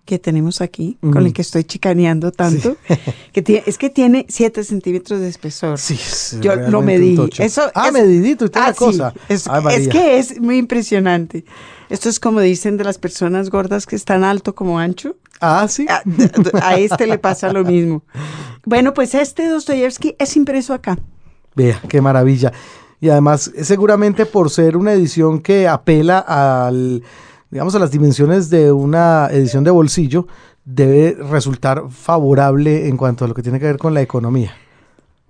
que 0.06 0.18
tenemos 0.18 0.62
aquí, 0.62 0.96
con 1.00 1.26
el 1.26 1.32
que 1.32 1.42
estoy 1.42 1.64
chicaneando 1.64 2.32
tanto, 2.32 2.76
que 3.32 3.42
tiene, 3.42 3.64
es 3.66 3.76
que 3.76 3.90
tiene 3.90 4.24
7 4.28 4.64
centímetros 4.64 5.20
de 5.20 5.28
espesor. 5.28 5.78
Sí, 5.78 5.98
yo 6.40 6.56
lo 6.56 6.80
medí. 6.80 7.18
Eso, 7.38 7.62
ah, 7.74 7.90
medidito 7.90 8.46
y 8.46 8.48
toda 8.48 8.66
ah, 8.66 8.68
la 8.68 8.74
cosa. 8.74 9.14
es, 9.28 9.46
es, 9.72 9.88
que 9.88 10.18
es 10.18 10.40
muy 10.40 10.56
impresionante. 10.56 11.44
Esto 11.90 12.08
es 12.08 12.20
como 12.20 12.40
dicen 12.40 12.76
de 12.76 12.84
las 12.84 12.98
personas 12.98 13.50
gordas 13.50 13.84
que 13.84 13.96
están 13.96 14.24
alto 14.24 14.54
como 14.54 14.78
ancho. 14.78 15.16
Ah, 15.40 15.66
sí. 15.68 15.86
A, 15.88 16.02
a 16.62 16.78
este 16.78 17.06
le 17.06 17.18
pasa 17.18 17.52
lo 17.52 17.64
mismo. 17.64 18.02
Bueno, 18.64 18.94
pues 18.94 19.14
este 19.14 19.48
Dostoyevsky 19.48 20.14
es 20.18 20.36
impreso 20.36 20.72
acá. 20.72 20.98
Vea, 21.54 21.82
qué 21.88 22.00
maravilla. 22.00 22.52
Y 23.00 23.08
además, 23.08 23.50
seguramente 23.62 24.24
por 24.24 24.50
ser 24.50 24.76
una 24.76 24.92
edición 24.92 25.40
que 25.40 25.68
apela 25.68 26.18
al 26.20 27.02
digamos, 27.50 27.74
a 27.74 27.78
las 27.78 27.90
dimensiones 27.90 28.50
de 28.50 28.72
una 28.72 29.28
edición 29.30 29.64
de 29.64 29.70
bolsillo, 29.70 30.26
debe 30.64 31.16
resultar 31.30 31.84
favorable 31.90 32.88
en 32.88 32.96
cuanto 32.96 33.24
a 33.24 33.28
lo 33.28 33.34
que 33.34 33.42
tiene 33.42 33.60
que 33.60 33.66
ver 33.66 33.78
con 33.78 33.94
la 33.94 34.02
economía. 34.02 34.54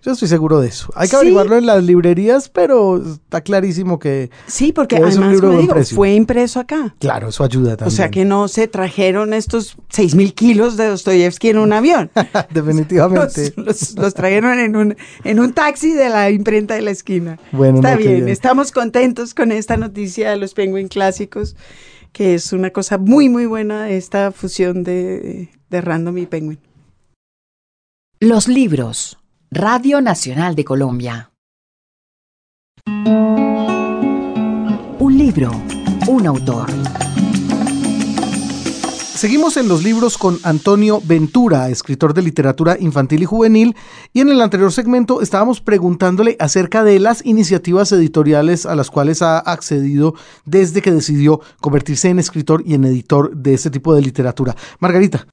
Yo 0.07 0.13
estoy 0.13 0.29
seguro 0.29 0.61
de 0.61 0.69
eso. 0.69 0.89
Hay 0.95 1.09
que 1.09 1.17
averiguarlo 1.17 1.57
en 1.57 1.67
las 1.67 1.83
librerías, 1.83 2.49
pero 2.49 3.03
está 3.03 3.41
clarísimo 3.41 3.99
que. 3.99 4.31
Sí, 4.47 4.73
porque 4.73 4.95
además 4.99 5.17
un 5.17 5.33
libro 5.33 5.59
digo, 5.59 5.75
fue 5.83 6.15
impreso 6.15 6.61
acá. 6.61 6.95
Claro, 7.01 7.31
eso 7.31 7.43
ayuda 7.43 7.77
también. 7.77 7.89
O 7.89 7.91
sea 7.91 8.09
que 8.09 8.25
no 8.25 8.47
se 8.47 8.69
trajeron 8.69 9.35
estos 9.35 9.77
6 9.89 10.15
mil 10.15 10.33
kilos 10.33 10.77
de 10.77 10.87
Dostoyevsky 10.87 11.49
en 11.49 11.59
un 11.59 11.73
avión. 11.73 12.13
Definitivamente. 12.55 13.53
Los, 13.57 14.15
trajeron 14.15 14.61
en 14.61 14.77
un, 14.77 14.97
en 15.25 15.41
un 15.41 15.53
taxi 15.53 15.93
de 15.93 16.09
la 16.09 16.31
imprenta 16.31 16.75
de 16.75 16.83
la 16.83 16.93
esquina. 16.93 17.41
Bueno, 17.51 17.79
está 17.79 17.97
bien, 17.97 18.29
estamos 18.29 18.71
contentos 18.71 19.35
con 19.35 19.51
esta 19.51 19.77
noticia 19.77 20.31
de 20.31 20.37
los 20.37 20.55
Penguin 20.55 20.87
clásicos 20.87 21.57
que 22.13 22.35
es 22.35 22.53
una 22.53 22.71
cosa 22.71 22.99
muy, 22.99 23.29
muy 23.29 23.47
buena 23.47 23.91
esta 23.91 24.33
fusión 24.33 24.83
de, 24.83 25.51
de 25.71 25.81
Random 25.81 26.19
y 26.19 26.27
Penguin. 26.27 26.61
Los 28.21 28.49
libros. 28.49 29.19
Radio 29.51 30.01
Nacional 30.01 30.55
de 30.57 30.65
Colombia. 30.65 31.31
Un 34.99 35.19
libro, 35.19 35.51
un 36.09 36.27
autor. 36.27 36.69
Seguimos 39.17 39.57
en 39.57 39.67
los 39.67 39.83
libros 39.83 40.19
con 40.19 40.39
Antonio 40.43 41.01
Ventura, 41.03 41.71
escritor 41.71 42.13
de 42.13 42.21
literatura 42.21 42.77
infantil 42.79 43.23
y 43.23 43.25
juvenil, 43.25 43.75
y 44.13 44.21
en 44.21 44.29
el 44.29 44.43
anterior 44.43 44.71
segmento 44.71 45.23
estábamos 45.23 45.63
preguntándole 45.63 46.37
acerca 46.39 46.85
de 46.85 47.01
las 47.01 47.25
iniciativas 47.25 47.91
editoriales 47.93 48.67
a 48.67 48.75
las 48.75 48.91
cuales 48.91 49.23
ha 49.23 49.39
accedido 49.39 50.15
desde 50.45 50.83
que 50.83 50.93
decidió 50.93 51.41
convertirse 51.63 52.11
en 52.11 52.19
escritor 52.19 52.63
y 52.67 52.75
en 52.75 52.85
editor 52.85 53.35
de 53.35 53.55
este 53.55 53.71
tipo 53.71 53.95
de 53.95 54.03
literatura. 54.03 54.55
Margarita. 54.81 55.27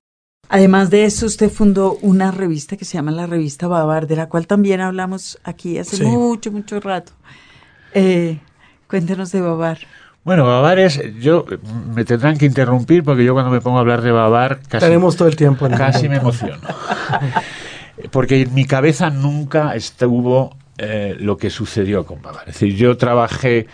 Además 0.47 0.89
de 0.89 1.03
eso, 1.03 1.25
usted 1.25 1.51
fundó 1.51 1.97
una 2.01 2.31
revista 2.31 2.77
que 2.77 2.85
se 2.85 2.93
llama 2.93 3.11
la 3.11 3.27
revista 3.27 3.67
Babar, 3.67 4.07
de 4.07 4.15
la 4.15 4.29
cual 4.29 4.47
también 4.47 4.79
hablamos 4.79 5.37
aquí 5.43 5.77
hace 5.77 6.01
mucho, 6.05 6.53
mucho 6.53 6.79
rato. 6.79 7.11
Eh, 7.93 8.39
cuéntenos 8.87 9.33
de 9.33 9.41
Babar. 9.41 9.79
Bueno, 10.23 10.45
Babar 10.45 10.79
es, 10.79 11.01
yo 11.19 11.45
me 11.93 12.05
tendrán 12.05 12.37
que 12.37 12.45
interrumpir 12.45 13.03
porque 13.03 13.25
yo 13.25 13.33
cuando 13.33 13.51
me 13.51 13.59
pongo 13.59 13.77
a 13.77 13.81
hablar 13.81 14.01
de 14.01 14.11
Babar 14.11 14.61
casi, 14.69 14.85
Tenemos 14.85 15.17
todo 15.17 15.27
el 15.27 15.35
tiempo 15.35 15.67
casi 15.69 16.07
me 16.07 16.15
emociono. 16.17 16.61
porque 18.11 18.41
en 18.41 18.53
mi 18.53 18.65
cabeza 18.65 19.09
nunca 19.09 19.75
estuvo 19.75 20.55
eh, 20.77 21.15
lo 21.19 21.35
que 21.37 21.49
sucedió 21.49 22.05
con 22.05 22.21
Babar. 22.21 22.47
Es 22.47 22.53
decir, 22.55 22.75
yo 22.75 22.95
trabajé 22.95 23.67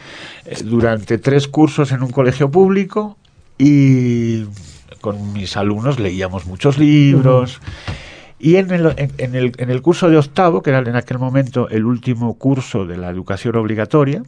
eh, 0.46 0.58
durante 0.64 1.20
tres 1.20 1.48
cursos 1.48 1.92
en 1.92 2.02
un 2.02 2.10
colegio 2.12 2.50
público 2.50 3.16
y 3.58 4.46
con 5.02 5.34
mis 5.34 5.56
alumnos 5.56 6.00
leíamos 6.00 6.46
muchos 6.48 6.78
libros. 6.80 7.62
Y 8.40 8.56
en 8.56 8.72
el, 8.72 8.94
en, 9.18 9.36
el, 9.36 9.52
en 9.58 9.70
el 9.70 9.82
curso 9.82 10.10
de 10.10 10.18
octavo, 10.18 10.62
que 10.64 10.72
era 10.72 10.80
en 10.80 10.96
aquel 10.96 11.20
momento 11.20 11.70
el 11.70 11.86
último 11.86 12.34
curso 12.36 12.86
de 12.86 12.98
la 12.98 13.10
educación 13.10 13.56
obligatoria, 13.58 14.24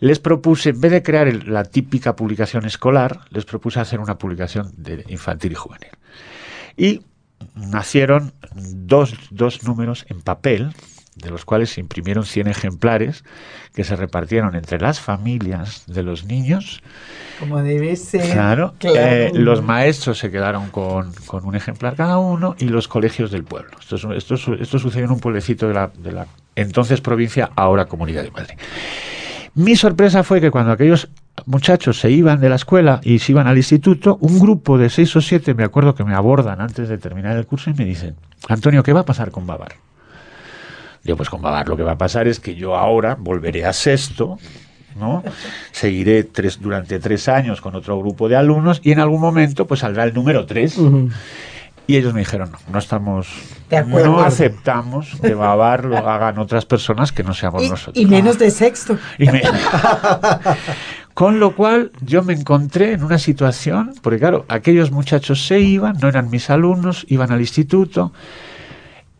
les 0.00 0.18
propuse, 0.18 0.70
en 0.70 0.80
vez 0.80 0.92
de 0.92 1.02
crear 1.02 1.32
la 1.46 1.64
típica 1.64 2.16
publicación 2.16 2.64
escolar, 2.66 3.20
les 3.30 3.44
propuse 3.44 3.80
hacer 3.80 4.00
una 4.00 4.18
publicación 4.18 4.72
de 4.76 5.04
infantil 5.08 5.52
y 5.52 5.54
juvenil. 5.54 5.90
Y 6.76 7.02
nacieron 7.54 8.32
dos, 8.54 9.14
dos 9.30 9.62
números 9.64 10.06
en 10.08 10.20
papel, 10.20 10.72
de 11.16 11.30
los 11.30 11.44
cuales 11.44 11.70
se 11.70 11.80
imprimieron 11.80 12.24
100 12.24 12.48
ejemplares 12.48 13.24
que 13.72 13.84
se 13.84 13.94
repartieron 13.94 14.56
entre 14.56 14.80
las 14.80 15.00
familias 15.00 15.84
de 15.86 16.02
los 16.02 16.24
niños. 16.24 16.82
Como 17.38 17.62
debe 17.62 17.94
ser. 17.96 18.32
Claro. 18.32 18.74
Eh, 18.80 19.30
los 19.32 19.62
maestros 19.62 20.18
se 20.18 20.30
quedaron 20.30 20.70
con, 20.70 21.12
con, 21.26 21.44
un 21.44 21.54
ejemplar 21.54 21.94
cada 21.94 22.18
uno 22.18 22.56
y 22.58 22.66
los 22.66 22.88
colegios 22.88 23.30
del 23.30 23.44
pueblo. 23.44 23.76
Esto, 23.78 24.12
esto, 24.12 24.34
esto 24.54 24.78
sucedió 24.78 25.04
en 25.04 25.12
un 25.12 25.20
pueblecito 25.20 25.68
de 25.68 25.74
la, 25.74 25.92
de 25.96 26.12
la 26.12 26.26
entonces 26.56 27.00
provincia, 27.00 27.50
ahora 27.54 27.86
Comunidad 27.86 28.24
de 28.24 28.30
Madrid. 28.30 28.54
Mi 29.54 29.76
sorpresa 29.76 30.24
fue 30.24 30.40
que 30.40 30.50
cuando 30.50 30.72
aquellos 30.72 31.08
muchachos 31.46 32.00
se 32.00 32.10
iban 32.10 32.40
de 32.40 32.48
la 32.48 32.56
escuela 32.56 33.00
y 33.04 33.20
se 33.20 33.32
iban 33.32 33.46
al 33.46 33.56
instituto, 33.56 34.18
un 34.20 34.40
grupo 34.40 34.78
de 34.78 34.90
seis 34.90 35.14
o 35.14 35.20
siete, 35.20 35.54
me 35.54 35.62
acuerdo 35.62 35.94
que 35.94 36.04
me 36.04 36.14
abordan 36.14 36.60
antes 36.60 36.88
de 36.88 36.98
terminar 36.98 37.36
el 37.36 37.46
curso 37.46 37.70
y 37.70 37.74
me 37.74 37.84
dicen, 37.84 38.16
Antonio, 38.48 38.82
¿qué 38.82 38.92
va 38.92 39.00
a 39.00 39.04
pasar 39.04 39.30
con 39.30 39.46
Babar? 39.46 39.74
Digo, 41.04 41.16
pues 41.16 41.30
con 41.30 41.40
Babar 41.40 41.68
lo 41.68 41.76
que 41.76 41.82
va 41.84 41.92
a 41.92 41.98
pasar 41.98 42.26
es 42.26 42.40
que 42.40 42.56
yo 42.56 42.74
ahora 42.76 43.16
volveré 43.18 43.64
a 43.64 43.72
sexto, 43.72 44.38
¿no? 44.98 45.22
Seguiré 45.70 46.24
tres, 46.24 46.60
durante 46.60 46.98
tres 46.98 47.28
años 47.28 47.60
con 47.60 47.76
otro 47.76 47.98
grupo 47.98 48.28
de 48.28 48.36
alumnos 48.36 48.80
y 48.82 48.90
en 48.90 49.00
algún 49.00 49.20
momento 49.20 49.66
pues 49.66 49.80
saldrá 49.80 50.04
el 50.04 50.14
número 50.14 50.46
tres. 50.46 50.78
Y 51.86 51.96
ellos 51.96 52.14
me 52.14 52.20
dijeron, 52.20 52.50
no, 52.50 52.58
no 52.72 52.78
estamos, 52.78 53.28
no 53.70 54.20
aceptamos 54.20 55.18
que 55.20 55.34
Babar 55.34 55.84
lo 55.84 55.98
hagan 55.98 56.38
otras 56.38 56.64
personas 56.64 57.12
que 57.12 57.22
no 57.22 57.34
seamos 57.34 57.68
nosotros. 57.68 57.96
Y 57.96 58.06
menos 58.06 58.38
de 58.38 58.50
sexto. 58.50 58.96
Con 61.14 61.38
lo 61.38 61.54
cual 61.54 61.92
yo 62.00 62.22
me 62.22 62.32
encontré 62.32 62.92
en 62.92 63.04
una 63.04 63.18
situación, 63.18 63.94
porque 64.02 64.18
claro, 64.18 64.46
aquellos 64.48 64.90
muchachos 64.90 65.46
se 65.46 65.60
iban, 65.60 65.98
no 66.00 66.08
eran 66.08 66.30
mis 66.30 66.50
alumnos, 66.50 67.04
iban 67.08 67.30
al 67.30 67.40
instituto. 67.40 68.12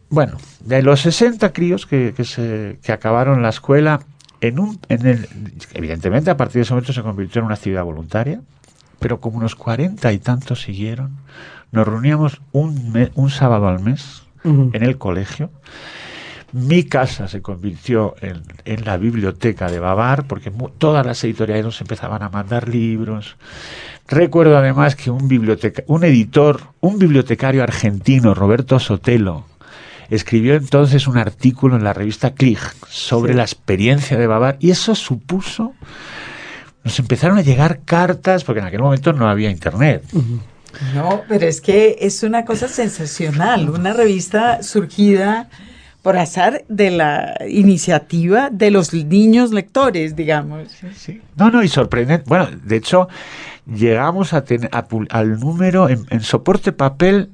Bueno, 0.08 0.38
de 0.60 0.82
los 0.82 1.00
60 1.02 1.52
críos 1.52 1.86
que, 1.86 2.14
que, 2.16 2.24
se, 2.24 2.78
que 2.82 2.92
acabaron 2.92 3.42
la 3.42 3.50
escuela, 3.50 4.00
en 4.40 4.58
un, 4.58 4.80
en 4.88 5.06
el, 5.06 5.28
evidentemente 5.74 6.30
a 6.30 6.36
partir 6.36 6.56
de 6.56 6.62
ese 6.62 6.72
momento 6.72 6.92
se 6.92 7.02
convirtió 7.02 7.40
en 7.40 7.46
una 7.46 7.54
actividad 7.54 7.84
voluntaria, 7.84 8.40
pero 8.98 9.20
como 9.20 9.38
unos 9.38 9.54
40 9.54 10.12
y 10.12 10.18
tantos 10.18 10.62
siguieron, 10.62 11.16
nos 11.75 11.87
reuníamos 11.87 12.41
un, 12.53 13.11
un 13.14 13.31
sábado 13.31 13.68
al 13.68 13.81
mes 13.81 14.22
en 14.45 14.83
el 14.83 14.99
colegio. 14.99 15.51
Mi 16.53 16.85
casa 16.85 17.27
se 17.27 17.43
convirtió 17.43 18.14
en, 18.20 18.43
en 18.64 18.85
la 18.85 18.97
biblioteca 18.97 19.68
de 19.68 19.81
Babar 19.81 20.27
porque 20.29 20.53
todas 20.79 21.05
las 21.05 21.22
editoriales 21.25 21.64
nos 21.64 21.81
empezaban 21.81 22.22
a 22.22 22.29
mandar 22.29 22.68
libros. 22.68 23.37
Recuerdo 24.07 24.57
además 24.57 24.95
que 24.95 25.11
un, 25.11 25.27
biblioteca, 25.27 25.83
un 25.89 26.05
editor, 26.05 26.61
un 26.81 26.99
bibliotecario 26.99 27.62
argentino, 27.62 28.35
Roberto 28.35 28.79
Sotelo, 28.79 29.47
escribió 30.11 30.55
entonces 30.55 31.09
un 31.09 31.18
artículo 31.18 31.77
en 31.77 31.83
la 31.83 31.93
revista 31.93 32.35
Click 32.35 32.61
sobre 32.87 33.35
la 33.35 33.43
experiencia 33.43 34.16
de 34.16 34.27
Babar 34.29 34.57
y 34.61 34.70
eso 34.70 34.95
supuso, 34.95 35.72
nos 36.85 36.99
empezaron 37.01 37.39
a 37.39 37.43
llegar 37.43 37.81
cartas, 37.85 38.45
porque 38.45 38.61
en 38.61 38.66
aquel 38.66 38.83
momento 38.83 39.12
no 39.12 39.29
había 39.29 39.51
internet. 39.51 40.05
No, 40.95 41.22
pero 41.29 41.47
es 41.47 41.61
que 41.61 41.97
es 42.01 42.22
una 42.22 42.45
cosa 42.45 42.68
sensacional, 42.68 43.70
una 43.70 43.93
revista 43.93 44.62
surgida 44.62 45.49
por 46.05 46.18
azar 46.18 46.64
de 46.68 46.91
la 46.91 47.35
iniciativa 47.49 48.51
de 48.51 48.70
los 48.70 48.93
niños 48.93 49.53
lectores, 49.53 50.14
digamos. 50.14 50.68
Sí, 50.95 51.22
No, 51.35 51.51
no, 51.51 51.62
y 51.62 51.68
sorprendente. 51.68 52.27
Bueno, 52.29 52.49
de 52.62 52.77
hecho, 52.77 53.09
llegamos 53.66 54.35
a 54.35 54.45
tener 54.45 54.68
al 54.70 55.41
número 55.41 55.89
en, 55.89 56.20
soporte 56.20 56.72
papel, 56.72 57.31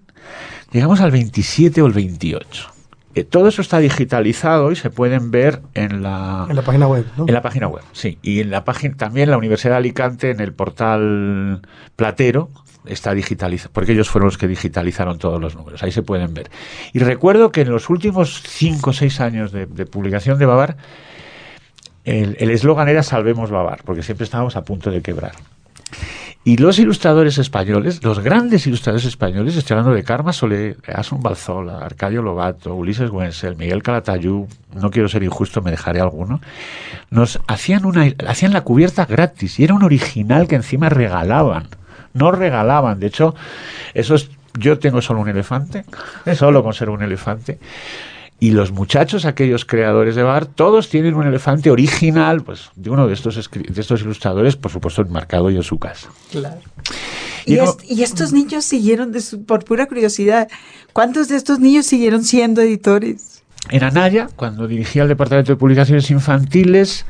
llegamos 0.71 1.01
al 1.01 1.11
27 1.11 1.83
o 1.83 1.87
el 1.87 1.93
28. 1.93 2.73
Eh, 3.17 3.25
todo 3.25 3.49
eso 3.49 3.61
está 3.61 3.81
digitalizado 3.81 4.71
y 4.71 4.77
se 4.77 4.89
pueden 4.89 5.33
ver 5.33 5.63
en 5.75 6.05
la, 6.05 6.47
en 6.49 6.55
la 6.55 6.63
página 6.63 6.87
web. 6.87 7.05
¿no? 7.17 7.25
En 7.27 7.35
la 7.35 7.43
página 7.43 7.67
web, 7.67 7.83
sí. 7.91 8.19
Y 8.23 8.39
en 8.39 8.53
la 8.53 8.65
página 8.65 8.97
también 8.97 9.31
la 9.31 9.37
Universidad 9.37 9.73
de 9.73 9.79
Alicante 9.79 10.31
en 10.31 10.39
el 10.39 10.53
portal 10.53 11.63
Platero 11.97 12.51
está 12.87 13.15
digitalizado, 13.15 13.71
porque 13.73 13.93
ellos 13.93 14.09
fueron 14.09 14.27
los 14.27 14.39
que 14.39 14.49
digitalizaron 14.49 15.19
todos 15.19 15.41
los 15.41 15.55
números, 15.55 15.83
ahí 15.83 15.93
se 15.93 16.03
pueden 16.03 16.35
ver. 16.35 16.51
Y 16.93 16.99
recuerdo 17.01 17.53
que 17.53 17.63
en 17.63 17.71
los 17.71 17.91
últimos 17.91 18.43
cinco 18.47 18.91
o 18.91 18.93
seis 18.93 19.21
años 19.21 19.53
de, 19.53 19.67
publicación 19.87 20.39
de 20.39 20.47
Babar, 20.47 20.77
el 22.05 22.51
eslogan 22.51 22.89
era 22.89 23.03
Salvemos 23.03 23.51
Babar, 23.51 23.83
porque 23.85 24.03
siempre 24.03 24.25
estábamos 24.25 24.57
a 24.57 24.63
punto 24.63 24.91
de 24.91 25.03
quebrar. 25.03 25.33
Y 26.43 26.57
los 26.57 26.79
ilustradores 26.79 27.37
españoles, 27.37 28.03
los 28.03 28.21
grandes 28.21 28.67
ilustradores 28.67 29.05
españoles, 29.05 29.57
estoy 29.57 29.75
hablando 29.75 29.95
de 29.95 30.03
Karma 30.03 30.33
Solé, 30.33 30.75
Asun 30.87 31.21
Balzola, 31.21 31.81
Arcadio 31.81 32.23
Lobato, 32.23 32.75
Ulises 32.75 33.11
Wenzel, 33.11 33.57
Miguel 33.57 33.83
Calatayú, 33.83 34.49
no 34.75 34.91
quiero 34.91 35.07
ser 35.11 35.23
injusto, 35.23 35.61
me 35.61 35.71
dejaré 35.71 36.01
alguno, 36.01 36.41
nos 37.11 37.41
hacían, 37.47 37.85
una, 37.85 38.11
hacían 38.27 38.55
la 38.55 38.63
cubierta 38.63 39.05
gratis 39.05 39.61
y 39.61 39.65
era 39.65 39.75
un 39.75 39.83
original 39.83 40.49
que 40.49 40.57
encima 40.57 40.89
regalaban 40.89 41.67
no 42.15 42.33
regalaban. 42.33 43.01
De 43.01 43.07
hecho, 43.07 43.35
eso 43.95 44.15
es, 44.15 44.31
yo 44.59 44.79
tengo 44.79 45.03
solo 45.03 45.21
un 45.21 45.29
elefante, 45.29 45.85
solo 46.35 46.63
conservo 46.63 46.95
un 46.95 47.03
elefante. 47.03 47.59
Y 48.43 48.53
los 48.53 48.73
muchachos, 48.73 49.27
aquellos 49.27 49.67
creadores 49.67 50.17
de 50.17 50.23
bar, 50.23 50.47
todos 50.47 50.89
tienen 50.89 51.15
un 51.15 51.27
elefante 51.27 51.71
original, 51.71 52.43
pues 52.43 52.71
de 52.75 52.89
uno 52.89 53.07
de 53.07 53.13
estos, 53.13 53.51
de 53.53 53.81
estos 53.81 54.01
ilustradores, 54.01 54.57
por 54.57 54.73
supuesto, 54.73 55.03
enmarcado 55.03 55.51
en 55.51 55.63
su 55.63 55.79
casa. 55.79 56.09
Claro. 56.31 56.59
Y, 57.45 57.59
y, 57.87 58.03
estos 58.03 58.33
niños 58.33 58.65
siguieron, 58.65 59.13
de 59.13 59.23
por 59.47 59.65
pura 59.65 59.87
curiosidad, 59.87 60.49
¿cuántos 60.95 61.29
de 61.29 61.37
estos 61.37 61.61
niños 61.61 61.85
siguieron 61.85 62.25
siendo 62.25 62.63
editores? 62.63 63.43
En 63.69 63.85
Anaya, 63.85 64.29
cuando 64.37 64.67
dirigía 64.67 65.03
el 65.03 65.09
Departamento 65.09 65.53
de 65.53 65.57
Publicaciones 65.57 66.11
Infantiles, 66.11 67.05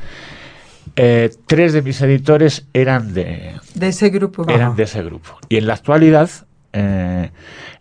eh, 0.95 1.31
tres 1.47 1.73
de 1.73 1.81
mis 1.81 2.01
editores 2.01 2.65
eran 2.73 3.13
de, 3.13 3.55
de 3.75 3.87
ese 3.87 4.09
grupo. 4.09 4.45
Eran 4.49 4.75
de 4.75 4.83
ese 4.83 5.03
grupo. 5.03 5.37
Y 5.49 5.57
en 5.57 5.67
la 5.67 5.73
actualidad, 5.73 6.29
eh, 6.73 7.31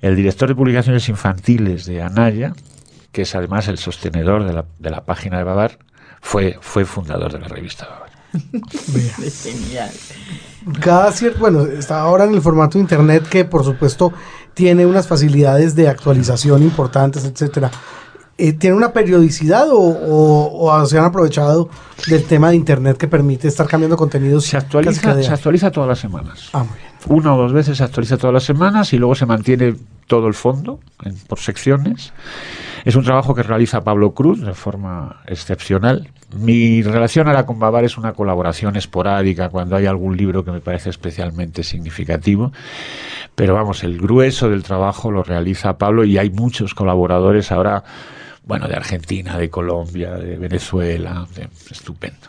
el 0.00 0.16
director 0.16 0.48
de 0.48 0.54
publicaciones 0.54 1.08
infantiles 1.08 1.86
de 1.86 2.02
Anaya, 2.02 2.52
que 3.12 3.22
es 3.22 3.34
además 3.34 3.68
el 3.68 3.78
sostenedor 3.78 4.44
de 4.44 4.52
la, 4.52 4.64
de 4.78 4.90
la 4.90 5.04
página 5.04 5.38
de 5.38 5.44
Babar, 5.44 5.78
fue, 6.20 6.58
fue 6.60 6.84
fundador 6.84 7.32
de 7.32 7.40
la 7.40 7.48
revista 7.48 7.86
Babar. 7.86 8.10
Genial. 9.42 9.90
Cada 10.80 11.10
cierto, 11.12 11.40
bueno, 11.40 11.66
está 11.66 12.00
ahora 12.00 12.24
en 12.24 12.34
el 12.34 12.40
formato 12.40 12.78
internet 12.78 13.26
que 13.28 13.44
por 13.44 13.64
supuesto 13.64 14.12
tiene 14.54 14.86
unas 14.86 15.08
facilidades 15.08 15.74
de 15.74 15.88
actualización 15.88 16.62
importantes, 16.62 17.24
etcétera. 17.24 17.70
Eh, 18.40 18.54
¿Tiene 18.54 18.74
una 18.74 18.92
periodicidad 18.92 19.66
o, 19.70 20.86
se 20.86 20.98
han 20.98 21.04
aprovechado 21.04 21.68
del 22.06 22.24
tema 22.24 22.48
de 22.48 22.56
Internet 22.56 22.96
que 22.96 23.06
permite 23.06 23.48
estar 23.48 23.66
cambiando 23.66 23.98
contenidos? 23.98 24.46
Se 24.46 24.56
actualiza, 24.56 25.22
se 25.22 25.30
actualiza 25.30 25.70
todas 25.70 25.88
las 25.88 25.98
semanas. 25.98 26.48
Ah, 26.54 26.64
muy 26.64 26.78
bien. 26.78 26.90
Una 27.06 27.34
o 27.34 27.36
dos 27.38 27.52
veces 27.52 27.76
se 27.76 27.84
actualiza 27.84 28.16
todas 28.16 28.32
las 28.32 28.44
semanas 28.44 28.94
y 28.94 28.98
luego 28.98 29.14
se 29.14 29.26
mantiene 29.26 29.74
todo 30.06 30.26
el 30.26 30.34
fondo 30.34 30.80
por 31.28 31.38
secciones. 31.38 32.14
Es 32.86 32.96
un 32.96 33.04
trabajo 33.04 33.34
que 33.34 33.42
realiza 33.42 33.82
Pablo 33.82 34.12
Cruz 34.12 34.40
de 34.40 34.54
forma 34.54 35.20
excepcional. 35.26 36.08
Mi 36.34 36.82
relación 36.82 37.28
ahora 37.28 37.44
con 37.44 37.58
Babar 37.58 37.84
es 37.84 37.98
una 37.98 38.14
colaboración 38.14 38.76
esporádica 38.76 39.50
cuando 39.50 39.76
hay 39.76 39.84
algún 39.84 40.16
libro 40.16 40.44
que 40.44 40.50
me 40.50 40.60
parece 40.60 40.88
especialmente 40.88 41.62
significativo. 41.62 42.52
Pero 43.34 43.54
vamos, 43.54 43.84
el 43.84 43.98
grueso 43.98 44.48
del 44.48 44.62
trabajo 44.62 45.10
lo 45.10 45.22
realiza 45.22 45.76
Pablo 45.76 46.04
y 46.04 46.16
hay 46.16 46.30
muchos 46.30 46.74
colaboradores 46.74 47.52
ahora 47.52 47.84
bueno, 48.44 48.68
de 48.68 48.74
Argentina, 48.74 49.38
de 49.38 49.50
Colombia, 49.50 50.14
de 50.14 50.36
Venezuela, 50.36 51.26
estupendo. 51.70 52.28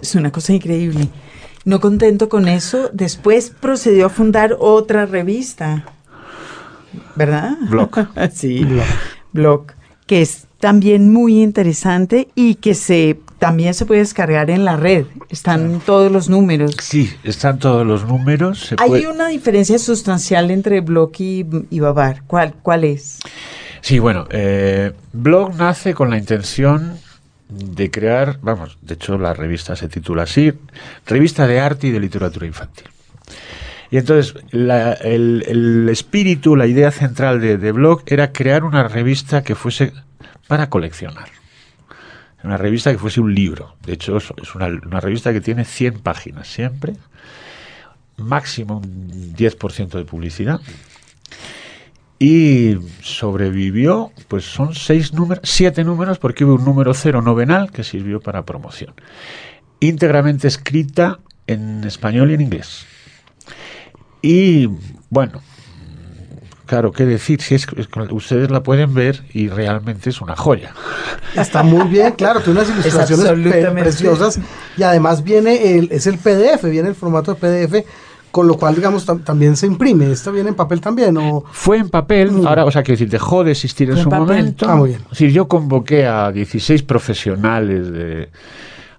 Es 0.00 0.14
una 0.14 0.30
cosa 0.30 0.52
increíble. 0.52 1.08
No 1.64 1.80
contento 1.80 2.28
con 2.28 2.48
eso, 2.48 2.90
después 2.92 3.50
procedió 3.50 4.06
a 4.06 4.08
fundar 4.08 4.56
otra 4.58 5.04
revista, 5.04 5.84
¿verdad? 7.16 7.56
Blog. 7.68 7.90
sí, 8.32 8.66
Blog. 9.32 9.66
que 10.06 10.22
es 10.22 10.46
también 10.58 11.12
muy 11.12 11.42
interesante 11.42 12.28
y 12.34 12.56
que 12.56 12.74
se 12.74 13.18
también 13.38 13.72
se 13.72 13.86
puede 13.86 14.00
descargar 14.00 14.50
en 14.50 14.66
la 14.66 14.76
red. 14.76 15.06
Están 15.30 15.80
todos 15.80 16.12
los 16.12 16.28
números. 16.28 16.76
Sí, 16.78 17.10
están 17.24 17.58
todos 17.58 17.86
los 17.86 18.06
números. 18.06 18.74
Hay 18.78 19.06
una 19.06 19.28
diferencia 19.28 19.78
sustancial 19.78 20.50
entre 20.50 20.82
Blog 20.82 21.12
y, 21.18 21.46
y 21.70 21.80
Babar. 21.80 22.22
¿Cuál, 22.26 22.54
¿Cuál 22.62 22.84
es? 22.84 23.18
Sí, 23.80 23.98
bueno, 23.98 24.26
eh, 24.30 24.92
Blog 25.12 25.56
nace 25.56 25.94
con 25.94 26.10
la 26.10 26.18
intención 26.18 26.98
de 27.48 27.90
crear, 27.90 28.38
vamos, 28.42 28.78
de 28.82 28.94
hecho 28.94 29.18
la 29.18 29.34
revista 29.34 29.74
se 29.74 29.88
titula 29.88 30.22
así, 30.24 30.52
Revista 31.06 31.46
de 31.46 31.60
Arte 31.60 31.88
y 31.88 31.90
de 31.90 32.00
Literatura 32.00 32.46
Infantil. 32.46 32.86
Y 33.90 33.96
entonces 33.96 34.34
el, 34.52 35.88
espíritu, 35.90 36.54
la 36.54 36.66
idea 36.66 36.92
central 36.92 37.40
de, 37.40 37.72
Blog 37.72 38.02
era 38.06 38.32
crear 38.32 38.62
una 38.62 38.86
revista 38.86 39.42
que 39.42 39.56
fuese 39.56 39.92
para 40.46 40.68
coleccionar. 40.68 41.28
Una 42.44 42.56
revista 42.56 42.92
que 42.92 42.98
fuese 42.98 43.20
un 43.20 43.34
libro. 43.34 43.74
De 43.84 43.94
hecho, 43.94 44.16
es 44.16 44.54
una, 44.54 44.66
una 44.66 45.00
revista 45.00 45.32
que 45.32 45.40
tiene 45.40 45.64
100 45.64 46.00
páginas 46.00 46.46
siempre, 46.46 46.94
máximo 48.16 48.78
un 48.78 49.34
10% 49.34 49.88
de 49.90 50.04
publicidad 50.04 50.60
y 52.22 52.76
sobrevivió, 53.02 54.12
pues 54.28 54.44
son 54.44 54.74
seis 54.74 55.14
números, 55.14 55.40
siete 55.42 55.82
números, 55.84 56.18
porque 56.18 56.44
hubo 56.44 56.56
un 56.56 56.66
número 56.66 56.92
cero 56.92 57.22
novenal 57.22 57.72
que 57.72 57.82
sirvió 57.82 58.20
para 58.20 58.44
promoción. 58.44 58.92
Íntegramente 59.80 60.46
escrita 60.46 61.20
en 61.46 61.82
español 61.82 62.30
y 62.30 62.34
en 62.34 62.42
inglés. 62.42 62.84
Y 64.20 64.68
bueno, 65.08 65.40
claro, 66.66 66.92
qué 66.92 67.06
decir, 67.06 67.40
si 67.40 67.54
es, 67.54 67.66
ustedes 68.10 68.50
la 68.50 68.62
pueden 68.62 68.92
ver 68.92 69.22
y 69.32 69.48
realmente 69.48 70.10
es 70.10 70.20
una 70.20 70.36
joya. 70.36 70.74
Está 71.34 71.62
muy 71.62 71.88
bien, 71.88 72.12
claro, 72.12 72.40
tiene 72.42 72.60
unas 72.60 72.70
ilustraciones 72.86 73.72
preciosas 73.72 74.38
y 74.76 74.82
además 74.82 75.24
viene 75.24 75.78
el, 75.78 75.90
es 75.90 76.06
el 76.06 76.18
PDF, 76.18 76.64
viene 76.64 76.90
el 76.90 76.94
formato 76.94 77.34
de 77.34 77.40
PDF 77.40 77.86
con 78.30 78.46
lo 78.46 78.56
cual, 78.56 78.74
digamos, 78.74 79.04
también 79.24 79.56
se 79.56 79.66
imprime. 79.66 80.10
¿Esto 80.10 80.32
viene 80.32 80.50
en 80.50 80.54
papel 80.54 80.80
también? 80.80 81.16
O... 81.16 81.44
Fue 81.50 81.78
en 81.78 81.88
papel, 81.88 82.32
mm. 82.32 82.46
ahora, 82.46 82.64
o 82.64 82.70
sea, 82.70 82.82
que 82.82 82.92
decir, 82.92 83.08
dejó 83.08 83.44
de 83.44 83.52
existir 83.52 83.90
en 83.90 83.96
su 83.96 84.10
momento. 84.10 84.66
Ah, 84.68 84.76
muy 84.76 84.90
bien. 84.90 85.00
Es 85.02 85.10
decir, 85.10 85.32
yo 85.32 85.48
convoqué 85.48 86.06
a 86.06 86.30
16 86.30 86.82
profesionales 86.82 87.90
de... 87.90 88.28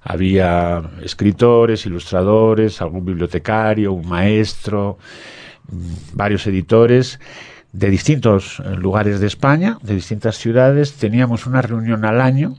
Había 0.03 0.82
escritores, 1.03 1.86
ilustradores, 1.86 2.82
algún 2.82 3.05
bibliotecario, 3.05 3.93
un 3.93 4.07
maestro, 4.07 4.97
mm, 5.69 6.15
varios 6.17 6.47
editores 6.47 7.19
de 7.71 7.89
distintos 7.89 8.59
eh, 8.59 8.75
lugares 8.75 9.19
de 9.19 9.27
España, 9.27 9.77
de 9.84 9.93
distintas 9.93 10.38
ciudades. 10.38 10.93
Teníamos 10.93 11.45
una 11.45 11.61
reunión 11.61 12.03
al 12.03 12.19
año 12.19 12.55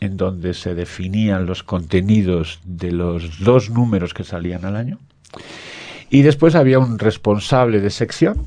en 0.00 0.16
donde 0.16 0.54
se 0.54 0.74
definían 0.74 1.46
los 1.46 1.62
contenidos 1.62 2.60
de 2.64 2.92
los 2.92 3.40
dos 3.40 3.70
números 3.70 4.14
que 4.14 4.24
salían 4.24 4.64
al 4.64 4.76
año. 4.76 4.98
Y 6.10 6.22
después 6.22 6.54
había 6.54 6.78
un 6.78 6.98
responsable 6.98 7.80
de 7.80 7.90
sección 7.90 8.46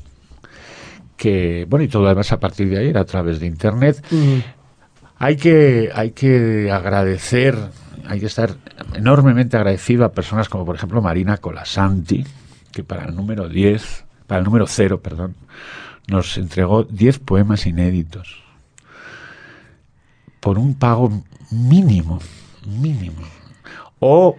que, 1.16 1.66
bueno, 1.68 1.84
y 1.84 1.88
todo 1.88 2.02
lo 2.02 2.08
demás 2.08 2.32
a 2.32 2.40
partir 2.40 2.68
de 2.68 2.78
ahí 2.78 2.88
era 2.88 3.02
a 3.02 3.04
través 3.04 3.38
de 3.38 3.46
Internet. 3.46 4.04
Hay, 5.18 5.36
que, 5.36 5.90
hay 5.94 6.10
que 6.10 6.70
agradecer, 6.72 7.56
hay 8.08 8.18
que 8.18 8.26
estar 8.26 8.56
enormemente 8.94 9.56
agradecido 9.56 10.04
a 10.04 10.12
personas 10.12 10.48
como, 10.48 10.64
por 10.64 10.74
ejemplo, 10.74 11.00
Marina 11.00 11.36
Colasanti, 11.36 12.26
que 12.72 12.82
para 12.82 13.04
el 13.04 13.14
número 13.14 13.48
10, 13.48 14.04
para 14.26 14.40
el 14.40 14.44
número 14.44 14.66
0, 14.66 15.00
perdón, 15.00 15.36
nos 16.08 16.36
entregó 16.38 16.82
10 16.82 17.20
poemas 17.20 17.66
inéditos 17.66 18.42
por 20.40 20.58
un 20.58 20.74
pago 20.74 21.22
mínimo, 21.52 22.18
mínimo. 22.66 23.22
O 24.04 24.36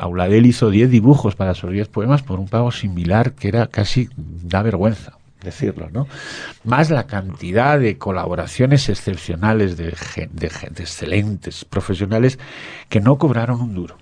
Auladel 0.00 0.44
hizo 0.44 0.70
10 0.70 0.90
dibujos 0.90 1.36
para 1.36 1.52
esos 1.52 1.70
10 1.70 1.86
poemas 1.86 2.22
por 2.22 2.40
un 2.40 2.48
pago 2.48 2.72
similar 2.72 3.34
que 3.34 3.46
era 3.46 3.68
casi, 3.68 4.08
da 4.16 4.60
vergüenza 4.60 5.12
decirlo, 5.40 5.88
¿no? 5.92 6.08
Más 6.64 6.90
la 6.90 7.06
cantidad 7.06 7.78
de 7.78 7.96
colaboraciones 7.96 8.88
excepcionales 8.88 9.76
de, 9.76 9.94
de, 10.32 10.46
excelentes 10.78 11.64
profesionales 11.64 12.40
que 12.88 13.00
no 13.00 13.16
cobraron 13.16 13.60
un 13.60 13.74
duro. 13.74 13.96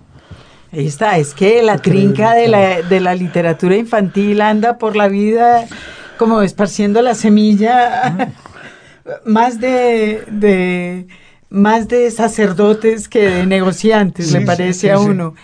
Ahí 0.71 0.87
está, 0.87 1.19
es 1.19 1.35
que 1.35 1.61
la 1.61 1.77
trinca 1.77 2.33
de 2.33 2.47
la, 2.47 2.81
de 2.81 2.99
la 2.99 3.13
literatura 3.13 3.75
infantil 3.75 4.41
anda 4.41 4.79
por 4.79 4.95
la 4.95 5.09
vida 5.09 5.67
como 6.17 6.41
esparciendo 6.41 7.03
la 7.03 7.13
semilla 7.13 8.33
más 9.25 9.59
de 9.59 11.05
más 11.53 11.87
de 11.87 12.09
sacerdotes 12.09 13.07
que 13.07 13.29
de 13.29 13.45
negociantes, 13.45 14.33
me 14.33 14.41
parece 14.41 14.91
a 14.91 14.99
uno. 14.99 15.35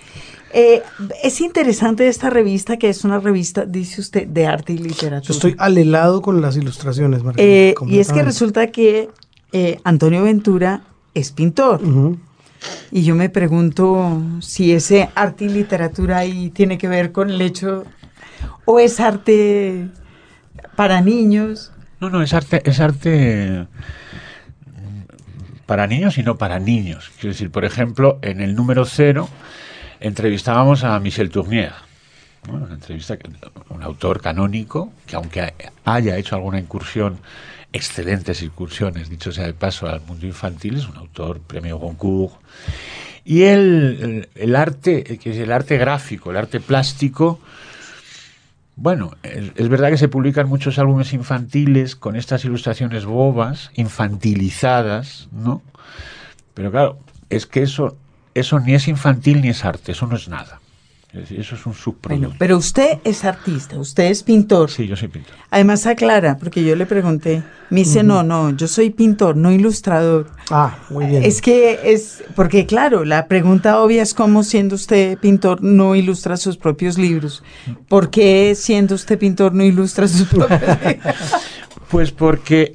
Eh, 0.51 0.81
es 1.23 1.39
interesante 1.39 2.07
esta 2.07 2.31
revista, 2.31 2.77
que 2.77 2.89
es 2.89 3.03
una 3.03 3.19
revista, 3.19 3.65
dice 3.65 4.01
usted, 4.01 4.27
de 4.27 4.47
arte 4.47 4.73
y 4.73 4.79
literatura. 4.79 5.21
Yo 5.21 5.33
estoy 5.33 5.55
alelado 5.59 6.23
con 6.23 6.41
las 6.41 6.57
ilustraciones, 6.57 7.21
eh, 7.37 7.75
y 7.85 7.99
es 7.99 8.11
que 8.11 8.23
resulta 8.23 8.67
que 8.67 9.09
eh, 9.51 9.79
Antonio 9.83 10.23
Ventura 10.23 10.81
es 11.13 11.31
pintor. 11.31 11.81
Y 12.91 13.03
yo 13.03 13.13
me 13.13 13.29
pregunto 13.29 14.21
si 14.41 14.73
ese 14.73 15.09
arte 15.13 15.45
y 15.45 15.49
literatura 15.49 16.17
ahí 16.17 16.49
tiene 16.49 16.79
que 16.79 16.87
ver 16.87 17.11
con 17.11 17.29
el 17.29 17.39
hecho, 17.41 17.85
o 18.65 18.79
es 18.79 18.99
arte 18.99 19.87
para 20.75 21.01
niños. 21.01 21.71
No, 21.99 22.09
no, 22.09 22.23
es 22.23 22.33
arte, 22.33 22.63
es 22.65 22.79
arte 22.79 23.67
para 25.69 25.85
niños 25.85 26.17
y 26.17 26.23
no 26.23 26.35
para 26.35 26.57
niños. 26.57 27.11
Quiero 27.19 27.33
decir, 27.33 27.51
por 27.51 27.63
ejemplo, 27.63 28.17
en 28.23 28.41
el 28.41 28.55
número 28.55 28.85
cero 28.85 29.29
entrevistábamos 29.99 30.83
a 30.83 30.99
Michel 30.99 31.29
Tournier, 31.29 31.73
una 32.47 32.73
entrevista 32.73 33.15
un 33.69 33.83
autor 33.83 34.19
canónico 34.19 34.91
que 35.05 35.15
aunque 35.15 35.53
haya 35.85 36.17
hecho 36.17 36.33
alguna 36.33 36.57
incursión, 36.57 37.19
excelentes 37.71 38.41
incursiones, 38.41 39.11
dicho 39.11 39.31
sea 39.31 39.45
de 39.45 39.53
paso, 39.53 39.87
al 39.87 40.01
mundo 40.01 40.25
infantil, 40.25 40.77
es 40.77 40.87
un 40.87 40.97
autor 40.97 41.39
premio 41.39 41.77
Goncourt. 41.77 42.33
Y 43.23 43.43
el, 43.43 44.27
el, 44.33 44.55
arte, 44.55 45.19
que 45.19 45.29
es 45.29 45.37
el 45.37 45.51
arte 45.51 45.77
gráfico, 45.77 46.31
el 46.31 46.37
arte 46.37 46.59
plástico, 46.59 47.39
Bueno, 48.81 49.11
es, 49.23 49.67
verdad 49.67 49.89
que 49.89 49.97
se 49.97 50.07
publican 50.07 50.47
muchos 50.47 50.79
álbumes 50.79 51.11
infantiles 51.11 51.97
con 51.97 52.15
estas 52.15 52.45
ilustraciones 52.45 53.03
bobas, 53.03 53.71
infantilizadas, 53.73 55.27
¿no? 55.33 55.61
Pero 56.53 56.71
claro, 56.71 56.99
es 57.29 57.45
que 57.45 57.61
eso, 57.61 57.97
eso 58.33 58.57
ni 58.61 58.75
es 58.75 58.87
infantil 58.87 59.41
ni 59.41 59.49
es 59.49 59.65
arte, 59.65 59.91
eso 59.91 60.07
no 60.07 60.15
es 60.15 60.29
nada. 60.29 60.61
Eso 61.11 61.55
es 61.55 61.65
un 61.65 61.73
subproducto. 61.73 62.27
Bueno, 62.27 62.35
pero 62.37 62.57
usted 62.57 62.99
es 63.03 63.25
artista, 63.25 63.79
usted 63.79 64.05
es 64.05 64.21
pintor. 64.21 64.69
Sí, 64.69 64.85
yo 64.85 64.95
soy 64.95 65.07
pintor. 65.07 65.33
Además 65.49 65.87
aclara, 65.87 66.37
porque 66.37 66.63
yo 66.63 66.75
le 66.75 66.85
pregunté, 66.85 67.41
me 67.71 67.79
dice, 67.79 67.99
uh 67.99 68.03
-huh. 68.03 68.05
no, 68.05 68.23
no, 68.23 68.55
yo 68.55 68.67
soy 68.67 68.91
pintor, 68.91 69.35
no 69.35 69.51
ilustrador. 69.51 70.27
Ah, 70.51 70.77
muy 70.91 71.07
bien. 71.07 71.23
Es 71.23 71.41
que 71.41 71.79
es, 71.83 72.23
porque 72.35 72.67
claro, 72.67 73.05
la 73.05 73.27
pregunta 73.27 73.81
obvia 73.81 74.03
es 74.03 74.13
cómo 74.13 74.43
siendo 74.43 74.75
usted 74.75 75.17
pintor 75.17 75.63
no 75.63 75.95
ilustra 75.95 76.37
sus 76.37 76.57
propios 76.57 76.99
libros. 76.99 77.43
¿Por 77.87 78.11
qué 78.11 78.53
siendo 78.55 78.93
usted 78.93 79.17
pintor 79.17 79.55
no 79.55 79.63
ilustra 79.63 80.07
sus 80.07 80.27
propios 80.27 80.61
libros? 80.85 81.15
Pues 81.89 82.11
porque 82.11 82.71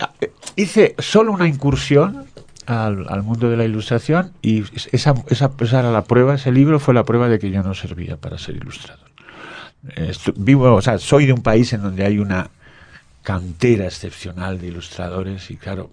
hice 0.56 0.96
solo 0.98 1.30
una 1.30 1.46
incursión 1.46 2.26
al, 2.66 3.06
al, 3.08 3.22
mundo 3.22 3.50
de 3.50 3.56
la 3.56 3.64
ilustración 3.64 4.32
y 4.42 4.64
esa, 4.92 5.14
esa, 5.28 5.50
esa, 5.58 5.80
era 5.80 5.90
la 5.90 6.04
prueba, 6.04 6.34
ese 6.34 6.52
libro 6.52 6.80
fue 6.80 6.94
la 6.94 7.04
prueba 7.04 7.28
de 7.28 7.38
que 7.38 7.50
yo 7.50 7.62
no 7.62 7.74
servía 7.74 8.16
para 8.16 8.38
ser 8.38 8.56
ilustrador. 8.56 9.04
Esto, 9.96 10.32
vivo, 10.36 10.72
o 10.72 10.82
sea, 10.82 10.98
soy 10.98 11.26
de 11.26 11.32
un 11.32 11.42
país 11.42 11.72
en 11.72 11.82
donde 11.82 12.04
hay 12.04 12.18
una 12.18 12.50
cantera 13.22 13.84
excepcional 13.84 14.60
de 14.60 14.68
ilustradores 14.68 15.50
y 15.50 15.56
claro, 15.56 15.90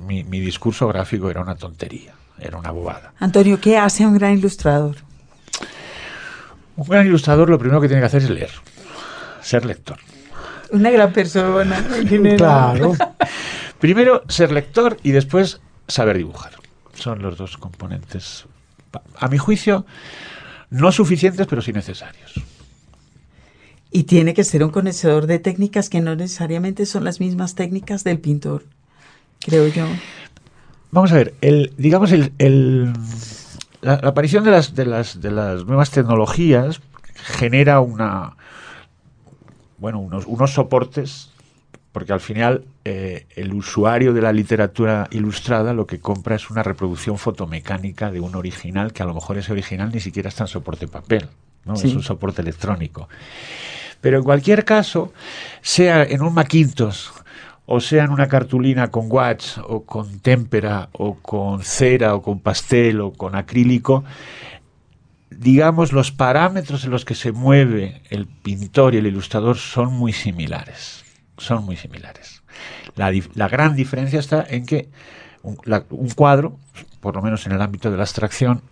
mi, 0.00 0.24
mi 0.24 0.40
discurso 0.40 0.88
gráfico 0.88 1.30
era 1.30 1.40
una 1.40 1.54
tontería, 1.54 2.14
era 2.38 2.58
una 2.58 2.70
bobada. 2.70 3.12
Antonio, 3.18 3.60
¿qué 3.60 3.78
hace 3.78 4.06
un 4.06 4.14
gran 4.14 4.32
ilustrador? 4.32 4.96
Un 6.76 6.88
gran 6.88 7.06
ilustrador 7.06 7.48
lo 7.48 7.58
primero 7.58 7.80
que 7.80 7.88
tiene 7.88 8.00
que 8.00 8.06
hacer 8.06 8.22
es 8.22 8.30
leer, 8.30 8.50
ser 9.42 9.64
lector. 9.64 9.98
Una 10.70 10.90
gran 10.90 11.12
persona. 11.12 11.84
claro. 12.36 12.94
Primero 13.78 14.22
ser 14.28 14.50
lector 14.50 14.96
y 15.02 15.12
después 15.12 15.60
saber 15.88 16.18
dibujar. 16.18 16.52
Son 16.94 17.22
los 17.22 17.36
dos 17.36 17.56
componentes, 17.56 18.46
a 19.18 19.28
mi 19.28 19.38
juicio, 19.38 19.84
no 20.70 20.92
suficientes, 20.92 21.46
pero 21.46 21.62
sí 21.62 21.72
necesarios. 21.72 22.34
Y 23.90 24.04
tiene 24.04 24.34
que 24.34 24.44
ser 24.44 24.64
un 24.64 24.70
conocedor 24.70 25.26
de 25.26 25.38
técnicas 25.38 25.88
que 25.88 26.00
no 26.00 26.16
necesariamente 26.16 26.86
son 26.86 27.04
las 27.04 27.20
mismas 27.20 27.54
técnicas 27.54 28.04
del 28.04 28.18
pintor, 28.18 28.64
creo 29.40 29.68
yo. 29.68 29.86
Vamos 30.90 31.12
a 31.12 31.16
ver, 31.16 31.34
el, 31.40 31.72
digamos, 31.76 32.12
el, 32.12 32.32
el, 32.38 32.92
la, 33.82 34.00
la, 34.02 34.08
aparición 34.08 34.44
de 34.44 34.50
las, 34.50 34.74
de, 34.74 34.86
las, 34.86 35.20
de 35.20 35.30
las 35.30 35.64
nuevas 35.64 35.90
tecnologías 35.90 36.80
genera 37.14 37.80
una, 37.80 38.36
bueno, 39.78 40.00
unos, 40.00 40.24
unos 40.26 40.52
soportes 40.52 41.30
porque 41.94 42.12
al 42.12 42.18
final 42.18 42.64
eh, 42.84 43.24
el 43.36 43.54
usuario 43.54 44.12
de 44.12 44.20
la 44.20 44.32
literatura 44.32 45.06
ilustrada 45.12 45.72
lo 45.72 45.86
que 45.86 46.00
compra 46.00 46.34
es 46.34 46.50
una 46.50 46.64
reproducción 46.64 47.18
fotomecánica 47.18 48.10
de 48.10 48.18
un 48.18 48.34
original 48.34 48.92
que 48.92 49.04
a 49.04 49.06
lo 49.06 49.14
mejor 49.14 49.38
ese 49.38 49.52
original 49.52 49.92
ni 49.94 50.00
siquiera 50.00 50.28
está 50.28 50.42
en 50.42 50.48
soporte 50.48 50.88
papel, 50.88 51.28
¿no? 51.64 51.76
Sí. 51.76 51.86
es 51.86 51.94
un 51.94 52.02
soporte 52.02 52.42
electrónico. 52.42 53.08
Pero 54.00 54.18
en 54.18 54.24
cualquier 54.24 54.64
caso, 54.64 55.12
sea 55.62 56.02
en 56.02 56.20
un 56.20 56.34
Macintosh 56.34 57.10
o 57.64 57.80
sea 57.80 58.02
en 58.02 58.10
una 58.10 58.26
cartulina 58.26 58.90
con 58.90 59.06
watch 59.08 59.58
o 59.64 59.84
con 59.84 60.18
témpera 60.18 60.88
o 60.92 61.14
con 61.14 61.62
cera 61.62 62.16
o 62.16 62.22
con 62.22 62.40
pastel 62.40 63.02
o 63.02 63.12
con 63.12 63.36
acrílico, 63.36 64.02
digamos 65.30 65.92
los 65.92 66.10
parámetros 66.10 66.84
en 66.84 66.90
los 66.90 67.04
que 67.04 67.14
se 67.14 67.30
mueve 67.30 68.02
el 68.10 68.26
pintor 68.26 68.96
y 68.96 68.98
el 68.98 69.06
ilustrador 69.06 69.56
son 69.58 69.92
muy 69.92 70.12
similares 70.12 71.03
son 71.38 71.64
muy 71.64 71.76
similares. 71.76 72.42
La, 72.96 73.12
la 73.34 73.48
gran 73.48 73.74
diferencia 73.74 74.20
está 74.20 74.44
en 74.48 74.66
que 74.66 74.88
un, 75.42 75.58
un, 75.90 76.10
cuadro, 76.10 76.58
por 77.00 77.16
lo 77.16 77.22
menos 77.22 77.46
en 77.46 77.52
el 77.52 77.62
ámbito 77.62 77.90
de 77.90 77.96
la 77.96 78.04
abstracción, 78.04 78.62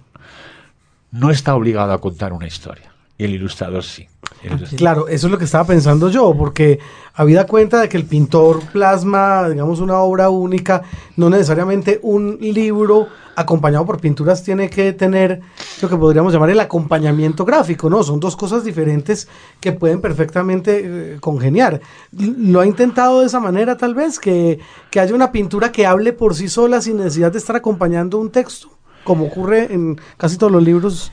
no 1.11 1.31
está 1.31 1.55
obligado 1.55 1.93
a 1.93 2.01
contar 2.01 2.33
una 2.33 2.47
historia. 2.47 2.92
Y 3.23 3.25
el 3.25 3.35
ilustrador 3.35 3.85
sí. 3.85 4.09
El 4.43 4.55
ilustrador. 4.55 4.79
Claro, 4.79 5.07
eso 5.07 5.29
es 5.29 5.31
lo 5.31 5.39
que 5.39 5.45
estaba 5.45 5.65
pensando 5.65 6.11
yo, 6.11 6.35
porque 6.37 6.81
habida 7.15 7.47
cuenta 7.47 7.81
de 7.81 7.89
que 7.89 7.97
el 7.97 8.05
pintor 8.05 8.61
plasma, 8.73 9.49
digamos, 9.49 9.79
una 9.79 9.99
obra 9.99 10.29
única, 10.29 10.83
no 11.17 11.31
necesariamente 11.31 12.01
un 12.03 12.37
libro 12.41 13.07
acompañado 13.37 13.87
por 13.87 14.01
pinturas 14.01 14.43
tiene 14.43 14.69
que 14.69 14.93
tener 14.93 15.41
lo 15.81 15.89
que 15.89 15.97
podríamos 15.97 16.33
llamar 16.33 16.51
el 16.51 16.59
acompañamiento 16.59 17.45
gráfico, 17.45 17.89
¿no? 17.89 18.03
Son 18.03 18.19
dos 18.19 18.35
cosas 18.35 18.65
diferentes 18.65 19.29
que 19.61 19.71
pueden 19.71 20.01
perfectamente 20.01 20.83
eh, 20.85 21.17
congeniar. 21.21 21.81
¿Lo 22.11 22.59
ha 22.59 22.67
intentado 22.67 23.21
de 23.21 23.27
esa 23.27 23.39
manera 23.39 23.77
tal 23.77 23.95
vez? 23.95 24.19
Que, 24.19 24.59
que 24.91 24.99
haya 24.99 25.15
una 25.15 25.31
pintura 25.31 25.71
que 25.71 25.87
hable 25.87 26.13
por 26.13 26.35
sí 26.35 26.49
sola 26.49 26.81
sin 26.81 26.97
necesidad 26.97 27.31
de 27.31 27.39
estar 27.39 27.55
acompañando 27.55 28.19
un 28.19 28.33
texto, 28.33 28.69
como 29.05 29.27
ocurre 29.27 29.73
en 29.73 30.01
casi 30.17 30.39
todos 30.39 30.51
los 30.51 30.65
libros 30.65 31.13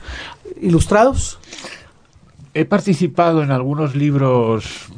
ilustrados. 0.60 1.38
He 2.52 2.64
participado 2.64 3.42
en 3.42 3.50
algunos 3.50 3.94
libros 3.94 4.88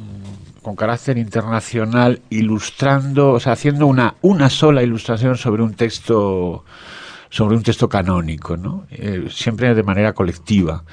con 0.63 0.75
carácter 0.75 1.17
internacional 1.17 2.21
ilustrando, 2.29 3.33
o 3.33 3.39
sea, 3.39 3.53
haciendo 3.53 3.85
una, 3.85 4.15
una 4.21 4.49
sola 4.49 4.81
ilustración 4.81 5.37
sobre 5.37 5.61
un 5.61 5.73
texto 5.73 6.63
sobre 7.33 7.57
un 7.57 7.63
texto 7.63 7.89
canónico, 7.89 8.57
¿no? 8.57 8.85
Eh, 8.91 9.27
siempre 9.31 9.73
de 9.73 9.81
manera 9.81 10.13
colectiva. 10.13 10.83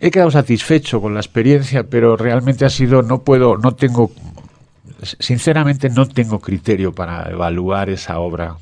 He 0.00 0.10
quedado 0.10 0.30
satisfecho 0.30 1.02
con 1.02 1.12
la 1.12 1.20
experiencia, 1.20 1.84
pero 1.84 2.16
realmente 2.16 2.64
ha 2.64 2.70
sido, 2.70 3.02
no 3.02 3.24
puedo, 3.24 3.58
no 3.58 3.74
tengo, 3.74 4.10
sinceramente 5.02 5.90
no 5.90 6.08
tengo 6.08 6.40
criterio 6.40 6.94
para 6.94 7.30
evaluar 7.30 7.90
esa 7.90 8.20
obra. 8.20 8.56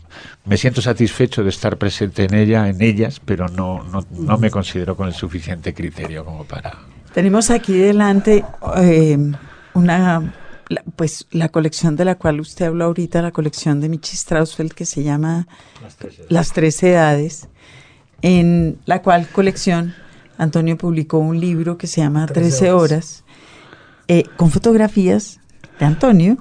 Me 0.45 0.57
siento 0.57 0.83
satisfecho 0.83 1.45
de 1.45 1.51
estar 1.51 1.79
presente 1.79 2.25
en 2.25 2.35
ella, 2.35 2.69
en 2.69 2.83
ellas, 2.83 3.21
pero 3.25 3.47
no, 3.47 3.85
no, 3.85 4.05
no 4.11 4.39
me 4.39 4.51
considero 4.51 4.97
con 4.97 5.07
el 5.07 5.15
suficiente 5.15 5.73
criterio 5.75 6.25
como 6.25 6.45
para... 6.45 6.92
Tenemos 7.15 7.51
aquí 7.51 7.75
delante 7.75 8.45
eh, 8.77 9.19
una 9.75 10.33
la, 10.69 10.83
pues 10.97 11.27
la 11.31 11.49
colección 11.51 11.97
de 11.97 12.05
la 12.05 12.15
cual 12.15 12.41
usted 12.41 12.67
habló 12.67 12.87
ahorita, 12.87 13.23
la 13.23 13.33
colección 13.33 13.81
de 13.81 13.89
Michi 13.89 14.17
Strausfeld 14.17 14.73
que 14.73 14.87
se 14.87 15.03
llama 15.03 15.47
Las 15.83 15.97
Tres 15.97 16.15
Edades, 16.15 16.31
Las 16.31 16.53
Tres 16.53 16.83
Edades 16.83 17.49
en 18.23 18.79
la 18.87 19.03
cual 19.03 19.29
colección 19.29 19.95
Antonio 20.39 20.79
publicó 20.79 21.19
un 21.19 21.39
libro 21.39 21.77
que 21.77 21.87
se 21.87 22.01
llama 22.01 22.27
Trece 22.27 22.73
horas, 22.73 22.91
horas 22.91 23.25
eh, 24.09 24.25
con 24.37 24.51
fotografías 24.51 25.41
de 25.79 25.87
Antonio. 25.87 26.37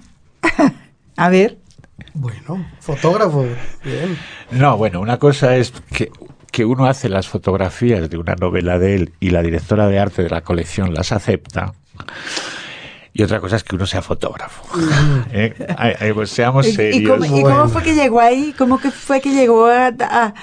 A 1.18 1.30
ver. 1.30 1.58
Bueno, 2.14 2.66
fotógrafo, 2.80 3.46
bien. 3.84 4.18
No, 4.52 4.78
bueno, 4.78 5.02
una 5.02 5.18
cosa 5.20 5.56
es 5.56 5.72
que 5.92 6.12
que 6.52 6.66
uno 6.66 6.86
hace 6.86 7.10
las 7.10 7.28
fotografías 7.28 8.10
de 8.10 8.18
una 8.18 8.36
novela 8.36 8.78
de 8.78 8.96
él 8.96 9.14
y 9.20 9.30
la 9.30 9.42
directora 9.42 9.88
de 9.88 10.00
arte 10.00 10.24
de 10.24 10.30
la 10.30 10.42
colección 10.42 10.94
las 10.94 11.12
acepta. 11.12 11.74
Y 13.14 13.24
otra 13.24 13.40
cosa 13.40 13.58
es 13.58 13.64
que 13.64 13.76
uno 13.76 13.86
sea 13.86 14.02
fotógrafo. 14.02 14.64
¿Eh? 15.32 15.54
Ay, 15.78 15.94
ay, 16.00 16.14
pues 16.14 16.30
seamos 16.30 16.68
serios. 16.68 17.02
¿Y 17.02 17.04
cómo, 17.04 17.26
¿Y 17.26 17.42
cómo, 17.42 17.70
fue 17.70 17.84
que 17.84 17.94
llegó 17.94 18.20
ahí? 18.20 18.54
¿Cómo 18.58 18.80
que 18.80 18.92
fue 18.92 19.20
que 19.22 19.32
llegó 19.32 19.66
a, 19.66 19.88
a, 20.00 20.34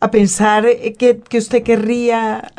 a 0.00 0.10
pensar 0.10 0.66
que, 0.98 1.20
que, 1.20 1.38
usted 1.38 1.62
querría 1.62 2.50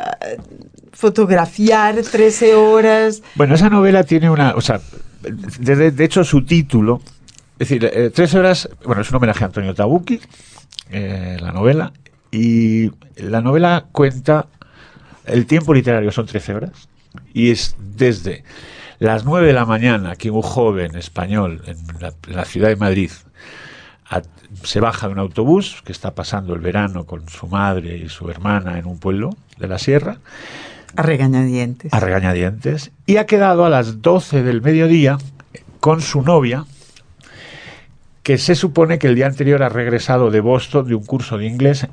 fotografiar 0.92 1.96
13 2.02 2.54
horas? 2.54 3.22
Bueno, 3.34 3.54
esa 3.54 3.68
novela 3.68 4.04
tiene 4.04 4.30
una... 4.30 4.54
O 4.54 4.60
sea, 4.60 4.80
de, 5.22 5.90
de 5.90 6.04
hecho 6.04 6.24
su 6.24 6.44
título... 6.44 7.00
Es 7.58 7.68
decir, 7.68 7.84
eh, 7.92 8.10
13 8.10 8.38
horas... 8.38 8.68
Bueno, 8.84 9.02
es 9.02 9.10
un 9.10 9.16
homenaje 9.16 9.44
a 9.44 9.48
Antonio 9.48 9.74
Tabucchi, 9.74 10.18
eh, 10.90 11.36
la 11.40 11.52
novela. 11.52 11.92
Y 12.30 12.90
la 13.16 13.40
novela 13.40 13.86
cuenta... 13.92 14.46
El 15.26 15.46
tiempo 15.46 15.74
literario 15.74 16.10
son 16.10 16.26
13 16.26 16.54
horas. 16.54 16.88
Y 17.32 17.50
es 17.50 17.76
desde 17.78 18.44
las 18.98 19.24
9 19.24 19.46
de 19.46 19.52
la 19.52 19.64
mañana 19.64 20.16
que 20.16 20.30
un 20.30 20.42
joven 20.42 20.96
español 20.96 21.62
en 21.66 21.76
la, 22.00 22.12
en 22.26 22.36
la 22.36 22.44
ciudad 22.44 22.68
de 22.68 22.76
Madrid 22.76 23.10
a, 24.08 24.22
se 24.64 24.80
baja 24.80 25.06
de 25.06 25.12
un 25.12 25.18
autobús 25.18 25.82
que 25.84 25.92
está 25.92 26.14
pasando 26.14 26.54
el 26.54 26.60
verano 26.60 27.04
con 27.04 27.28
su 27.28 27.46
madre 27.46 27.96
y 27.96 28.08
su 28.08 28.28
hermana 28.28 28.78
en 28.78 28.86
un 28.86 28.98
pueblo 28.98 29.30
de 29.58 29.68
la 29.68 29.78
sierra. 29.78 30.18
A 30.96 31.02
regañadientes. 31.02 31.92
A 31.92 32.00
regañadientes. 32.00 32.90
Y 33.06 33.16
ha 33.16 33.26
quedado 33.26 33.64
a 33.64 33.70
las 33.70 34.02
12 34.02 34.42
del 34.42 34.60
mediodía 34.60 35.18
con 35.78 36.00
su 36.00 36.22
novia, 36.22 36.66
que 38.22 38.38
se 38.38 38.54
supone 38.54 38.98
que 38.98 39.06
el 39.06 39.14
día 39.14 39.26
anterior 39.26 39.62
ha 39.62 39.68
regresado 39.68 40.30
de 40.30 40.40
Boston 40.40 40.88
de 40.88 40.94
un 40.94 41.04
curso 41.04 41.38
de 41.38 41.46
inglés 41.46 41.86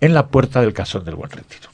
en 0.00 0.14
la 0.14 0.28
puerta 0.28 0.60
del 0.60 0.72
Casón 0.72 1.04
del 1.04 1.14
Buen 1.14 1.30
Retiro 1.30 1.70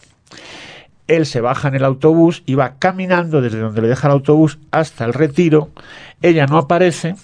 él 1.07 1.27
se 1.27 1.41
baja 1.41 1.69
en 1.69 1.75
el 1.75 1.85
autobús 1.85 2.43
y 2.47 2.55
va 2.55 2.75
caminando 2.79 3.41
desde 3.41 3.59
donde 3.59 3.83
le 3.83 3.89
deja 3.89 4.09
el 4.09 4.13
autobús 4.13 4.59
hasta 4.71 5.05
el 5.05 5.13
retiro, 5.13 5.71
ella 6.23 6.47
no 6.47 6.59
aparece, 6.59 7.15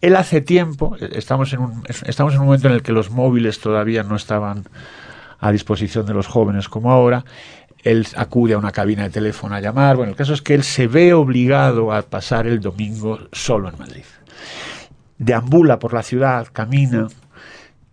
él 0.00 0.16
hace 0.16 0.40
tiempo, 0.40 0.96
estamos 1.00 1.52
en, 1.52 1.60
un, 1.60 1.82
estamos 2.06 2.34
en 2.34 2.40
un 2.40 2.46
momento 2.46 2.68
en 2.68 2.74
el 2.74 2.82
que 2.82 2.92
los 2.92 3.10
móviles 3.10 3.60
todavía 3.60 4.02
no 4.02 4.16
estaban 4.16 4.64
a 5.38 5.52
disposición 5.52 6.06
de 6.06 6.14
los 6.14 6.26
jóvenes 6.26 6.68
como 6.68 6.90
ahora, 6.90 7.24
él 7.82 8.06
acude 8.16 8.54
a 8.54 8.58
una 8.58 8.72
cabina 8.72 9.04
de 9.04 9.10
teléfono 9.10 9.54
a 9.54 9.60
llamar. 9.60 9.94
Bueno, 9.94 10.10
el 10.10 10.16
caso 10.16 10.32
es 10.32 10.42
que 10.42 10.54
él 10.54 10.64
se 10.64 10.88
ve 10.88 11.14
obligado 11.14 11.92
a 11.92 12.02
pasar 12.02 12.48
el 12.48 12.58
domingo 12.58 13.20
solo 13.30 13.68
en 13.68 13.78
Madrid. 13.78 14.04
Deambula 15.18 15.78
por 15.78 15.94
la 15.94 16.02
ciudad, 16.02 16.48
camina 16.52 17.06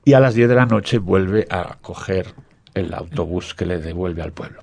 y 0.05 0.13
a 0.13 0.19
las 0.19 0.35
10 0.35 0.49
de 0.49 0.55
la 0.55 0.65
noche 0.65 0.97
vuelve 0.97 1.47
a 1.49 1.77
coger 1.81 2.27
el 2.73 2.93
autobús 2.93 3.53
que 3.53 3.65
le 3.65 3.79
devuelve 3.79 4.21
al 4.21 4.31
pueblo. 4.31 4.61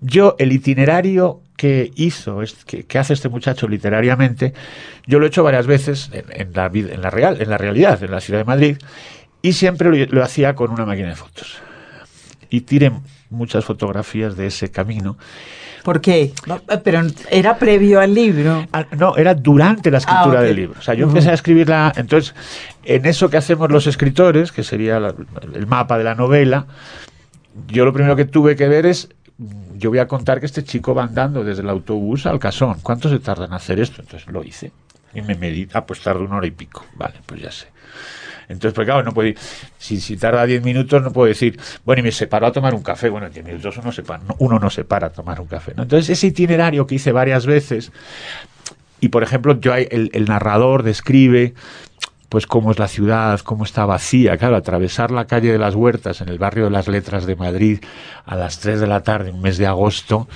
Yo, 0.00 0.36
el 0.38 0.52
itinerario 0.52 1.42
que 1.56 1.90
hizo, 1.96 2.40
que, 2.66 2.84
que 2.84 2.98
hace 2.98 3.12
este 3.12 3.28
muchacho 3.28 3.68
literariamente, 3.68 4.54
yo 5.06 5.18
lo 5.18 5.26
he 5.26 5.28
hecho 5.28 5.42
varias 5.42 5.66
veces 5.66 6.10
en, 6.12 6.52
la, 6.54 6.66
en, 6.72 7.02
la, 7.02 7.10
real, 7.10 7.40
en 7.40 7.50
la 7.50 7.58
realidad, 7.58 8.02
en 8.02 8.10
la 8.10 8.20
ciudad 8.20 8.40
de 8.40 8.44
Madrid, 8.44 8.78
y 9.42 9.52
siempre 9.52 9.90
lo, 9.90 10.06
lo 10.06 10.22
hacía 10.22 10.54
con 10.54 10.70
una 10.70 10.86
máquina 10.86 11.08
de 11.08 11.16
fotos. 11.16 11.58
Y 12.48 12.62
tiré 12.62 12.92
muchas 13.30 13.64
fotografías 13.64 14.36
de 14.36 14.46
ese 14.46 14.70
camino. 14.70 15.16
¿Por 15.82 16.00
qué? 16.00 16.32
Pero 16.84 17.02
era 17.30 17.56
previo 17.56 18.00
al 18.00 18.14
libro. 18.14 18.66
Ah, 18.72 18.86
no, 18.98 19.16
era 19.16 19.34
durante 19.34 19.90
la 19.90 19.98
escritura 19.98 20.40
ah, 20.40 20.42
del 20.42 20.56
libro. 20.56 20.78
O 20.78 20.82
sea, 20.82 20.94
yo 20.94 21.06
empecé 21.06 21.30
a 21.30 21.34
escribirla. 21.34 21.92
Entonces, 21.96 22.34
en 22.84 23.06
eso 23.06 23.30
que 23.30 23.38
hacemos 23.38 23.70
los 23.70 23.86
escritores, 23.86 24.52
que 24.52 24.62
sería 24.62 24.98
el 25.54 25.66
mapa 25.66 25.96
de 25.96 26.04
la 26.04 26.14
novela, 26.14 26.66
yo 27.68 27.84
lo 27.84 27.92
primero 27.92 28.16
que 28.16 28.26
tuve 28.26 28.56
que 28.56 28.68
ver 28.68 28.86
es 28.86 29.08
yo 29.76 29.88
voy 29.88 29.98
a 29.98 30.06
contar 30.06 30.40
que 30.40 30.46
este 30.46 30.62
chico 30.62 30.94
va 30.94 31.04
andando 31.04 31.42
desde 31.42 31.62
el 31.62 31.70
autobús 31.70 32.26
al 32.26 32.38
casón. 32.38 32.76
¿Cuánto 32.82 33.08
se 33.08 33.18
tarda 33.18 33.46
en 33.46 33.54
hacer 33.54 33.80
esto? 33.80 34.02
Entonces 34.02 34.30
lo 34.30 34.44
hice. 34.44 34.72
Y 35.14 35.22
me 35.22 35.34
medita, 35.34 35.78
ah, 35.78 35.86
pues 35.86 36.00
tarda 36.02 36.20
una 36.20 36.36
hora 36.36 36.46
y 36.46 36.50
pico. 36.50 36.84
Vale, 36.94 37.14
pues 37.24 37.40
ya 37.40 37.50
sé. 37.50 37.66
Entonces, 38.50 38.74
pues 38.74 38.86
claro, 38.86 39.02
no 39.02 39.12
puede, 39.12 39.36
si, 39.78 40.00
si 40.00 40.16
tarda 40.16 40.44
10 40.44 40.62
minutos, 40.64 41.02
no 41.02 41.12
puedo 41.12 41.28
decir, 41.28 41.58
bueno, 41.84 42.00
y 42.00 42.02
me 42.04 42.12
separo 42.12 42.46
a 42.46 42.52
tomar 42.52 42.74
un 42.74 42.82
café. 42.82 43.08
Bueno, 43.08 43.26
en 43.28 43.32
10 43.32 43.44
minutos 43.44 43.76
uno, 43.78 43.92
se 43.92 44.02
uno 44.38 44.58
no 44.58 44.70
se 44.70 44.84
para 44.84 45.08
a 45.08 45.10
tomar 45.10 45.40
un 45.40 45.46
café. 45.46 45.72
¿no? 45.76 45.84
Entonces, 45.84 46.10
ese 46.10 46.28
itinerario 46.28 46.86
que 46.86 46.96
hice 46.96 47.12
varias 47.12 47.46
veces, 47.46 47.92
y 49.00 49.08
por 49.08 49.22
ejemplo, 49.22 49.58
yo 49.60 49.74
el 49.74 50.24
narrador 50.26 50.82
describe 50.82 51.54
pues 52.30 52.46
cómo 52.46 52.70
es 52.70 52.78
la 52.78 52.86
ciudad, 52.86 53.40
cómo 53.40 53.64
está 53.64 53.84
vacía. 53.84 54.36
Claro, 54.38 54.56
atravesar 54.56 55.10
la 55.10 55.26
calle 55.26 55.50
de 55.50 55.58
las 55.58 55.74
Huertas 55.74 56.20
en 56.20 56.28
el 56.28 56.38
barrio 56.38 56.64
de 56.64 56.70
las 56.70 56.86
Letras 56.86 57.26
de 57.26 57.34
Madrid 57.34 57.80
a 58.24 58.36
las 58.36 58.60
3 58.60 58.80
de 58.80 58.86
la 58.86 59.02
tarde, 59.02 59.30
en 59.30 59.42
mes 59.42 59.58
de 59.58 59.66
agosto, 59.66 60.28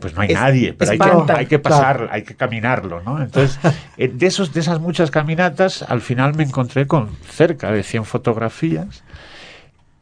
pues 0.00 0.14
no 0.14 0.22
hay 0.22 0.28
nadie, 0.34 0.74
pero 0.74 0.90
hay 0.90 0.98
que, 0.98 1.32
hay 1.32 1.46
que, 1.46 1.58
pasar, 1.60 2.08
hay 2.10 2.24
que 2.24 2.34
caminarlo, 2.34 3.02
¿no? 3.02 3.22
Entonces, 3.22 3.56
eh, 3.96 4.08
de, 4.08 4.26
esos, 4.26 4.52
de 4.52 4.58
esas 4.58 4.80
muchas 4.80 5.12
caminatas, 5.12 5.82
al 5.82 6.00
final 6.00 6.34
me 6.34 6.42
encontré 6.42 6.88
con 6.88 7.10
cerca 7.30 7.70
de 7.70 7.84
100 7.84 8.04
fotografías. 8.04 9.04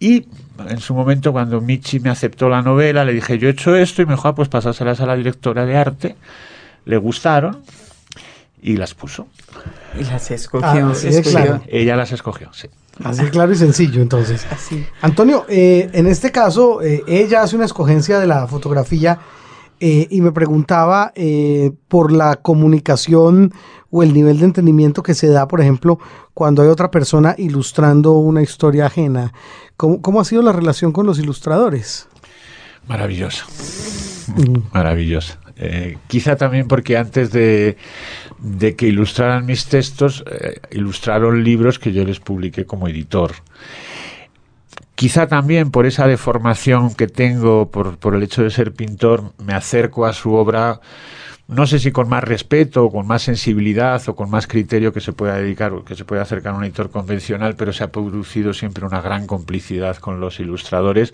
Y 0.01 0.27
en 0.67 0.81
su 0.81 0.95
momento, 0.95 1.33
cuando 1.33 1.61
Michi 1.61 2.01
me 2.01 2.09
aceptó 2.09 2.49
la 2.49 2.63
novela, 2.63 3.05
le 3.05 3.13
dije, 3.13 3.39
yo 3.39 3.49
he 3.49 3.53
hecho 3.53 3.77
esto 3.77 4.01
y 4.01 4.07
mejor 4.07 4.35
pues 4.35 4.49
pasárselas 4.49 5.01
a 5.01 5.07
la 5.07 5.17
directora 5.17 5.67
de 5.67 5.77
arte. 5.77 6.17
Le 6.87 6.97
gustaron 6.97 7.63
y 8.65 8.79
las 8.79 8.95
puso. 8.95 9.29
Y 10.01 10.05
las 10.05 10.31
escogió. 10.31 10.67
Ah, 10.67 11.63
Ella 11.69 11.97
las 11.97 12.13
escogió, 12.13 12.51
sí. 12.55 12.69
Así 13.05 13.25
claro 13.27 13.53
y 13.53 13.57
sencillo, 13.57 14.01
entonces. 14.01 14.47
Así. 14.51 14.87
Antonio, 15.03 15.45
eh, 15.49 15.91
en 15.93 16.07
este 16.07 16.33
caso, 16.33 16.81
eh, 16.81 17.03
ella 17.07 17.43
hace 17.43 17.57
una 17.57 17.67
escogencia 17.67 18.19
de 18.19 18.27
la 18.27 18.47
fotografía 18.47 19.19
eh, 19.81 20.07
y 20.11 20.23
me 20.23 20.33
preguntaba 20.33 21.13
por 21.89 22.11
la 22.11 22.37
comunicación 22.37 23.53
o 23.91 24.03
el 24.03 24.15
nivel 24.15 24.39
de 24.39 24.47
entendimiento 24.47 25.03
que 25.03 25.13
se 25.13 25.29
da, 25.29 25.47
por 25.47 25.61
ejemplo, 25.61 25.99
cuando 26.33 26.63
hay 26.63 26.69
otra 26.69 26.91
persona 26.91 27.35
ilustrando 27.37 28.13
una 28.13 28.41
historia 28.41 28.87
ajena. 28.87 29.35
¿Cómo, 29.77 30.01
cómo 30.01 30.21
ha 30.21 30.25
sido 30.25 30.41
la 30.41 30.53
relación 30.53 30.91
con 30.93 31.05
los 31.05 31.19
ilustradores? 31.19 32.09
Maravillosa. 32.89 33.45
Mm. 34.29 34.59
Maravillosa. 34.73 35.39
quizá 36.07 36.37
también 36.37 36.67
porque 36.67 36.97
antes 36.97 37.31
de, 37.31 37.77
de 38.39 38.77
que 38.77 38.87
ilustraran 38.87 39.47
mis 39.47 39.67
textos, 39.67 40.25
eh, 40.31 40.61
ilustraron 40.71 41.43
libros 41.45 41.79
que 41.79 41.93
yo 41.93 42.05
les 42.05 42.21
publiqué 42.21 42.65
como 42.65 42.89
editor. 42.89 43.33
Quizá 44.95 45.27
también 45.27 45.71
por 45.71 45.87
esa 45.87 46.07
deformación 46.07 46.95
que 46.95 47.09
tengo, 47.09 47.71
por, 47.71 47.99
por 47.99 48.15
el 48.15 48.23
hecho 48.23 48.43
de 48.43 48.51
ser 48.51 48.73
pintor, 48.73 49.33
me 49.39 49.55
acerco 49.55 50.07
a 50.07 50.13
su 50.13 50.35
obra 50.35 50.81
no 51.47 51.67
sé 51.67 51.79
si 51.79 51.93
con 51.93 52.09
más 52.09 52.25
respeto 52.25 52.85
o 52.85 52.91
con 52.91 53.07
más 53.07 53.23
sensibilidad 53.23 54.03
o 54.09 54.17
con 54.17 54.31
más 54.31 54.47
criterio 54.47 54.95
que 54.95 55.03
se 55.03 55.13
pueda 55.13 55.37
dedicar 55.37 55.73
o 55.75 55.85
que 55.85 55.95
se 55.95 56.07
pueda 56.07 56.23
acercar 56.23 56.55
a 56.55 56.57
un 56.57 56.65
editor 56.65 56.91
convencional, 56.91 57.55
pero 57.55 57.73
se 57.73 57.85
ha 57.85 57.93
producido 57.93 58.55
siempre 58.55 58.87
una 58.87 59.03
gran 59.03 59.27
complicidad 59.27 59.97
con 59.99 60.21
los 60.21 60.41
ilustradores 60.41 61.13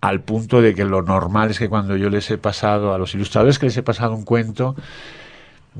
al 0.00 0.20
punto 0.20 0.62
de 0.62 0.74
que 0.76 0.84
lo 0.84 1.02
normal 1.02 1.50
es 1.50 1.58
que 1.58 1.68
cuando 1.68 1.96
yo 1.96 2.08
les 2.08 2.30
he 2.30 2.38
pasado 2.38 2.94
a 2.94 2.98
los 2.98 3.14
ilustradores 3.16 3.58
que 3.58 3.66
les 3.66 3.76
he 3.76 3.82
pasado 3.82 4.14
un 4.14 4.24
cuento 4.24 4.76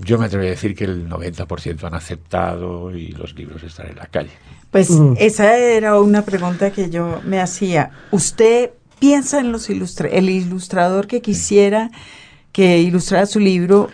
yo 0.00 0.18
me 0.18 0.26
atrevo 0.26 0.44
a 0.44 0.48
decir 0.48 0.74
que 0.74 0.84
el 0.84 1.08
90% 1.08 1.84
han 1.84 1.94
aceptado 1.94 2.94
y 2.94 3.08
los 3.12 3.34
libros 3.34 3.62
están 3.62 3.88
en 3.88 3.96
la 3.96 4.06
calle. 4.06 4.30
Pues 4.70 4.90
mm. 4.90 5.14
esa 5.18 5.56
era 5.56 6.00
una 6.00 6.22
pregunta 6.22 6.70
que 6.70 6.90
yo 6.90 7.20
me 7.24 7.40
hacía. 7.40 7.90
¿Usted 8.10 8.70
piensa 8.98 9.40
en 9.40 9.52
los 9.52 9.68
el 9.70 10.30
ilustrador 10.30 11.06
que 11.06 11.20
quisiera 11.20 11.90
que 12.52 12.78
ilustrara 12.78 13.26
su 13.26 13.40
libro 13.40 13.88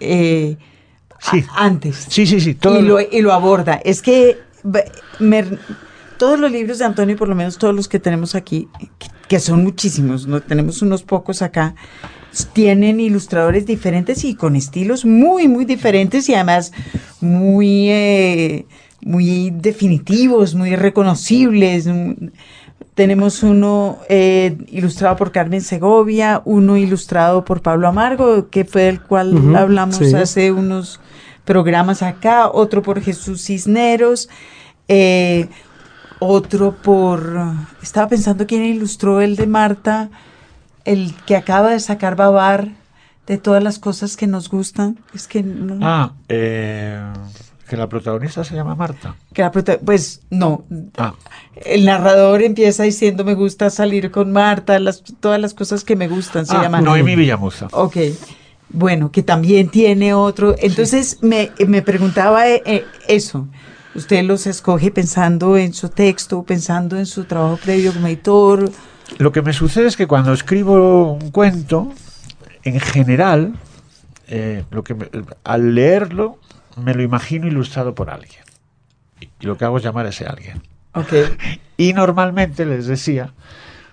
eh, 0.00 0.56
antes? 1.54 2.06
Sí, 2.08 2.26
sí, 2.26 2.40
sí. 2.40 2.58
y, 2.62 2.82
lo, 2.82 3.00
y 3.00 3.20
lo 3.20 3.32
aborda. 3.32 3.80
Es 3.84 4.02
que 4.02 4.38
todos 6.18 6.38
los 6.38 6.50
libros 6.50 6.78
de 6.78 6.84
Antonio, 6.84 7.16
por 7.16 7.28
lo 7.28 7.34
menos 7.34 7.58
todos 7.58 7.74
los 7.74 7.88
que 7.88 7.98
tenemos 7.98 8.34
aquí, 8.34 8.68
que, 8.98 9.08
que 9.28 9.40
son 9.40 9.64
muchísimos, 9.64 10.26
no 10.26 10.40
tenemos 10.40 10.82
unos 10.82 11.02
pocos 11.02 11.42
acá, 11.42 11.74
tienen 12.44 13.00
ilustradores 13.00 13.66
diferentes 13.66 14.24
y 14.24 14.34
con 14.34 14.56
estilos 14.56 15.04
muy, 15.04 15.48
muy 15.48 15.64
diferentes 15.64 16.28
y 16.28 16.34
además 16.34 16.72
muy, 17.20 17.88
eh, 17.90 18.66
muy 19.00 19.50
definitivos, 19.50 20.54
muy 20.54 20.76
reconocibles. 20.76 21.88
Tenemos 22.94 23.42
uno 23.42 23.98
eh, 24.08 24.56
ilustrado 24.68 25.16
por 25.16 25.32
Carmen 25.32 25.60
Segovia, 25.60 26.42
uno 26.44 26.76
ilustrado 26.76 27.44
por 27.44 27.62
Pablo 27.62 27.88
Amargo, 27.88 28.48
que 28.50 28.64
fue 28.64 28.88
el 28.88 29.00
cual 29.00 29.54
hablamos 29.56 30.00
hace 30.14 30.52
unos 30.52 31.00
programas 31.44 32.02
acá, 32.02 32.48
otro 32.50 32.82
por 32.82 33.00
Jesús 33.00 33.44
Cisneros, 33.44 34.28
eh, 34.88 35.48
otro 36.18 36.74
por, 36.74 37.38
estaba 37.82 38.08
pensando 38.08 38.46
quién 38.46 38.64
ilustró 38.64 39.20
el 39.20 39.36
de 39.36 39.46
Marta, 39.46 40.10
el 40.86 41.14
que 41.26 41.36
acaba 41.36 41.70
de 41.70 41.80
sacar 41.80 42.16
Babar 42.16 42.68
de 43.26 43.38
todas 43.38 43.62
las 43.62 43.78
cosas 43.78 44.16
que 44.16 44.26
nos 44.26 44.48
gustan. 44.48 44.98
Es 45.12 45.26
que 45.26 45.42
no. 45.42 45.78
Ah, 45.82 46.12
eh, 46.28 46.98
que 47.68 47.76
la 47.76 47.88
protagonista 47.88 48.44
se 48.44 48.54
llama 48.54 48.76
Marta. 48.76 49.16
Que 49.34 49.42
la 49.42 49.50
pues 49.50 50.22
no. 50.30 50.64
Ah. 50.96 51.14
El 51.56 51.84
narrador 51.84 52.42
empieza 52.42 52.84
diciendo 52.84 53.24
me 53.24 53.34
gusta 53.34 53.70
salir 53.70 54.12
con 54.12 54.30
Marta, 54.32 54.78
las, 54.78 55.02
todas 55.20 55.40
las 55.40 55.52
cosas 55.52 55.82
que 55.82 55.96
me 55.96 56.06
gustan 56.06 56.46
se 56.46 56.56
ah, 56.56 56.62
llaman. 56.62 56.84
Noemi 56.84 57.16
Villamuza. 57.16 57.66
Ok. 57.72 57.96
Bueno, 58.68 59.10
que 59.10 59.22
también 59.22 59.68
tiene 59.68 60.14
otro. 60.14 60.54
Entonces 60.58 61.18
me, 61.22 61.50
me, 61.66 61.82
preguntaba 61.82 62.48
eh, 62.48 62.62
eh, 62.64 62.84
eso. 63.08 63.48
¿Usted 63.94 64.22
los 64.24 64.46
escoge 64.46 64.90
pensando 64.90 65.56
en 65.56 65.72
su 65.72 65.88
texto, 65.88 66.42
pensando 66.42 66.98
en 66.98 67.06
su 67.06 67.24
trabajo 67.24 67.56
previo 67.56 67.92
como 67.92 68.06
editor? 68.06 68.70
Lo 69.18 69.32
que 69.32 69.42
me 69.42 69.52
sucede 69.52 69.86
es 69.86 69.96
que 69.96 70.06
cuando 70.06 70.32
escribo 70.32 71.12
un 71.12 71.30
cuento, 71.30 71.92
en 72.62 72.80
general, 72.80 73.54
eh, 74.28 74.64
lo 74.70 74.82
que 74.84 74.96
al 75.44 75.74
leerlo 75.74 76.38
me 76.76 76.94
lo 76.94 77.02
imagino 77.02 77.46
ilustrado 77.46 77.94
por 77.94 78.10
alguien. 78.10 78.42
Y 79.40 79.46
lo 79.46 79.56
que 79.56 79.64
hago 79.64 79.78
es 79.78 79.84
llamar 79.84 80.06
a 80.06 80.10
ese 80.10 80.26
alguien. 80.26 80.62
y 81.76 81.92
normalmente 81.92 82.64
les 82.66 82.86
decía, 82.86 83.32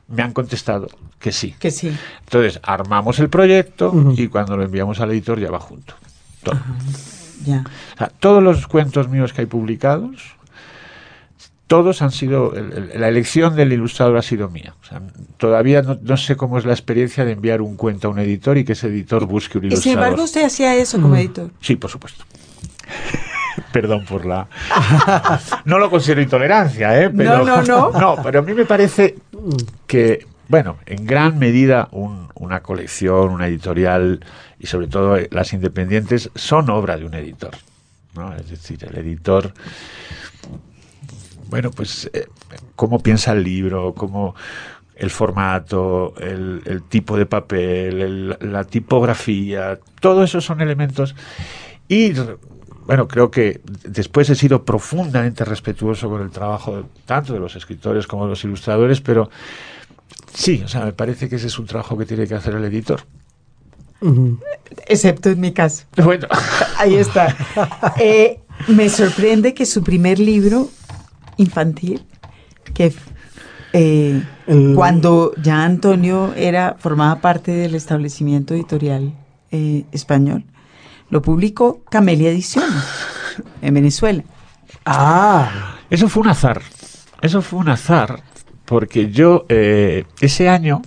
me 0.08 0.24
han 0.24 0.34
contestado 0.34 0.88
que 1.20 1.32
sí. 1.32 1.56
Que 1.60 1.72
sí. 1.72 1.96
Entonces, 2.26 2.60
armamos 2.64 3.20
el 3.20 3.30
proyecto 3.30 3.94
y 4.18 4.28
cuando 4.28 4.58
lo 4.58 4.64
enviamos 4.64 5.00
al 5.00 5.12
editor 5.12 5.40
ya 5.40 5.50
va 5.50 5.60
junto. 5.60 5.96
todos 8.20 8.44
los 8.44 8.68
cuentos 8.68 9.08
míos 9.08 9.34
que 9.34 9.42
hay 9.42 9.48
publicados 9.48 10.36
todos 11.74 12.04
han 12.04 12.12
sido, 12.12 12.54
la 12.94 13.08
elección 13.08 13.56
del 13.56 13.74
ilustrador 13.74 14.16
ha 14.18 14.22
sido 14.22 14.48
mía. 14.48 14.76
todavía 15.38 15.82
no, 15.82 16.18
sé 16.18 16.36
cómo 16.36 16.60
es 16.60 16.66
la 16.66 16.72
experiencia 16.72 17.26
de 17.26 17.32
enviar 17.32 17.64
un 17.64 17.78
cuento 17.78 18.10
a 18.10 18.12
un 18.12 18.20
editor 18.20 18.60
y 18.60 18.64
que 18.64 18.74
ese 18.74 18.90
editor 18.90 19.26
busque 19.26 19.58
un 19.58 19.64
ilustrador. 19.64 19.80
Y 19.80 19.82
sin 19.82 19.94
embargo 19.94 20.24
usted 20.24 20.44
hacía 20.46 20.76
eso 20.76 21.02
como 21.02 21.16
mm. 21.16 21.18
editor. 21.18 21.50
Sí, 21.62 21.76
por 21.76 21.90
supuesto. 21.90 22.26
Perdón 23.74 24.06
por 24.06 24.24
la... 24.24 24.48
no 25.66 25.80
lo 25.80 25.90
considero 25.90 26.22
intolerancia, 26.22 27.02
¿eh? 27.02 27.10
Pero, 27.10 27.44
no, 27.44 27.64
no, 27.64 27.64
no. 27.64 27.92
No, 28.00 28.18
pero 28.22 28.42
a 28.42 28.42
mí 28.44 28.54
me 28.54 28.66
parece 28.66 29.16
que, 29.88 30.28
bueno, 30.50 30.78
en 30.86 31.08
gran 31.08 31.40
medida 31.40 31.90
una 31.92 32.60
colección, 32.60 33.30
una 33.30 33.48
editorial 33.48 34.24
y 34.60 34.68
sobre 34.68 34.86
todo 34.86 35.18
las 35.32 35.54
independientes 35.54 36.30
son 36.36 36.70
obra 36.70 36.98
de 36.98 37.06
un 37.06 37.16
editor. 37.16 37.56
¿no? 38.14 38.36
Es 38.36 38.48
decir, 38.48 38.78
el 38.88 38.96
editor 38.96 39.56
bueno, 41.54 41.70
pues 41.70 42.10
eh, 42.14 42.26
cómo 42.76 42.98
piensa 42.98 43.32
el 43.32 43.44
libro, 43.44 43.94
cómo, 43.94 44.34
el 44.96 45.12
formato, 45.12 46.16
el, 46.18 46.82
tipo 46.90 47.16
de 47.16 47.28
papel, 47.28 48.36
la 48.42 48.64
tipografía, 48.64 49.78
todo 50.02 50.24
eso 50.24 50.42
son 50.42 50.62
elementos. 50.62 51.14
Y 51.88 52.14
bueno, 52.88 53.08
creo 53.08 53.30
que 53.30 53.62
después 53.84 54.32
he 54.32 54.36
sido 54.36 54.66
profundamente 54.66 55.46
respetuoso 55.46 56.10
con 56.10 56.24
el 56.24 56.32
trabajo 56.32 56.90
tanto 57.06 57.34
de 57.34 57.40
los 57.40 57.56
escritores 57.56 58.08
como 58.08 58.24
de 58.24 58.32
los 58.32 58.44
ilustradores, 58.44 59.00
pero 59.00 59.30
sí, 60.34 60.64
o 60.66 60.68
sea, 60.68 60.86
me 60.86 60.94
parece 60.94 61.30
que 61.30 61.36
ese 61.36 61.46
es 61.46 61.60
un 61.60 61.68
trabajo 61.68 61.96
que 61.96 62.08
tiene 62.08 62.26
que 62.26 62.34
hacer 62.34 62.56
el 62.56 62.66
editor. 62.66 63.02
Excepto 64.88 65.30
en 65.30 65.40
mi 65.40 65.54
caso. 65.54 65.84
Bueno. 66.04 66.28
Ahí 66.80 66.96
está. 66.96 67.38
Eh, 68.00 68.40
me 68.68 68.90
sorprende 68.90 69.54
que 69.54 69.68
su 69.68 69.84
primer 69.84 70.18
libro 70.18 70.68
infantil, 71.38 72.06
que 72.74 72.94
eh, 73.74 74.22
cuando 74.76 75.34
ya 75.42 75.64
Antonio 75.64 76.34
era 76.36 76.76
formaba 76.78 77.22
parte 77.22 77.52
del 77.52 77.76
establecimiento 77.76 78.54
editorial 78.54 79.14
eh, 79.52 79.86
español, 79.92 80.44
lo 81.10 81.22
publicó 81.22 81.84
Camelia 81.90 82.30
Ediciones 82.30 82.84
en 83.62 83.74
Venezuela. 83.74 84.24
Ah, 84.86 85.78
eso 85.90 86.10
fue 86.10 86.24
un 86.24 86.30
azar. 86.30 86.62
Eso 87.22 87.42
fue 87.42 87.60
un 87.60 87.70
azar 87.70 88.22
porque 88.66 89.12
yo 89.12 89.46
ese 89.50 90.50
año 90.50 90.82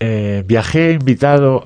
eh, 0.00 0.42
viajé 0.46 0.92
invitado 0.92 1.64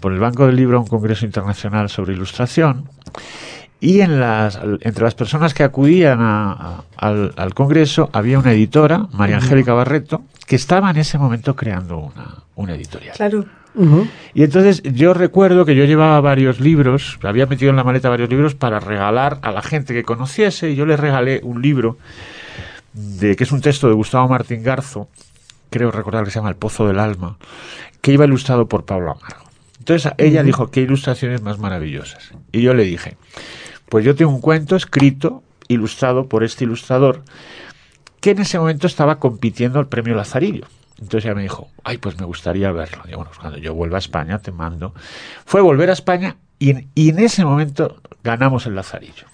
por 0.00 0.12
el 0.12 0.18
Banco 0.18 0.46
del 0.46 0.56
Libro 0.56 0.76
a 0.76 0.80
un 0.80 0.86
congreso 0.86 1.24
internacional 1.24 1.88
sobre 1.88 2.14
ilustración 2.14 2.90
y 3.80 4.00
en 4.00 4.20
las, 4.20 4.58
entre 4.80 5.04
las 5.04 5.14
personas 5.14 5.52
que 5.52 5.62
acudían 5.62 6.18
al, 6.20 7.54
congreso 7.54 8.08
había 8.12 8.38
una 8.38 8.52
editora, 8.52 9.06
María 9.12 9.36
Angélica 9.36 9.74
Barreto, 9.74 10.22
que 10.46 10.56
estaba 10.56 10.90
en 10.90 10.96
ese 10.96 11.18
momento 11.18 11.54
creando 11.54 12.12
una, 12.54 12.74
editorial. 12.74 13.16
Claro. 13.16 13.44
Y 14.32 14.42
entonces 14.42 14.82
yo 14.82 15.12
recuerdo 15.12 15.66
que 15.66 15.76
yo 15.76 15.84
llevaba 15.84 16.18
varios 16.22 16.60
libros, 16.60 17.18
había 17.22 17.44
metido 17.44 17.70
en 17.70 17.76
la 17.76 17.84
maleta 17.84 18.08
varios 18.08 18.30
libros 18.30 18.54
para 18.54 18.80
regalar 18.80 19.38
a 19.42 19.52
la 19.52 19.60
gente 19.60 19.92
que 19.92 20.02
conociese, 20.02 20.70
y 20.70 20.76
yo 20.76 20.86
le 20.86 20.96
regalé 20.96 21.40
un 21.42 21.60
libro 21.60 21.98
de 22.94 23.36
que 23.36 23.44
es 23.44 23.52
un 23.52 23.60
texto 23.60 23.88
de 23.88 23.92
Gustavo 23.92 24.28
Martín 24.28 24.62
Garzo, 24.62 25.08
creo 25.68 25.90
recordar 25.90 26.24
que 26.24 26.30
se 26.30 26.38
llama 26.38 26.48
El 26.48 26.56
Pozo 26.56 26.86
del 26.86 26.98
Alma, 26.98 27.36
que 28.00 28.12
iba 28.12 28.24
ilustrado 28.24 28.66
por 28.66 28.86
Pablo 28.86 29.10
Amargo. 29.10 29.50
Entonces 29.78 30.10
ella 30.16 30.42
dijo, 30.42 30.70
qué 30.70 30.80
ilustraciones 30.80 31.42
más 31.42 31.58
maravillosas. 31.58 32.32
Y 32.50 32.62
yo 32.62 32.72
le 32.72 32.84
dije, 32.84 33.16
pues 33.88 34.04
yo 34.04 34.14
tengo 34.14 34.30
un 34.30 34.40
cuento 34.40 34.76
escrito, 34.76 35.42
ilustrado 35.68 36.28
por 36.28 36.44
este 36.44 36.64
ilustrador, 36.64 37.22
que 38.20 38.30
en 38.30 38.40
ese 38.40 38.58
momento 38.58 38.86
estaba 38.86 39.18
compitiendo 39.18 39.78
al 39.78 39.88
premio 39.88 40.14
Lazarillo. 40.14 40.66
Entonces 40.98 41.26
ella 41.26 41.34
me 41.34 41.42
dijo, 41.42 41.68
ay, 41.84 41.98
pues 41.98 42.18
me 42.18 42.26
gustaría 42.26 42.72
verlo. 42.72 43.02
Y 43.06 43.14
bueno, 43.14 43.26
pues 43.26 43.38
cuando 43.38 43.58
yo 43.58 43.74
vuelva 43.74 43.98
a 43.98 43.98
España 43.98 44.38
te 44.38 44.50
mando. 44.50 44.94
Fue 45.44 45.60
volver 45.60 45.90
a 45.90 45.92
España 45.92 46.36
y 46.58 46.70
en, 46.70 46.90
y 46.94 47.10
en 47.10 47.18
ese 47.18 47.44
momento 47.44 48.00
ganamos 48.24 48.66
el 48.66 48.74
Lazarillo. 48.74 49.26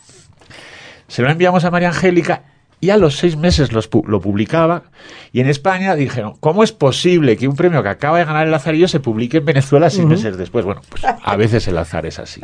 Se 1.06 1.22
lo 1.22 1.30
enviamos 1.30 1.64
a 1.64 1.70
María 1.70 1.88
Angélica 1.88 2.51
y 2.82 2.90
a 2.90 2.96
los 2.96 3.16
seis 3.16 3.36
meses 3.36 3.70
lo 3.72 4.20
publicaba. 4.20 4.82
Y 5.30 5.38
en 5.38 5.48
España 5.48 5.94
dijeron, 5.94 6.34
¿cómo 6.40 6.64
es 6.64 6.72
posible 6.72 7.36
que 7.36 7.46
un 7.46 7.54
premio 7.54 7.80
que 7.80 7.88
acaba 7.88 8.18
de 8.18 8.24
ganar 8.24 8.44
el 8.44 8.50
Lazarillo 8.50 8.88
se 8.88 8.98
publique 8.98 9.36
en 9.36 9.44
Venezuela 9.44 9.88
seis 9.88 10.04
meses 10.04 10.36
después? 10.36 10.64
Bueno, 10.64 10.80
pues 10.88 11.04
a 11.04 11.36
veces 11.36 11.68
el 11.68 11.78
azar 11.78 12.06
es 12.06 12.18
así. 12.18 12.40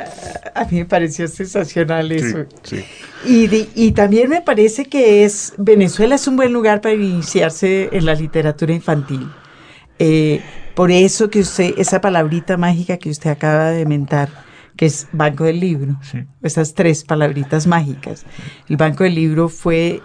A 0.55 0.65
mí 0.67 0.79
me 0.79 0.85
pareció 0.85 1.27
sensacional 1.27 2.13
eso. 2.13 2.47
Y, 3.27 3.91
también 3.91 4.31
me 4.31 4.41
parece 4.41 4.85
que 4.85 5.25
es 5.25 5.55
Venezuela 5.59 6.15
es 6.15 6.29
un 6.29 6.37
buen 6.37 6.53
lugar 6.53 6.81
para 6.81 6.95
iniciarse 6.95 7.89
en 7.91 8.07
la 8.07 8.15
literatura 8.15 8.73
infantil. 8.73 9.29
Eh, 9.99 10.41
por 10.77 10.93
eso 10.93 11.31
que 11.31 11.41
usted, 11.41 11.75
esa 11.79 12.01
palabrita 12.01 12.57
mágica 12.57 12.97
que 12.97 13.11
usted 13.11 13.31
acaba 13.31 13.71
de 13.71 13.85
mentar, 13.87 14.29
que 14.77 14.87
es 14.87 15.09
Banco 15.11 15.43
del 15.43 15.59
Libro, 15.59 15.99
esas 16.45 16.75
tres 16.75 17.03
palabritas 17.03 17.67
mágicas. 17.67 18.25
El 18.69 18.77
Banco 18.77 19.03
del 19.03 19.17
Libro 19.17 19.49
fue 19.49 20.01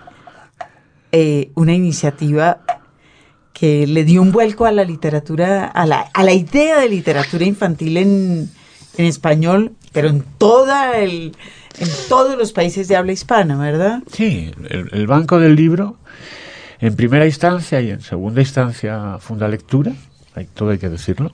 eh, 1.16 1.52
una 1.54 1.74
iniciativa 1.74 2.62
que 3.54 3.86
le 3.86 4.04
dio 4.04 4.20
un 4.20 4.32
vuelco 4.32 4.66
a 4.66 4.72
la 4.72 4.84
literatura, 4.84 5.66
a 5.66 5.86
la, 5.86 6.10
a 6.12 6.24
la 6.24 6.34
idea 6.34 6.80
de 6.80 6.90
literatura 6.90 7.46
infantil 7.46 7.98
en, 7.98 8.50
en 8.98 9.06
español, 9.06 9.74
pero 9.92 10.10
en 10.10 10.24
toda 10.40 10.98
el, 10.98 11.36
en 11.78 11.88
todos 12.10 12.36
los 12.36 12.52
países 12.52 12.88
de 12.88 12.96
habla 12.96 13.12
hispana, 13.12 13.58
¿verdad? 13.58 14.02
Sí, 14.12 14.52
el, 14.70 15.06
Banco 15.06 15.40
del 15.40 15.56
Libro, 15.56 15.98
en 16.80 16.96
primera 16.96 17.28
instancia 17.28 17.80
y 17.80 17.92
en 17.92 18.02
segunda 18.02 18.42
instancia 18.42 19.20
Funda 19.20 19.48
Lectura, 19.48 19.94
hay, 20.34 20.48
todo 20.52 20.72
hay 20.72 20.80
que 20.80 20.90
decirlo, 20.90 21.32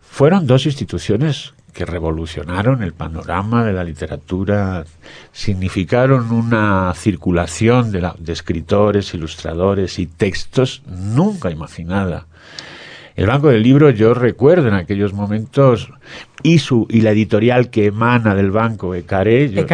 fueron 0.00 0.46
dos 0.46 0.64
instituciones 0.64 1.52
que 1.72 1.84
revolucionaron 1.84 2.82
el 2.82 2.92
panorama 2.92 3.64
de 3.64 3.72
la 3.72 3.84
literatura, 3.84 4.84
significaron 5.32 6.32
una 6.32 6.92
circulación 6.94 7.92
de, 7.92 8.10
escritores, 8.32 9.14
ilustradores 9.14 9.98
y 9.98 10.06
textos 10.06 10.82
nunca 10.86 11.50
imaginada. 11.50 12.26
El 13.16 13.26
Banco 13.26 13.48
del 13.48 13.62
Libro, 13.62 13.90
yo 13.90 14.14
recuerdo 14.14 14.68
en 14.68 14.74
aquellos 14.74 15.12
momentos, 15.12 15.90
y, 16.42 16.60
su, 16.60 16.86
y 16.88 17.00
la 17.00 17.10
editorial 17.10 17.68
que 17.68 17.86
emana 17.86 18.34
del 18.34 18.50
banco, 18.50 18.94
Ecaré, 18.94 19.50
yo, 19.50 19.66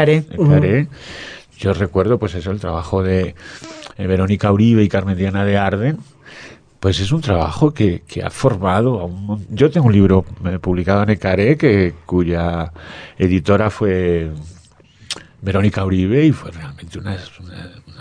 yo 1.59 1.73
recuerdo 1.75 2.19
pues 2.19 2.35
eso, 2.35 2.51
el 2.51 2.61
trabajo 2.61 3.03
de 3.03 3.35
eh, 3.97 4.07
Verónica 4.07 4.51
Uribe 4.51 4.83
y 4.83 4.89
Carmen 4.89 5.17
Diana 5.17 5.45
de 5.45 5.59
Arden, 5.59 5.99
pues 6.85 7.01
es 7.01 7.13
un 7.13 7.23
trabajo 7.23 7.73
que, 7.73 8.03
ha 8.23 8.29
formado 8.29 9.01
a 9.01 9.07
un 9.07 9.47
Yo 9.49 9.71
tengo 9.71 9.87
un 9.87 9.95
libro 9.95 10.27
eh, 10.45 10.59
publicado 10.59 11.03
en 11.03 11.09
Ecaré 11.09 11.57
que, 11.57 11.95
cuya 12.05 12.75
editora 13.17 13.71
fue 13.71 14.31
Verónica 15.41 15.83
Uribe 15.83 16.27
y 16.27 16.33
fue 16.33 16.51
realmente 16.51 16.99
una, 16.99 17.17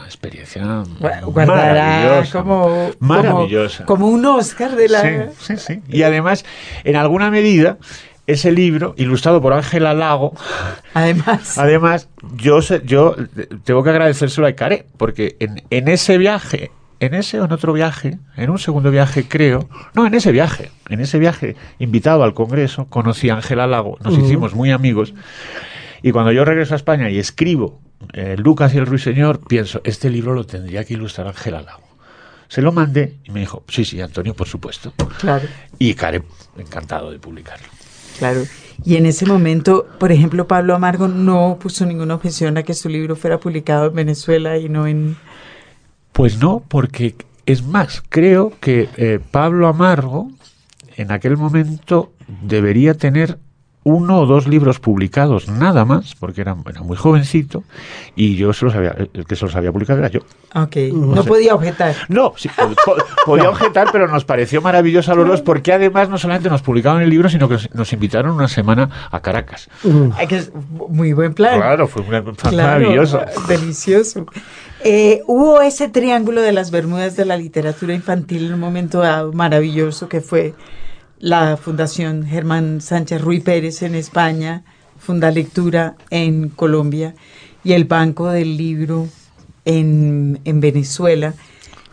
experiencia 0.03 0.83
maravillosa. 1.31 2.39
Como, 2.39 2.91
maravillosa. 2.99 3.85
Como, 3.85 4.09
un 4.09 4.25
Oscar 4.25 4.75
de 4.75 4.89
la... 4.89 5.01
Sí, 5.01 5.55
sí, 5.55 5.55
sí. 5.55 5.81
Y 5.87 6.03
además, 6.03 6.43
en 6.83 6.97
alguna 6.97 7.31
medida, 7.31 7.77
ese 8.27 8.51
libro, 8.51 8.95
ilustrado 8.97 9.41
por 9.41 9.53
Ángela 9.53 9.93
Lago, 9.93 10.33
además, 10.93 11.57
además 11.57 12.09
yo, 12.35 12.59
yo 12.59 13.15
tengo 13.63 13.81
que 13.81 13.91
agradecérselo 13.91 14.45
a 14.45 14.49
Ecaré, 14.49 14.87
porque 14.97 15.37
en, 15.39 15.63
en 15.69 15.87
ese 15.87 16.17
viaje 16.17 16.71
en 17.05 17.13
ese 17.13 17.39
o 17.39 17.45
en 17.45 17.51
otro 17.51 17.73
viaje, 17.73 18.17
en 18.37 18.49
un 18.49 18.59
segundo 18.59 18.91
viaje 18.91 19.27
creo, 19.27 19.67
no, 19.93 20.05
en 20.05 20.13
ese 20.13 20.31
viaje, 20.31 20.71
en 20.89 20.99
ese 21.01 21.19
viaje 21.19 21.55
invitado 21.79 22.23
al 22.23 22.33
Congreso, 22.33 22.85
conocí 22.85 23.29
a 23.29 23.35
Ángela 23.35 23.67
Lago, 23.67 23.97
nos 24.03 24.17
hicimos 24.17 24.53
muy 24.53 24.71
amigos, 24.71 25.13
y 26.01 26.11
cuando 26.11 26.31
yo 26.31 26.45
regreso 26.45 26.73
a 26.73 26.77
España 26.77 27.09
y 27.09 27.19
escribo 27.19 27.81
eh, 28.13 28.35
Lucas 28.37 28.73
y 28.73 28.77
el 28.77 28.85
Ruiseñor, 28.85 29.39
pienso, 29.45 29.81
este 29.83 30.09
libro 30.09 30.33
lo 30.33 30.45
tendría 30.45 30.83
que 30.83 30.93
ilustrar 30.93 31.27
Ángela 31.27 31.61
Lago. 31.61 31.83
Se 32.47 32.61
lo 32.61 32.71
mandé 32.71 33.17
y 33.23 33.31
me 33.31 33.39
dijo, 33.39 33.63
sí, 33.67 33.83
sí, 33.83 33.99
Antonio, 33.99 34.35
por 34.35 34.47
supuesto. 34.47 34.93
Claro. 35.19 35.47
Y 35.79 35.93
Karen, 35.95 36.23
encantado 36.57 37.09
de 37.09 37.17
publicarlo. 37.17 37.67
Claro. 38.19 38.43
Y 38.85 38.97
en 38.97 39.05
ese 39.05 39.25
momento, 39.25 39.87
por 39.97 40.11
ejemplo, 40.11 40.47
Pablo 40.47 40.75
Amargo 40.75 41.07
no 41.07 41.57
puso 41.59 41.85
ninguna 41.85 42.15
objeción 42.15 42.57
a 42.57 42.63
que 42.63 42.73
su 42.73 42.89
libro 42.89 43.15
fuera 43.15 43.39
publicado 43.39 43.87
en 43.87 43.95
Venezuela 43.95 44.57
y 44.57 44.69
no 44.69 44.85
en... 44.85 45.15
Pues 46.13 46.37
no, 46.37 46.63
porque 46.67 47.15
es 47.45 47.63
más, 47.63 48.03
creo 48.07 48.53
que 48.59 48.87
eh, 48.97 49.19
Pablo 49.31 49.67
Amargo 49.67 50.31
en 50.95 51.11
aquel 51.11 51.37
momento 51.37 52.13
debería 52.43 52.93
tener 52.93 53.39
uno 53.83 54.19
o 54.19 54.25
dos 54.25 54.47
libros 54.47 54.79
publicados, 54.79 55.49
nada 55.49 55.85
más, 55.85 56.15
porque 56.15 56.41
era, 56.41 56.55
muy 56.55 56.97
jovencito, 56.97 57.63
y 58.15 58.35
yo 58.35 58.53
se 58.53 58.65
los 58.65 58.75
había, 58.75 58.95
el 59.13 59.25
que 59.25 59.35
se 59.35 59.45
los 59.45 59.55
había 59.55 59.71
publicado 59.71 59.99
era 59.99 60.09
yo. 60.09 60.21
Ok, 60.55 60.75
no, 60.93 61.23
podía 61.23 61.55
objetar. 61.55 61.95
No, 62.07 62.33
sí, 62.37 62.49
podía 63.25 63.49
objetar, 63.49 63.89
pero 63.91 64.07
nos 64.07 64.23
pareció 64.23 64.61
maravilloso 64.61 65.11
a 65.11 65.15
los 65.15 65.27
dos, 65.27 65.41
porque 65.41 65.73
además 65.73 66.09
no 66.09 66.17
solamente 66.17 66.49
nos 66.49 66.61
publicaban 66.61 67.01
el 67.01 67.09
libro, 67.09 67.29
sino 67.29 67.49
que 67.49 67.57
nos 67.73 67.91
invitaron 67.91 68.31
una 68.31 68.47
semana 68.47 68.89
a 69.11 69.19
Caracas. 69.19 69.69
muy 70.89 71.13
buen 71.13 71.33
plan. 71.33 71.59
Claro, 71.59 71.87
fue 71.87 72.03
maravilloso. 72.51 73.19
Delicioso. 73.47 74.25
Eh, 74.85 75.21
hubo 75.27 75.61
ese 75.61 75.87
triángulo 75.87 76.41
de 76.41 76.51
las 76.51 76.69
Bermudas 76.69 77.15
de 77.15 77.25
la 77.25 77.37
literatura 77.37 77.93
infantil 77.93 78.47
en 78.47 78.53
un 78.53 78.59
momento 78.59 79.01
maravilloso 79.33 80.09
que 80.09 80.19
fue 80.19 80.53
la 81.23 81.55
Fundación 81.55 82.25
Germán 82.25 82.81
Sánchez 82.81 83.21
Ruy 83.21 83.39
Pérez 83.39 83.81
en 83.81 83.95
España, 83.95 84.65
Funda 84.99 85.31
Lectura 85.31 85.95
en 86.09 86.49
Colombia 86.49 87.15
y 87.63 87.71
el 87.71 87.85
Banco 87.85 88.27
del 88.27 88.57
Libro 88.57 89.07
en, 89.63 90.37
Venezuela, 90.43 91.33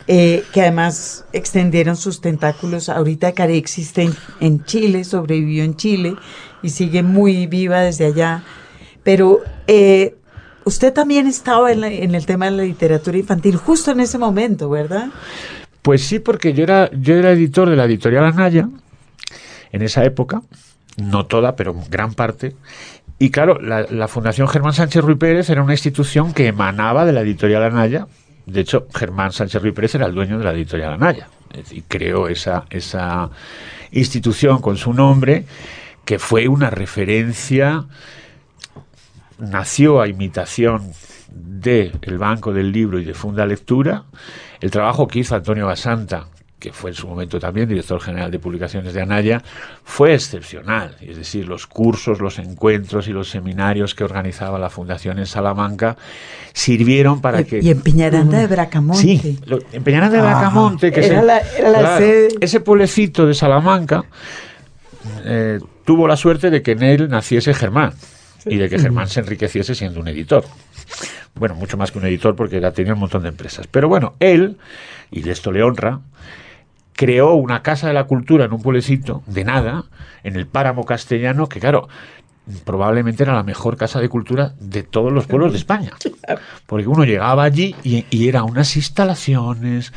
eh, 0.08 0.42
que 0.52 0.62
además 0.62 1.26
extendieron 1.32 1.94
sus 1.94 2.20
tentáculos. 2.20 2.88
Ahorita 2.88 3.30
Care 3.30 3.56
existe 3.56 4.10
en, 4.40 4.64
Chile, 4.64 5.04
sobrevivió 5.04 5.62
en 5.62 5.76
Chile 5.76 6.16
y 6.60 6.70
sigue 6.70 7.04
muy 7.04 7.46
viva 7.46 7.82
desde 7.82 8.06
allá. 8.06 8.42
Pero 9.04 9.42
eh, 9.68 10.16
usted 10.64 10.92
también 10.92 11.28
estaba 11.28 11.70
en, 11.70 11.84
en, 11.84 12.16
el 12.16 12.26
tema 12.26 12.46
de 12.46 12.50
la 12.50 12.62
literatura 12.64 13.16
infantil 13.16 13.54
justo 13.54 13.92
en 13.92 14.00
ese 14.00 14.18
momento, 14.18 14.68
¿verdad? 14.68 15.06
Pues 15.82 16.02
sí, 16.02 16.18
porque 16.18 16.52
yo 16.52 16.64
era, 16.64 16.90
yo 16.90 17.14
era 17.14 17.30
editor 17.30 17.70
de 17.70 17.76
la 17.76 17.84
editorial 17.84 18.24
Anaya 18.24 18.68
en 19.72 19.82
esa 19.82 20.04
época, 20.04 20.42
no 20.96 21.26
toda, 21.26 21.56
pero 21.56 21.74
gran 21.88 22.14
parte. 22.14 22.54
Y 23.18 23.30
claro, 23.30 23.58
la, 23.60 24.08
Fundación 24.08 24.48
Germán 24.48 24.72
Sánchez 24.72 25.04
Ruy 25.04 25.16
Pérez 25.16 25.50
era 25.50 25.62
una 25.62 25.74
institución 25.74 26.32
que 26.32 26.46
emanaba 26.46 27.04
de 27.04 27.12
la 27.12 27.20
editorial 27.20 27.62
Anaya. 27.62 28.06
De 28.46 28.60
hecho, 28.60 28.86
Germán 28.94 29.32
Sánchez 29.32 29.60
Ruy 29.62 29.72
Pérez 29.72 29.94
era 29.94 30.06
el 30.06 30.14
dueño 30.14 30.38
de 30.38 30.44
la 30.44 30.52
editorial 30.52 30.94
Anaya. 30.94 31.28
Decir, 31.54 31.84
creó 31.86 32.28
esa, 32.28 32.64
esa 32.70 33.30
institución 33.92 34.62
con 34.62 34.76
su 34.76 34.94
nombre, 34.94 35.44
que 36.04 36.18
fue 36.18 36.48
una 36.48 36.70
referencia, 36.70 37.84
nació 39.38 40.00
a 40.00 40.08
imitación 40.08 40.92
del 41.30 41.98
el 42.02 42.18
Banco 42.18 42.52
del 42.52 42.72
Libro 42.72 42.98
y 42.98 43.04
de 43.04 43.14
Funda 43.14 43.46
Lectura. 43.46 44.04
El 44.60 44.70
trabajo 44.70 45.06
que 45.06 45.20
hizo 45.20 45.34
Antonio 45.34 45.66
Basanta, 45.66 46.28
que 46.60 46.72
fue 46.72 46.90
en 46.90 46.96
su 46.96 47.08
momento 47.08 47.40
también 47.40 47.68
director 47.68 48.00
general 48.00 48.30
de 48.30 48.38
publicaciones 48.38 48.94
de 48.94 49.00
Anaya, 49.00 49.42
fue 49.82 50.14
excepcional. 50.14 50.96
Es 51.00 51.16
decir, 51.16 51.48
los 51.48 51.66
cursos, 51.66 52.20
los 52.20 52.38
encuentros 52.38 53.08
y 53.08 53.12
los 53.12 53.28
seminarios 53.30 53.94
que 53.94 54.04
organizaba 54.04 54.58
la 54.58 54.70
Fundación 54.70 55.18
en 55.18 55.26
Salamanca 55.26 55.96
sirvieron 56.52 57.20
para 57.20 57.40
y, 57.40 57.44
que... 57.44 57.58
Y 57.60 57.70
en 57.70 57.80
Peñaranda 57.80 58.38
de 58.38 58.46
Bracamonte. 58.46 59.00
Sí, 59.00 59.38
lo, 59.46 59.58
en 59.72 59.82
Peñaranda 59.82 60.16
de 60.18 60.22
Bracamonte, 60.22 60.92
que 60.92 61.00
era, 61.00 61.14
es 61.14 61.20
el, 61.20 61.26
la, 61.26 61.38
era 61.38 61.70
la 61.70 61.98
sede. 61.98 62.28
ese 62.40 62.60
pueblecito 62.60 63.26
de 63.26 63.34
Salamanca 63.34 64.04
eh, 65.24 65.58
tuvo 65.84 66.06
la 66.06 66.16
suerte 66.16 66.50
de 66.50 66.62
que 66.62 66.72
en 66.72 66.82
él 66.82 67.08
naciese 67.08 67.54
Germán 67.54 67.94
y 68.46 68.56
de 68.56 68.68
que 68.68 68.78
Germán 68.78 69.08
se 69.08 69.20
enriqueciese 69.20 69.74
siendo 69.74 70.00
un 70.00 70.08
editor. 70.08 70.44
Bueno, 71.34 71.54
mucho 71.54 71.76
más 71.76 71.92
que 71.92 71.98
un 71.98 72.06
editor 72.06 72.34
porque 72.34 72.60
ya 72.60 72.72
tenía 72.72 72.94
un 72.94 73.00
montón 73.00 73.22
de 73.22 73.28
empresas. 73.28 73.66
Pero 73.66 73.88
bueno, 73.88 74.14
él, 74.20 74.56
y 75.10 75.22
de 75.22 75.32
esto 75.32 75.52
le 75.52 75.62
honra, 75.62 76.00
creó 76.94 77.34
una 77.34 77.62
casa 77.62 77.88
de 77.88 77.94
la 77.94 78.04
cultura 78.04 78.44
en 78.44 78.52
un 78.52 78.62
pueblecito 78.62 79.22
de 79.26 79.44
nada, 79.44 79.84
en 80.22 80.36
el 80.36 80.46
páramo 80.46 80.84
castellano, 80.84 81.48
que 81.48 81.60
claro, 81.60 81.88
probablemente 82.64 83.22
era 83.22 83.34
la 83.34 83.42
mejor 83.42 83.76
casa 83.76 84.00
de 84.00 84.08
cultura 84.08 84.54
de 84.60 84.82
todos 84.82 85.12
los 85.12 85.26
pueblos 85.26 85.52
de 85.52 85.58
España. 85.58 85.92
Porque 86.66 86.86
uno 86.86 87.04
llegaba 87.04 87.44
allí 87.44 87.74
y, 87.82 88.04
y 88.10 88.28
era 88.28 88.44
unas 88.44 88.76
instalaciones, 88.76 89.92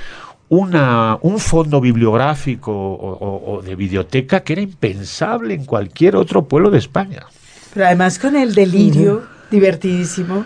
una, 0.49 1.17
un 1.21 1.39
fondo 1.39 1.81
bibliográfico 1.81 2.71
o, 2.71 3.13
o, 3.13 3.55
o, 3.55 3.61
de 3.61 3.75
biblioteca 3.75 4.41
que 4.41 4.53
era 4.53 4.61
impensable 4.61 5.53
en 5.53 5.65
cualquier 5.65 6.15
otro 6.15 6.47
pueblo 6.47 6.69
de 6.69 6.77
España. 6.77 7.25
Pero 7.73 7.87
además 7.87 8.19
con 8.19 8.35
el 8.35 8.53
delirio 8.53 9.15
uh 9.15 9.19
-huh. 9.19 9.49
divertidísimo 9.49 10.45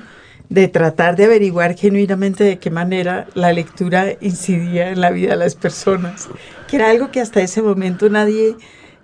de 0.50 0.68
tratar 0.68 1.16
de 1.16 1.26
averiguar 1.26 1.76
genuinamente 1.76 2.44
de 2.44 2.60
qué 2.60 2.70
manera 2.70 3.28
la 3.34 3.52
lectura 3.52 4.14
incidía 4.22 4.92
en 4.92 5.02
la 5.02 5.12
vida 5.12 5.32
de 5.32 5.38
las 5.38 5.56
personas, 5.56 6.30
que 6.68 6.78
era 6.78 6.90
algo 6.90 7.12
que 7.12 7.20
hasta 7.20 7.42
ese 7.42 7.62
momento 7.62 8.10
nadie 8.10 8.56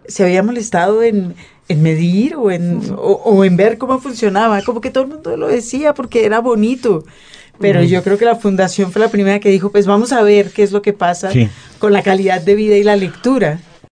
se 0.07 0.23
había 0.23 0.43
molestado 0.43 1.03
en, 1.03 1.35
en 1.67 1.81
medir 1.81 2.35
o 2.35 2.51
en, 2.51 2.81
o, 2.97 3.21
o, 3.25 3.43
en 3.45 3.57
ver 3.57 3.77
cómo 3.77 3.99
funcionaba, 3.99 4.61
como 4.61 4.81
que 4.81 4.89
todo 4.89 5.03
el 5.03 5.09
mundo 5.09 5.35
lo 5.37 5.47
decía 5.47 5.93
porque 5.93 6.25
era 6.25 6.39
bonito. 6.39 7.03
Pero 7.59 7.83
yo 7.83 8.03
creo 8.03 8.17
que 8.17 8.25
la 8.25 8.35
fundación 8.35 8.91
fue 8.91 8.99
la 8.99 9.09
primera 9.09 9.39
que 9.39 9.49
dijo, 9.49 9.71
pues 9.71 9.85
vamos 9.85 10.11
a 10.11 10.23
ver 10.23 10.51
qué 10.51 10.63
es 10.63 10.71
lo 10.71 10.81
que 10.81 10.91
pasa 10.91 11.31
sí. 11.31 11.49
con 11.77 11.93
la 11.93 12.01
calidad 12.01 12.41
de 12.41 12.55
vida 12.55 12.75
y 12.77 12.83
la 12.83 12.95
lectura. 12.95 13.59